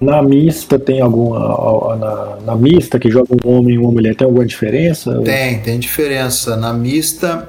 Na 0.04 0.22
mista 0.22 0.78
tem 0.78 1.00
alguma. 1.00 1.96
Na, 1.96 2.36
na 2.44 2.56
mista 2.56 2.98
que 2.98 3.10
joga 3.10 3.34
um 3.44 3.50
homem 3.50 3.76
e 3.76 3.78
uma 3.78 3.90
mulher, 3.90 4.14
tem 4.14 4.26
alguma 4.26 4.44
diferença? 4.44 5.20
Tem, 5.22 5.58
tem 5.60 5.78
diferença. 5.78 6.56
Na 6.56 6.72
mista 6.72 7.48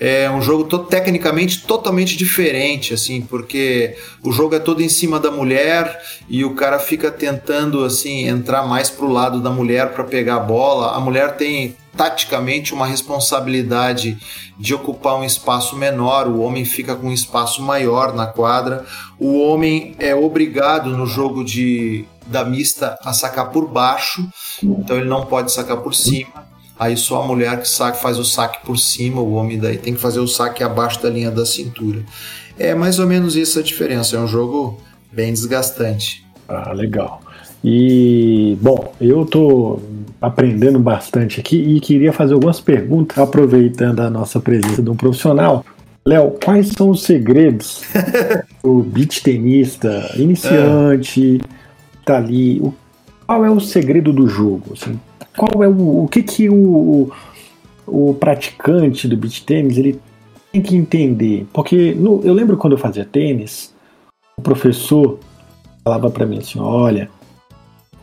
é 0.00 0.30
um 0.30 0.40
jogo 0.40 0.64
to 0.64 0.78
tecnicamente 0.78 1.66
totalmente 1.66 2.16
diferente, 2.16 2.94
assim, 2.94 3.20
porque 3.20 3.94
o 4.22 4.32
jogo 4.32 4.54
é 4.54 4.58
todo 4.58 4.80
em 4.80 4.88
cima 4.88 5.20
da 5.20 5.30
mulher 5.30 6.00
e 6.26 6.42
o 6.42 6.54
cara 6.54 6.78
fica 6.78 7.10
tentando 7.10 7.84
assim 7.84 8.26
entrar 8.26 8.66
mais 8.66 8.88
pro 8.88 9.12
lado 9.12 9.42
da 9.42 9.50
mulher 9.50 9.92
para 9.92 10.02
pegar 10.02 10.36
a 10.36 10.40
bola. 10.40 10.96
A 10.96 11.00
mulher 11.00 11.36
tem 11.36 11.76
taticamente 11.94 12.72
uma 12.72 12.86
responsabilidade 12.86 14.16
de 14.58 14.72
ocupar 14.72 15.16
um 15.16 15.24
espaço 15.24 15.76
menor, 15.76 16.26
o 16.28 16.40
homem 16.40 16.64
fica 16.64 16.94
com 16.96 17.08
um 17.08 17.12
espaço 17.12 17.62
maior 17.62 18.14
na 18.14 18.26
quadra. 18.26 18.86
O 19.18 19.38
homem 19.38 19.94
é 19.98 20.14
obrigado 20.14 20.96
no 20.96 21.06
jogo 21.06 21.44
de 21.44 22.06
da 22.26 22.44
mista 22.44 22.96
a 23.04 23.12
sacar 23.12 23.50
por 23.50 23.68
baixo, 23.68 24.26
então 24.62 24.96
ele 24.96 25.08
não 25.08 25.26
pode 25.26 25.52
sacar 25.52 25.78
por 25.78 25.94
cima. 25.94 26.49
Aí 26.80 26.96
só 26.96 27.22
a 27.22 27.26
mulher 27.26 27.60
que 27.60 27.68
saca, 27.68 27.98
faz 27.98 28.18
o 28.18 28.24
saque 28.24 28.64
por 28.64 28.78
cima, 28.78 29.20
o 29.20 29.34
homem 29.34 29.58
daí 29.58 29.76
tem 29.76 29.92
que 29.92 30.00
fazer 30.00 30.18
o 30.18 30.26
saque 30.26 30.64
abaixo 30.64 31.02
da 31.02 31.10
linha 31.10 31.30
da 31.30 31.44
cintura. 31.44 32.00
É 32.58 32.74
mais 32.74 32.98
ou 32.98 33.06
menos 33.06 33.36
isso 33.36 33.58
a 33.58 33.62
diferença. 33.62 34.16
É 34.16 34.18
um 34.18 34.26
jogo 34.26 34.80
bem 35.12 35.30
desgastante. 35.30 36.24
Ah, 36.48 36.72
legal. 36.72 37.20
E, 37.62 38.56
bom, 38.62 38.94
eu 38.98 39.26
tô 39.26 39.78
aprendendo 40.22 40.78
bastante 40.78 41.38
aqui 41.38 41.56
e 41.58 41.80
queria 41.80 42.14
fazer 42.14 42.32
algumas 42.32 42.62
perguntas, 42.62 43.18
aproveitando 43.18 44.00
a 44.00 44.08
nossa 44.08 44.40
presença 44.40 44.82
de 44.82 44.88
um 44.88 44.96
profissional. 44.96 45.62
Léo, 46.02 46.34
quais 46.42 46.68
são 46.68 46.88
os 46.88 47.02
segredos 47.02 47.82
do 48.64 48.82
beach 48.82 49.22
tenista 49.22 50.10
iniciante, 50.16 51.42
é. 51.42 52.06
tá 52.06 52.16
ali? 52.16 52.58
O, 52.58 52.72
qual 53.26 53.44
é 53.44 53.50
o 53.50 53.60
segredo 53.60 54.14
do 54.14 54.26
jogo? 54.26 54.72
Assim, 54.72 54.98
qual 55.36 55.62
é 55.62 55.68
o, 55.68 56.04
o 56.04 56.08
que 56.08 56.22
que 56.22 56.48
o, 56.48 57.10
o 57.86 58.14
praticante 58.14 59.08
do 59.08 59.16
beach 59.16 59.44
tênis 59.44 59.78
ele 59.78 60.00
tem 60.52 60.60
que 60.60 60.76
entender? 60.76 61.46
Porque 61.52 61.94
no, 61.94 62.20
eu 62.24 62.32
lembro 62.32 62.56
quando 62.56 62.74
eu 62.74 62.78
fazia 62.78 63.04
tênis, 63.04 63.74
o 64.36 64.42
professor 64.42 65.18
falava 65.84 66.10
para 66.10 66.26
mim 66.26 66.38
assim, 66.38 66.58
olha, 66.58 67.08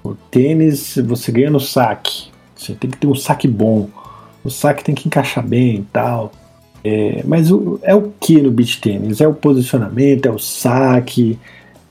o 0.04 0.16
tênis 0.16 0.98
você 1.06 1.32
ganha 1.32 1.50
no 1.50 1.60
saque, 1.60 2.30
você 2.56 2.74
tem 2.74 2.90
que 2.90 2.98
ter 2.98 3.08
um 3.08 3.16
saque 3.16 3.48
bom, 3.48 3.90
o 4.44 4.50
saque 4.50 4.84
tem 4.84 4.96
que 4.96 5.08
encaixar 5.08 5.46
bem 5.46 5.78
e 5.78 5.84
tal. 5.92 6.32
É, 6.84 7.24
mas 7.26 7.52
o, 7.52 7.80
é 7.84 7.94
o 7.94 8.14
que 8.20 8.42
no 8.42 8.52
beach 8.52 8.80
tênis? 8.80 9.20
É 9.20 9.28
o 9.28 9.34
posicionamento, 9.34 10.26
é 10.28 10.32
o 10.32 10.40
saque, 10.40 11.38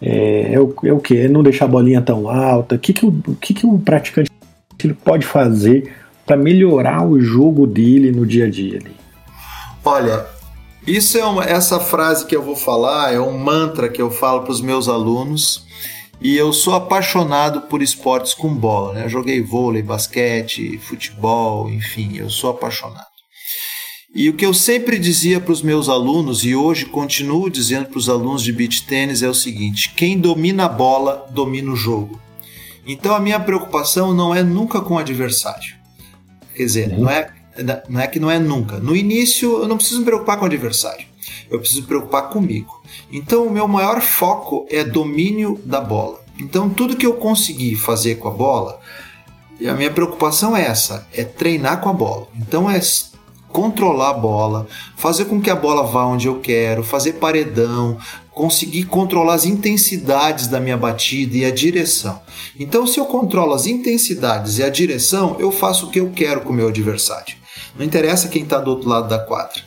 É, 0.01 0.53
é, 0.55 0.61
o, 0.61 0.75
é 0.85 0.93
o 0.93 1.01
que? 1.01 1.17
É 1.17 1.29
não 1.29 1.43
deixar 1.43 1.65
a 1.65 1.69
bolinha 1.69 2.03
tão 2.03 2.29
alta? 2.29 2.75
O 2.77 2.79
que, 2.79 2.93
que, 2.93 3.07
o, 3.07 3.09
o, 3.09 3.35
que, 3.35 3.55
que 3.55 3.67
o 3.67 3.79
praticante 3.79 4.31
ele 4.85 4.95
pode 4.95 5.25
fazer 5.25 5.95
para 6.27 6.37
melhorar 6.37 7.07
o 7.07 7.21
jogo 7.21 7.67
dele 7.67 8.11
no 8.11 8.27
dia 8.27 8.47
a 8.47 8.51
dia? 8.51 8.79
Ali? 8.79 8.97
Olha, 9.85 10.27
isso 10.87 11.17
é 11.17 11.25
uma, 11.25 11.45
essa 11.45 11.81
frase 11.81 12.27
que 12.27 12.35
eu 12.35 12.43
vou 12.43 12.57
falar 12.57 13.13
é 13.13 13.21
um 13.21 13.39
mantra 13.39 13.89
que 13.89 14.03
eu 14.03 14.11
falo 14.11 14.43
para 14.43 14.53
os 14.53 14.61
meus 14.61 14.89
alunos 14.89 15.65
e 16.21 16.37
eu 16.37 16.53
sou 16.53 16.75
apaixonado 16.75 17.63
por 17.63 17.83
esportes 17.83 18.35
com 18.35 18.55
bola. 18.55 18.95
Né? 18.95 19.05
Eu 19.05 19.09
joguei 19.09 19.41
vôlei, 19.41 19.83
basquete, 19.83 20.79
futebol, 20.79 21.69
enfim, 21.71 22.17
eu 22.17 22.29
sou 22.29 22.51
apaixonado. 22.51 23.07
E 24.15 24.31
o 24.31 24.35
que 24.35 24.47
eu 24.47 24.55
sempre 24.55 24.99
dizia 24.99 25.41
para 25.41 25.53
os 25.53 25.61
meus 25.61 25.89
alunos, 25.91 26.43
e 26.43 26.55
hoje 26.55 26.87
continuo 26.87 27.51
dizendo 27.51 27.87
para 27.87 27.99
os 27.99 28.09
alunos 28.09 28.43
de 28.43 28.51
beach 28.51 28.87
tênis, 28.87 29.23
é 29.23 29.29
o 29.29 29.35
seguinte: 29.35 29.93
quem 29.95 30.19
domina 30.19 30.65
a 30.65 30.69
bola, 30.69 31.29
domina 31.31 31.71
o 31.71 31.77
jogo. 31.77 32.19
Então 32.87 33.15
a 33.15 33.21
minha 33.21 33.41
preocupação 33.41 34.15
não 34.15 34.35
é 34.35 34.43
nunca 34.43 34.81
com 34.81 34.95
o 34.95 34.99
adversário. 34.99 35.75
Quer 36.55 36.65
dizer, 36.65 36.99
não 36.99 37.11
é, 37.11 37.31
não 37.89 38.01
é 38.01 38.07
que 38.07 38.21
não 38.21 38.31
é 38.31 38.39
nunca. 38.39 38.79
No 38.79 38.95
início, 38.95 39.63
eu 39.63 39.69
não 39.69 39.77
preciso 39.77 40.01
me 40.01 40.07
preocupar 40.07 40.39
com 40.39 40.45
o 40.45 40.47
adversário. 40.47 41.07
Eu 41.51 41.59
preciso 41.59 41.83
me 41.83 41.87
preocupar 41.89 42.31
comigo. 42.31 42.83
Então, 43.13 43.47
o 43.47 43.51
meu 43.51 43.67
maior 43.69 44.01
foco 44.01 44.67
é 44.71 44.85
domínio 44.85 45.61
da 45.65 45.81
bola. 45.81 46.21
Então, 46.39 46.71
tudo 46.71 46.97
que 46.97 47.07
eu 47.07 47.15
conseguir 47.15 47.77
fazer 47.77 48.17
com 48.17 48.29
a 48.29 48.33
bola, 48.33 48.81
a 49.69 49.73
minha 49.75 49.91
preocupação 49.91 50.57
é 50.57 50.67
essa: 50.67 51.07
é 51.13 51.25
treinar 51.25 51.81
com 51.81 51.89
a 51.89 51.93
bola. 51.93 52.29
Então, 52.37 52.71
é 52.71 52.81
controlar 53.49 54.11
a 54.11 54.15
bola, 54.15 54.67
fazer 54.97 55.25
com 55.25 55.41
que 55.41 55.49
a 55.49 55.57
bola 55.57 55.87
vá 55.87 56.05
onde 56.05 56.27
eu 56.27 56.41
quero, 56.41 56.83
fazer 56.83 57.15
paredão, 57.15 57.97
conseguir 58.37 58.85
controlar 58.85 59.33
as 59.33 59.47
intensidades 59.47 60.47
da 60.47 60.61
minha 60.61 60.77
batida 60.77 61.39
e 61.39 61.45
a 61.47 61.51
direção. 61.51 62.21
Então, 62.61 62.87
se 62.87 63.01
eu 63.01 63.07
controlo 63.07 63.55
as 63.55 63.67
intensidades 63.67 64.59
e 64.59 64.63
a 64.63 64.69
direção, 64.69 65.39
eu 65.41 65.51
faço 65.51 65.87
o 65.87 65.91
que 65.91 65.99
eu 65.99 66.11
quero 66.11 66.43
com 66.43 66.51
o 66.51 66.53
meu 66.53 66.69
adversário. 66.69 67.35
Não 67.79 67.85
interessa 67.85 68.29
quem 68.29 68.43
está 68.43 68.59
do 68.59 68.71
outro 68.71 68.91
lado 68.91 69.09
da 69.09 69.19
quadra. 69.19 69.63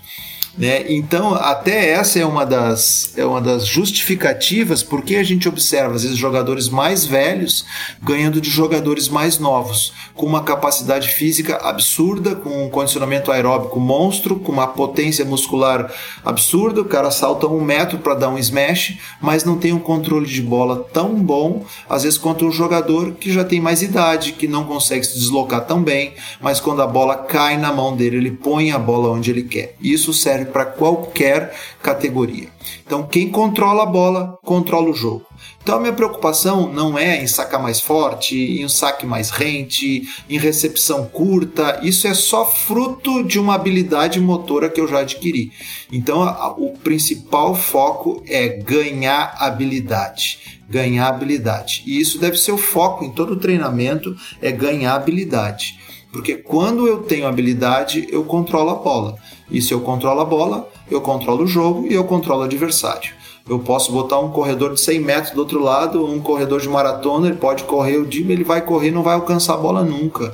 Né? 0.60 0.92
Então, 0.92 1.34
até 1.36 1.92
essa 1.92 2.20
é 2.20 2.26
uma 2.26 2.46
das, 2.46 3.14
é 3.16 3.26
uma 3.26 3.40
das 3.40 3.66
justificativas 3.66 4.84
porque 4.84 5.16
a 5.16 5.24
gente 5.24 5.48
observa, 5.48 5.96
às 5.96 6.04
vezes, 6.04 6.18
jogadores 6.18 6.68
mais 6.68 7.06
velhos 7.06 7.66
ganhando 8.02 8.42
de 8.42 8.50
jogadores 8.50 9.08
mais 9.08 9.40
novos, 9.40 9.94
com 10.14 10.26
uma 10.26 10.44
capacidade 10.44 11.08
física 11.08 11.56
absurda, 11.64 12.36
com 12.36 12.66
um 12.66 12.70
condicionamento 12.70 13.32
aeróbico 13.32 13.80
monstro, 13.80 14.38
com 14.38 14.52
uma 14.52 14.68
potência 14.68 15.24
muscular 15.24 15.90
absurda. 16.26 16.82
O 16.82 16.86
cara 16.86 17.10
salta 17.10 17.48
um 17.48 17.62
metro 17.62 18.00
para 18.00 18.16
dar 18.16 18.28
um 18.28 18.38
smash, 18.38 18.98
mas 19.22 19.46
não 19.46 19.58
tem 19.58 19.72
um 19.72 19.80
controle 19.80 20.28
de 20.28 20.42
bola 20.42 20.86
tão 20.92 21.16
bom, 21.16 21.64
às 21.90 22.04
vezes, 22.04 22.18
quanto 22.18 22.46
um 22.46 22.52
jogador 22.52 23.14
que 23.14 23.32
já 23.32 23.46
tem 23.46 23.62
mais 23.62 23.82
idade, 23.82 24.34
que 24.34 24.46
não 24.46 24.66
consegue 24.66 25.06
se 25.06 25.18
deslocar 25.18 25.66
tão 25.66 25.82
bem, 25.82 26.16
mas 26.42 26.60
quando 26.60 26.82
a 26.82 26.88
bola 26.88 27.16
cai 27.16 27.58
na 27.58 27.72
mão 27.72 27.96
dele, 27.96 28.18
ele 28.18 28.32
põe 28.32 28.72
a 28.72 28.78
bola 28.78 29.10
onde 29.10 29.32
ele 29.32 29.44
quer. 29.44 29.76
Isso 29.82 30.12
serve 30.12 30.49
para 30.50 30.66
qualquer 30.66 31.56
categoria. 31.82 32.50
Então, 32.86 33.04
quem 33.04 33.30
controla 33.30 33.84
a 33.84 33.86
bola, 33.86 34.38
controla 34.44 34.90
o 34.90 34.94
jogo. 34.94 35.26
Então, 35.62 35.78
a 35.78 35.80
minha 35.80 35.94
preocupação 35.94 36.72
não 36.72 36.98
é 36.98 37.22
em 37.22 37.28
sacar 37.28 37.62
mais 37.62 37.80
forte, 37.80 38.36
em 38.36 38.66
um 38.66 38.70
saque 38.70 39.06
mais 39.06 39.30
rente, 39.30 40.08
em 40.30 40.38
recepção 40.38 41.06
curta. 41.06 41.80
Isso 41.84 42.08
é 42.08 42.14
só 42.14 42.46
fruto 42.46 43.24
de 43.24 43.40
uma 43.40 43.56
habilidade 43.56 44.20
motora 44.20 44.70
que 44.70 44.82
eu 44.82 44.88
já 44.88 45.00
adquiri. 45.00 45.52
Então, 45.92 46.24
a, 46.24 46.50
o 46.58 46.72
principal 46.78 47.54
foco 47.54 48.24
é 48.28 48.48
ganhar 48.48 49.36
habilidade. 49.40 50.62
Ganhar 50.68 51.08
habilidade. 51.08 51.84
E 51.86 52.00
isso 52.00 52.20
deve 52.20 52.38
ser 52.38 52.52
o 52.52 52.58
foco 52.58 53.04
em 53.04 53.12
todo 53.12 53.34
o 53.34 53.40
treinamento: 53.40 54.16
é 54.42 54.52
ganhar 54.52 54.96
habilidade. 54.96 55.80
Porque 56.12 56.36
quando 56.36 56.88
eu 56.88 57.04
tenho 57.04 57.28
habilidade, 57.28 58.08
eu 58.12 58.24
controlo 58.24 58.72
a 58.72 58.76
bola. 58.76 59.16
E 59.50 59.62
se 59.62 59.74
eu 59.74 59.82
controlo 59.82 60.22
a 60.22 60.26
bola, 60.26 60.68
eu 60.90 61.02
controlo 61.02 61.44
o 61.44 61.48
jogo 61.48 61.88
e 61.88 61.94
eu 61.94 62.04
controlo 62.04 62.42
o 62.42 62.46
adversário. 62.46 63.14
Eu 63.48 63.60
posso 63.60 63.92
botar 63.92 64.20
um 64.20 64.32
corredor 64.32 64.74
de 64.74 64.82
100 64.82 65.00
metros 65.00 65.34
do 65.34 65.40
outro 65.40 65.60
lado, 65.60 66.06
um 66.06 66.20
corredor 66.20 66.62
de 66.62 66.70
maratona, 66.70 67.28
ele 67.28 67.38
pode 67.38 67.64
correr 67.64 67.98
o 67.98 68.06
dia, 68.06 68.32
ele 68.32 68.44
vai 68.44 68.62
correr 68.62 68.92
não 68.92 69.02
vai 69.02 69.16
alcançar 69.16 69.56
a 69.56 69.58
bola 69.58 69.84
nunca. 69.84 70.34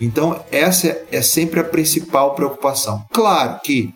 Então, 0.00 0.40
essa 0.50 0.98
é 1.10 1.22
sempre 1.22 1.60
a 1.60 1.64
principal 1.64 2.34
preocupação. 2.34 3.04
Claro 3.12 3.60
que 3.62 3.92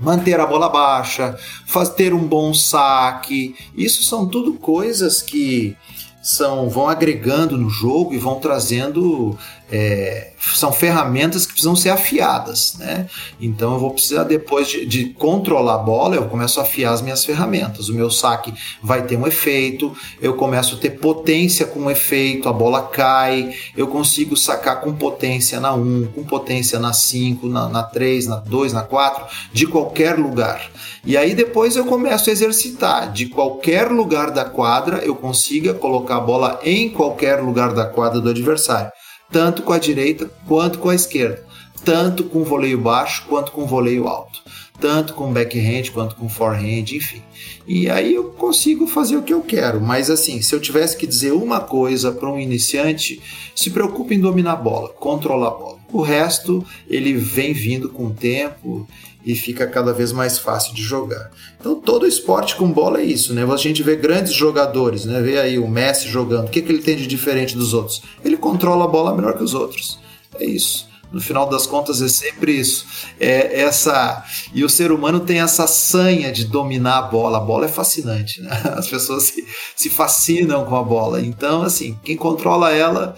manter 0.00 0.38
a 0.38 0.46
bola 0.46 0.68
baixa, 0.68 1.36
fazer 1.66 2.12
um 2.12 2.26
bom 2.26 2.52
saque, 2.52 3.54
isso 3.76 4.02
são 4.04 4.26
tudo 4.26 4.54
coisas 4.54 5.22
que 5.22 5.76
são 6.22 6.68
vão 6.68 6.88
agregando 6.88 7.56
no 7.56 7.70
jogo 7.70 8.12
e 8.12 8.18
vão 8.18 8.40
trazendo 8.40 9.38
é, 9.70 10.32
são 10.54 10.72
ferramentas 10.72 11.44
que 11.44 11.52
precisam 11.52 11.74
ser 11.74 11.90
afiadas, 11.90 12.76
né? 12.78 13.08
Então 13.40 13.74
eu 13.74 13.80
vou 13.80 13.90
precisar 13.90 14.22
depois 14.22 14.68
de, 14.68 14.86
de, 14.86 15.06
controlar 15.06 15.74
a 15.74 15.78
bola, 15.78 16.14
eu 16.14 16.26
começo 16.26 16.60
a 16.60 16.62
afiar 16.62 16.94
as 16.94 17.02
minhas 17.02 17.24
ferramentas. 17.24 17.88
O 17.88 17.94
meu 17.94 18.10
saque 18.10 18.54
vai 18.82 19.02
ter 19.02 19.16
um 19.16 19.26
efeito, 19.26 19.96
eu 20.20 20.34
começo 20.34 20.76
a 20.76 20.78
ter 20.78 20.90
potência 20.90 21.66
com 21.66 21.80
um 21.80 21.90
efeito, 21.90 22.48
a 22.48 22.52
bola 22.52 22.82
cai, 22.82 23.54
eu 23.76 23.88
consigo 23.88 24.36
sacar 24.36 24.80
com 24.80 24.94
potência 24.94 25.58
na 25.58 25.74
1, 25.74 26.12
com 26.14 26.24
potência 26.24 26.78
na 26.78 26.92
5, 26.92 27.48
na, 27.48 27.68
na 27.68 27.82
3, 27.82 28.28
na 28.28 28.36
2, 28.36 28.72
na 28.72 28.82
4, 28.82 29.24
de 29.52 29.66
qualquer 29.66 30.16
lugar. 30.16 30.70
E 31.04 31.16
aí 31.16 31.34
depois 31.34 31.76
eu 31.76 31.86
começo 31.86 32.30
a 32.30 32.32
exercitar. 32.32 33.12
De 33.12 33.26
qualquer 33.26 33.90
lugar 33.90 34.30
da 34.30 34.44
quadra 34.44 34.98
eu 34.98 35.14
consiga 35.14 35.74
colocar 35.74 36.16
a 36.16 36.20
bola 36.20 36.60
em 36.62 36.88
qualquer 36.88 37.40
lugar 37.40 37.72
da 37.72 37.84
quadra 37.84 38.20
do 38.20 38.30
adversário 38.30 38.92
tanto 39.30 39.62
com 39.62 39.72
a 39.72 39.78
direita 39.78 40.30
quanto 40.46 40.78
com 40.78 40.88
a 40.88 40.94
esquerda, 40.94 41.44
tanto 41.84 42.24
com 42.24 42.44
voleio 42.44 42.78
baixo 42.78 43.24
quanto 43.28 43.52
com 43.52 43.66
voleio 43.66 44.06
alto, 44.06 44.40
tanto 44.80 45.14
com 45.14 45.32
backhand 45.32 45.90
quanto 45.92 46.16
com 46.16 46.28
forehand, 46.28 46.92
enfim. 46.92 47.22
E 47.66 47.88
aí 47.90 48.14
eu 48.14 48.24
consigo 48.30 48.86
fazer 48.86 49.16
o 49.16 49.22
que 49.22 49.32
eu 49.32 49.42
quero, 49.42 49.80
mas 49.80 50.10
assim, 50.10 50.40
se 50.42 50.54
eu 50.54 50.60
tivesse 50.60 50.96
que 50.96 51.06
dizer 51.06 51.32
uma 51.32 51.60
coisa 51.60 52.12
para 52.12 52.30
um 52.30 52.38
iniciante, 52.38 53.20
se 53.54 53.70
preocupe 53.70 54.14
em 54.14 54.20
dominar 54.20 54.52
a 54.52 54.56
bola, 54.56 54.88
controlar 54.90 55.48
a 55.48 55.50
bola. 55.50 55.78
O 55.92 56.02
resto 56.02 56.64
ele 56.88 57.14
vem 57.14 57.52
vindo 57.52 57.88
com 57.88 58.06
o 58.06 58.14
tempo 58.14 58.86
e 59.26 59.34
fica 59.34 59.66
cada 59.66 59.92
vez 59.92 60.12
mais 60.12 60.38
fácil 60.38 60.72
de 60.72 60.82
jogar. 60.82 61.32
Então 61.58 61.74
todo 61.74 62.06
esporte 62.06 62.54
com 62.54 62.70
bola 62.70 63.00
é 63.00 63.04
isso, 63.04 63.34
né? 63.34 63.44
A 63.44 63.56
gente 63.56 63.82
vê 63.82 63.96
grandes 63.96 64.32
jogadores, 64.32 65.04
né? 65.04 65.20
Vê 65.20 65.40
aí 65.40 65.58
o 65.58 65.66
Messi 65.66 66.08
jogando. 66.08 66.46
O 66.46 66.50
que, 66.50 66.62
que 66.62 66.70
ele 66.70 66.80
tem 66.80 66.96
de 66.96 67.08
diferente 67.08 67.56
dos 67.56 67.74
outros? 67.74 68.02
Ele 68.24 68.36
controla 68.36 68.84
a 68.84 68.88
bola 68.88 69.16
melhor 69.16 69.36
que 69.36 69.42
os 69.42 69.52
outros. 69.52 69.98
É 70.38 70.44
isso. 70.44 70.86
No 71.12 71.20
final 71.20 71.48
das 71.48 71.66
contas 71.66 72.00
é 72.00 72.08
sempre 72.08 72.52
isso. 72.52 72.86
É 73.18 73.62
essa 73.62 74.24
e 74.54 74.64
o 74.64 74.68
ser 74.68 74.92
humano 74.92 75.18
tem 75.18 75.40
essa 75.40 75.66
sanha 75.66 76.30
de 76.30 76.44
dominar 76.44 76.98
a 76.98 77.02
bola. 77.02 77.38
A 77.38 77.40
bola 77.40 77.64
é 77.64 77.68
fascinante, 77.68 78.40
né? 78.40 78.50
As 78.76 78.88
pessoas 78.88 79.24
se, 79.24 79.44
se 79.74 79.90
fascinam 79.90 80.64
com 80.64 80.76
a 80.76 80.84
bola. 80.84 81.20
Então, 81.20 81.62
assim, 81.62 81.98
quem 82.04 82.16
controla 82.16 82.72
ela 82.72 83.16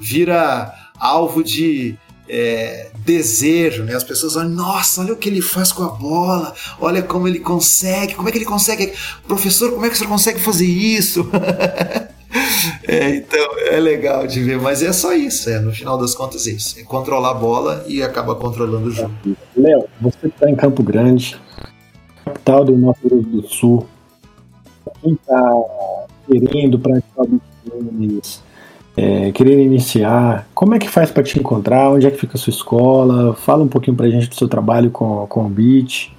vira 0.00 0.74
alvo 0.98 1.44
de 1.44 1.96
é, 2.28 2.88
desejo, 3.04 3.84
né? 3.84 3.94
As 3.94 4.04
pessoas 4.04 4.36
olham, 4.36 4.50
nossa, 4.50 5.00
olha 5.00 5.12
o 5.12 5.16
que 5.16 5.28
ele 5.28 5.40
faz 5.40 5.72
com 5.72 5.82
a 5.82 5.88
bola, 5.88 6.54
olha 6.80 7.02
como 7.02 7.28
ele 7.28 7.40
consegue, 7.40 8.14
como 8.14 8.28
é 8.28 8.32
que 8.32 8.38
ele 8.38 8.44
consegue, 8.44 8.92
professor, 9.26 9.72
como 9.72 9.86
é 9.86 9.90
que 9.90 9.98
você 9.98 10.06
consegue 10.06 10.40
fazer 10.40 10.66
isso? 10.66 11.28
é, 12.86 13.16
então 13.16 13.46
é 13.70 13.78
legal 13.78 14.26
de 14.26 14.42
ver, 14.42 14.60
mas 14.60 14.82
é 14.82 14.92
só 14.92 15.12
isso, 15.12 15.48
é 15.50 15.58
no 15.58 15.72
final 15.72 15.96
das 15.98 16.14
contas 16.14 16.46
é 16.46 16.50
isso, 16.50 16.78
é 16.78 16.82
controlar 16.82 17.30
a 17.30 17.34
bola 17.34 17.84
e 17.86 18.02
acaba 18.02 18.34
controlando 18.34 18.88
o 18.88 18.90
jogo. 18.90 19.14
Léo, 19.56 19.84
você 20.00 20.26
está 20.26 20.50
em 20.50 20.56
Campo 20.56 20.82
Grande, 20.82 21.40
capital 22.24 22.64
do 22.64 22.76
nosso 22.76 23.00
Grande 23.04 23.30
do 23.30 23.48
Sul, 23.48 23.86
quem 25.02 25.12
está 25.12 25.52
querendo 26.26 26.78
praticar 26.78 27.24
o 27.24 27.40
é, 28.96 29.30
querer 29.30 29.60
iniciar, 29.62 30.48
como 30.54 30.74
é 30.74 30.78
que 30.78 30.88
faz 30.88 31.10
para 31.10 31.22
te 31.22 31.38
encontrar? 31.38 31.90
Onde 31.90 32.06
é 32.06 32.10
que 32.10 32.18
fica 32.18 32.36
a 32.36 32.40
sua 32.40 32.50
escola? 32.50 33.34
Fala 33.34 33.62
um 33.62 33.68
pouquinho 33.68 33.96
para 33.96 34.06
a 34.06 34.10
gente 34.10 34.28
do 34.28 34.34
seu 34.34 34.48
trabalho 34.48 34.90
com, 34.90 35.26
com 35.26 35.44
o 35.44 35.50
beat. 35.50 36.10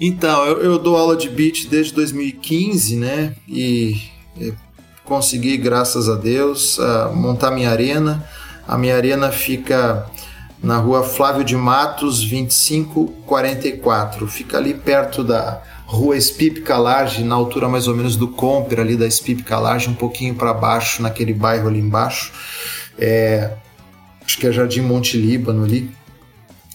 Então, 0.00 0.44
eu, 0.44 0.60
eu 0.60 0.78
dou 0.78 0.96
aula 0.96 1.16
de 1.16 1.28
beat 1.28 1.68
desde 1.68 1.94
2015, 1.94 2.96
né? 2.96 3.34
E, 3.48 3.94
e 4.40 4.52
consegui, 5.04 5.56
graças 5.56 6.08
a 6.08 6.16
Deus, 6.16 6.78
uh, 6.78 7.14
montar 7.14 7.52
minha 7.52 7.70
arena. 7.70 8.24
A 8.66 8.76
minha 8.76 8.96
arena 8.96 9.30
fica 9.30 10.06
na 10.64 10.78
rua 10.78 11.04
Flávio 11.04 11.44
de 11.44 11.54
Matos, 11.54 12.20
2544. 12.20 14.26
Fica 14.26 14.56
ali 14.56 14.72
perto 14.72 15.22
da 15.22 15.62
Rua 15.84 16.16
Espip 16.16 16.62
Calarge, 16.62 17.22
na 17.22 17.34
altura 17.34 17.68
mais 17.68 17.86
ou 17.86 17.94
menos 17.94 18.16
do 18.16 18.28
Comper, 18.28 18.80
ali 18.80 18.96
da 18.96 19.06
Espip 19.06 19.42
Calarge, 19.42 19.90
um 19.90 19.94
pouquinho 19.94 20.34
para 20.34 20.54
baixo, 20.54 21.02
naquele 21.02 21.34
bairro 21.34 21.68
ali 21.68 21.78
embaixo. 21.78 22.32
É, 22.98 23.50
acho 24.24 24.38
que 24.38 24.46
é 24.46 24.52
Jardim 24.52 24.80
Monte 24.80 25.18
Líbano 25.18 25.64
ali. 25.64 25.90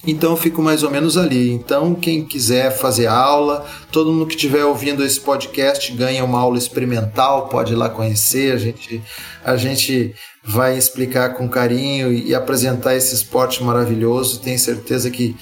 Então 0.06 0.32
eu 0.32 0.38
fico 0.38 0.62
mais 0.62 0.82
ou 0.84 0.90
menos 0.90 1.18
ali. 1.18 1.52
Então 1.52 1.94
quem 1.94 2.24
quiser 2.24 2.72
fazer 2.72 3.08
aula, 3.08 3.66
todo 3.92 4.12
mundo 4.12 4.28
que 4.28 4.36
estiver 4.36 4.64
ouvindo 4.64 5.04
esse 5.04 5.20
podcast 5.20 5.92
ganha 5.94 6.24
uma 6.24 6.40
aula 6.40 6.58
experimental, 6.58 7.48
pode 7.48 7.74
ir 7.74 7.76
lá 7.76 7.90
conhecer. 7.90 8.54
A 8.54 8.58
gente, 8.58 9.02
a 9.44 9.58
gente 9.58 10.16
vai 10.44 10.78
explicar 10.78 11.36
com 11.36 11.50
carinho 11.50 12.12
e 12.14 12.34
apresentar 12.34 12.96
esse 12.96 13.14
esporte 13.14 13.64
maravilhoso. 13.64 14.40
Tenho 14.40 14.58
certeza 14.58 15.10
que 15.10 15.36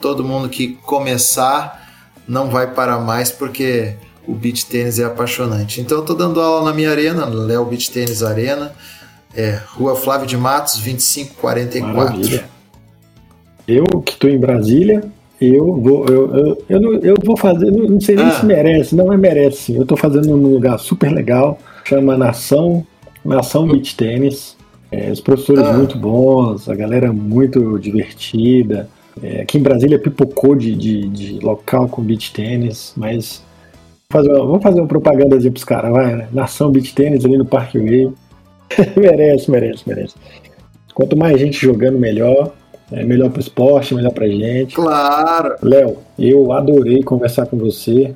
todo 0.00 0.24
mundo 0.24 0.48
que 0.48 0.74
começar 0.82 1.80
não 2.28 2.50
vai 2.50 2.72
parar 2.72 2.98
mais 2.98 3.30
porque 3.30 3.94
o 4.26 4.34
beach 4.34 4.66
tênis 4.66 4.98
é 4.98 5.04
apaixonante. 5.04 5.80
Então 5.80 5.98
eu 5.98 6.04
tô 6.04 6.14
dando 6.14 6.40
aula 6.40 6.70
na 6.70 6.76
minha 6.76 6.90
arena, 6.90 7.24
Léo 7.24 7.64
Beach 7.64 7.90
Tênis 7.90 8.22
Arena, 8.22 8.72
é, 9.34 9.58
Rua 9.68 9.96
Flávio 9.96 10.26
de 10.26 10.36
Matos, 10.36 10.74
2544. 10.74 11.96
Maravilha. 11.96 12.51
Eu 13.66 13.84
que 14.04 14.12
estou 14.12 14.30
em 14.30 14.38
Brasília, 14.38 15.02
eu 15.40 15.74
vou, 15.74 16.06
eu, 16.06 16.36
eu, 16.36 16.64
eu, 16.68 16.80
não, 16.80 16.92
eu 16.94 17.14
vou 17.24 17.36
fazer, 17.36 17.70
não, 17.70 17.84
não 17.88 18.00
sei 18.00 18.16
nem 18.16 18.26
ah. 18.26 18.30
se 18.30 18.46
merece, 18.46 18.94
não 18.94 19.12
é 19.12 19.16
merece 19.16 19.56
sim. 19.62 19.76
Eu 19.76 19.82
estou 19.82 19.96
fazendo 19.96 20.36
num 20.36 20.54
lugar 20.54 20.78
super 20.78 21.10
legal, 21.10 21.58
chama 21.84 22.16
Nação, 22.16 22.86
Nação 23.24 23.66
Beach 23.66 23.96
Tênis. 23.96 24.56
É, 24.90 25.10
os 25.10 25.20
professores 25.20 25.64
ah. 25.64 25.72
muito 25.72 25.96
bons, 25.98 26.68
a 26.68 26.74
galera 26.74 27.12
muito 27.12 27.78
divertida. 27.78 28.88
É, 29.22 29.42
aqui 29.42 29.58
em 29.58 29.62
Brasília 29.62 29.98
pipocou 29.98 30.54
de, 30.54 30.74
de, 30.74 31.08
de 31.08 31.38
local 31.44 31.88
com 31.88 32.02
beach 32.02 32.32
tênis, 32.32 32.92
mas 32.96 33.42
fazer 34.10 34.28
uma, 34.30 34.44
vamos 34.44 34.62
fazer 34.62 34.80
uma 34.80 34.86
propaganda 34.86 35.36
para 35.38 35.48
os 35.48 35.64
caras, 35.64 35.90
vai, 35.90 36.14
né? 36.14 36.28
Nação 36.32 36.70
Beach 36.70 36.94
Tênis 36.94 37.24
ali 37.24 37.36
no 37.36 37.46
Parque 37.46 37.78
Way. 37.78 38.12
merece, 38.96 39.50
merece, 39.50 39.82
merece. 39.86 40.14
Quanto 40.94 41.16
mais 41.16 41.40
gente 41.40 41.58
jogando, 41.58 41.98
melhor. 41.98 42.52
É 42.90 43.04
melhor 43.04 43.30
para 43.30 43.38
o 43.38 43.40
esporte, 43.40 43.94
melhor 43.94 44.12
para 44.12 44.28
gente. 44.28 44.74
Claro. 44.74 45.56
Léo, 45.62 45.98
eu 46.18 46.52
adorei 46.52 47.02
conversar 47.02 47.46
com 47.46 47.56
você. 47.56 48.14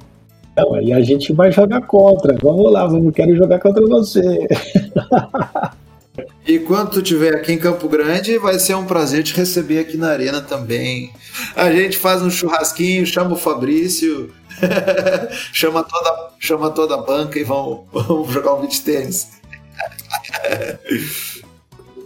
Não, 0.57 0.81
e 0.81 0.93
a 0.93 1.01
gente 1.01 1.33
vai 1.33 1.53
jogar 1.53 1.83
contra. 1.83 2.37
Vamos 2.43 2.73
lá, 2.73 2.87
vamos 2.87 3.15
quero 3.15 3.37
jogar 3.37 3.59
contra 3.61 3.87
você. 3.87 4.49
E 6.47 6.61
quando 6.61 6.91
tu 6.91 7.01
estiver 7.01 7.35
aqui 7.35 7.53
em 7.53 7.59
Campo 7.59 7.89
Grande, 7.89 8.39
vai 8.39 8.59
ser 8.59 8.75
um 8.75 8.87
prazer 8.87 9.25
te 9.25 9.35
receber 9.35 9.81
aqui 9.81 9.97
na 9.97 10.11
arena 10.11 10.41
também. 10.41 11.13
A 11.57 11.71
gente 11.73 11.99
faz 11.99 12.23
um 12.23 12.31
churrasquinho, 12.31 13.05
chama 13.05 13.35
o 13.35 13.37
Fabrício, 13.37 14.33
chama, 15.53 15.83
toda, 15.83 16.31
chama 16.39 16.71
toda 16.71 16.95
a 16.95 16.99
banca 16.99 17.39
e 17.39 17.45
vamos, 17.45 17.81
vamos 17.93 18.31
jogar 18.31 18.55
um 18.55 18.61
beat 18.61 18.81
tênis. 18.83 19.29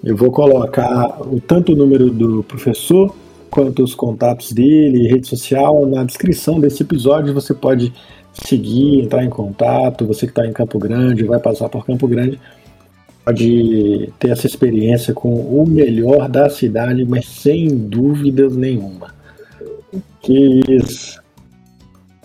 Eu 0.03 0.16
vou 0.16 0.30
colocar 0.30 1.20
o, 1.20 1.40
tanto 1.40 1.72
o 1.72 1.76
número 1.76 2.11
do 2.11 2.42
professor 2.42 3.14
quanto 3.51 3.82
os 3.82 3.94
contatos 3.94 4.53
dele, 4.53 5.09
rede 5.09 5.26
social, 5.26 5.84
na 5.86 6.05
descrição 6.05 6.61
desse 6.61 6.82
episódio. 6.82 7.34
Você 7.34 7.53
pode 7.53 7.92
seguir, 8.32 9.01
entrar 9.01 9.24
em 9.24 9.28
contato. 9.28 10.07
Você 10.07 10.26
que 10.26 10.32
está 10.32 10.46
em 10.46 10.53
Campo 10.53 10.78
Grande, 10.78 11.24
vai 11.24 11.38
passar 11.38 11.68
por 11.68 11.84
Campo 11.84 12.07
Grande, 12.07 12.40
pode 13.24 14.11
ter 14.18 14.30
essa 14.30 14.46
experiência 14.46 15.12
com 15.12 15.34
o 15.34 15.68
melhor 15.68 16.28
da 16.28 16.48
cidade, 16.48 17.05
mas 17.05 17.26
sem 17.26 17.68
dúvidas 17.68 18.57
nenhuma. 18.57 19.14
Que 20.22 20.61
isso. 20.68 21.20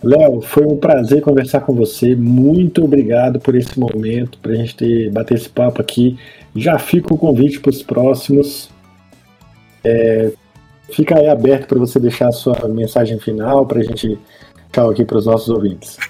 Léo, 0.03 0.39
foi 0.41 0.65
um 0.65 0.77
prazer 0.77 1.21
conversar 1.21 1.61
com 1.61 1.73
você. 1.73 2.15
Muito 2.15 2.83
obrigado 2.83 3.39
por 3.39 3.55
esse 3.55 3.79
momento, 3.79 4.37
para 4.37 4.51
a 4.51 4.55
gente 4.55 4.75
ter 4.75 5.09
bater 5.09 5.33
esse 5.33 5.49
papo 5.49 5.81
aqui. 5.81 6.17
Já 6.55 6.79
fica 6.79 7.13
o 7.13 7.17
convite 7.17 7.59
para 7.59 7.71
os 7.71 7.83
próximos. 7.83 8.69
É, 9.83 10.31
fica 10.89 11.19
aí 11.19 11.27
aberto 11.27 11.67
para 11.67 11.79
você 11.79 11.99
deixar 11.99 12.29
a 12.29 12.31
sua 12.31 12.55
mensagem 12.69 13.19
final 13.19 13.65
para 13.65 13.79
a 13.79 13.83
gente 13.83 14.17
tchau 14.71 14.89
aqui 14.89 15.03
para 15.03 15.17
os 15.17 15.25
nossos 15.25 15.49
ouvintes. 15.49 15.97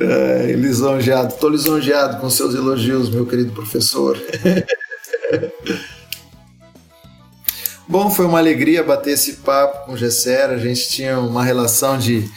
é, 0.00 0.52
lisonjeado, 0.52 1.34
estou 1.34 1.50
lisonjeado 1.50 2.20
com 2.20 2.28
seus 2.28 2.54
elogios, 2.54 3.08
meu 3.08 3.24
querido 3.24 3.52
professor. 3.52 4.20
Bom, 7.86 8.10
foi 8.10 8.26
uma 8.26 8.38
alegria 8.38 8.82
bater 8.82 9.12
esse 9.12 9.36
papo 9.36 9.86
com 9.86 9.92
o 9.92 9.96
Gessera. 9.96 10.54
A 10.54 10.58
gente 10.58 10.90
tinha 10.90 11.18
uma 11.18 11.42
relação 11.42 11.96
de, 11.96 12.28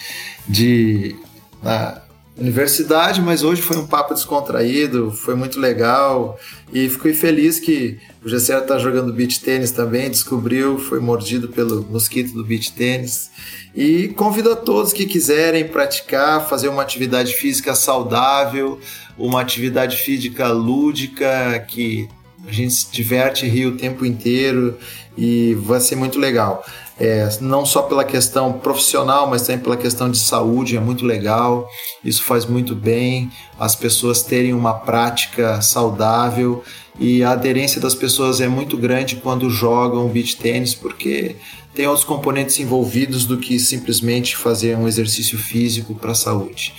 de 0.47 1.13
na 1.61 2.00
universidade, 2.37 3.21
mas 3.21 3.43
hoje 3.43 3.61
foi 3.61 3.77
um 3.77 3.85
papo 3.85 4.13
descontraído, 4.13 5.11
foi 5.11 5.35
muito 5.35 5.59
legal 5.59 6.39
e 6.73 6.87
fiquei 6.89 7.13
feliz 7.13 7.59
que 7.59 7.99
o 8.23 8.29
Gessera 8.29 8.61
está 8.61 8.79
jogando 8.79 9.13
beach 9.13 9.41
tênis 9.41 9.71
também, 9.71 10.09
descobriu, 10.09 10.79
foi 10.79 10.99
mordido 10.99 11.49
pelo 11.49 11.83
mosquito 11.83 12.33
do 12.33 12.43
beach 12.43 12.71
tênis. 12.71 13.29
E 13.75 14.09
convido 14.09 14.51
a 14.51 14.55
todos 14.55 14.93
que 14.93 15.05
quiserem 15.05 15.67
praticar, 15.67 16.47
fazer 16.47 16.67
uma 16.69 16.81
atividade 16.81 17.33
física 17.33 17.75
saudável, 17.75 18.79
uma 19.17 19.41
atividade 19.41 19.97
física 19.97 20.47
lúdica 20.49 21.59
que 21.67 22.07
a 22.47 22.51
gente 22.51 22.73
se 22.73 22.91
diverte 22.91 23.45
e 23.45 23.49
ri 23.49 23.65
o 23.65 23.77
tempo 23.77 24.05
inteiro 24.05 24.77
e 25.17 25.55
vai 25.55 25.79
ser 25.79 25.95
muito 25.95 26.19
legal. 26.19 26.63
É, 26.99 27.27
não 27.41 27.65
só 27.65 27.81
pela 27.81 28.03
questão 28.03 28.53
profissional, 28.53 29.27
mas 29.27 29.41
também 29.41 29.63
pela 29.63 29.77
questão 29.77 30.09
de 30.09 30.19
saúde, 30.19 30.77
é 30.77 30.79
muito 30.79 31.05
legal. 31.05 31.67
Isso 32.03 32.23
faz 32.23 32.45
muito 32.45 32.75
bem 32.75 33.31
as 33.59 33.75
pessoas 33.75 34.21
terem 34.21 34.53
uma 34.53 34.73
prática 34.73 35.61
saudável 35.61 36.63
e 36.99 37.23
a 37.23 37.31
aderência 37.31 37.81
das 37.81 37.95
pessoas 37.95 38.41
é 38.41 38.47
muito 38.47 38.77
grande 38.77 39.15
quando 39.15 39.49
jogam 39.49 40.07
beach 40.09 40.37
tênis, 40.37 40.75
porque 40.75 41.35
tem 41.73 41.87
outros 41.87 42.05
componentes 42.05 42.59
envolvidos 42.59 43.25
do 43.25 43.37
que 43.37 43.57
simplesmente 43.59 44.35
fazer 44.35 44.77
um 44.77 44.87
exercício 44.87 45.37
físico 45.37 45.95
para 45.95 46.11
a 46.11 46.15
saúde. 46.15 46.73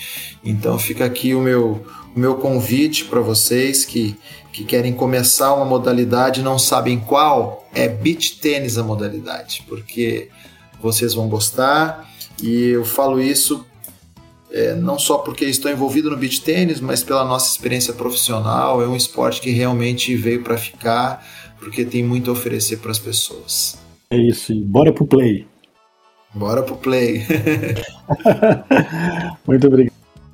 Então 0.45 0.79
fica 0.79 1.05
aqui 1.05 1.35
o 1.35 1.41
meu, 1.41 1.85
meu 2.15 2.37
convite 2.37 3.05
para 3.05 3.21
vocês 3.21 3.85
que 3.85 4.17
que 4.53 4.65
querem 4.65 4.93
começar 4.93 5.55
uma 5.55 5.65
modalidade 5.65 6.41
e 6.41 6.45
não 6.45 6.59
sabem 6.59 7.01
qual, 7.01 7.67
é 7.75 7.89
beach 7.89 8.39
tênis 8.39 8.77
a 8.77 8.83
modalidade, 8.83 9.65
porque 9.67 10.29
vocês 10.81 11.15
vão 11.15 11.27
gostar 11.27 12.07
e 12.43 12.67
eu 12.67 12.85
falo 12.85 13.21
isso 13.21 13.65
é, 14.53 14.75
não 14.75 14.99
só 14.99 15.19
porque 15.19 15.47
estou 15.47 15.71
envolvido 15.71 16.11
no 16.11 16.17
beach 16.17 16.43
tênis, 16.43 16.81
mas 16.81 17.03
pela 17.03 17.25
nossa 17.25 17.51
experiência 17.51 17.95
profissional. 17.95 18.83
É 18.83 18.87
um 18.87 18.95
esporte 18.95 19.41
que 19.41 19.51
realmente 19.51 20.15
veio 20.15 20.43
para 20.43 20.59
ficar, 20.59 21.27
porque 21.59 21.87
tem 21.87 22.05
muito 22.05 22.29
a 22.29 22.35
oferecer 22.35 22.77
para 22.77 22.91
as 22.91 22.99
pessoas. 22.99 23.79
É 24.11 24.17
isso, 24.19 24.53
e 24.53 24.61
bora 24.61 24.93
pro 24.93 25.07
play. 25.07 25.47
Bora 26.35 26.63
pro 26.63 26.77
play. 26.77 27.25
muito 29.49 29.71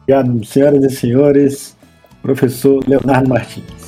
obrigado, 0.09 0.43
senhoras 0.45 0.85
e 0.85 0.91
senhores, 0.91 1.77
professor 2.23 2.83
Leonardo 2.89 3.29
Martins. 3.29 3.88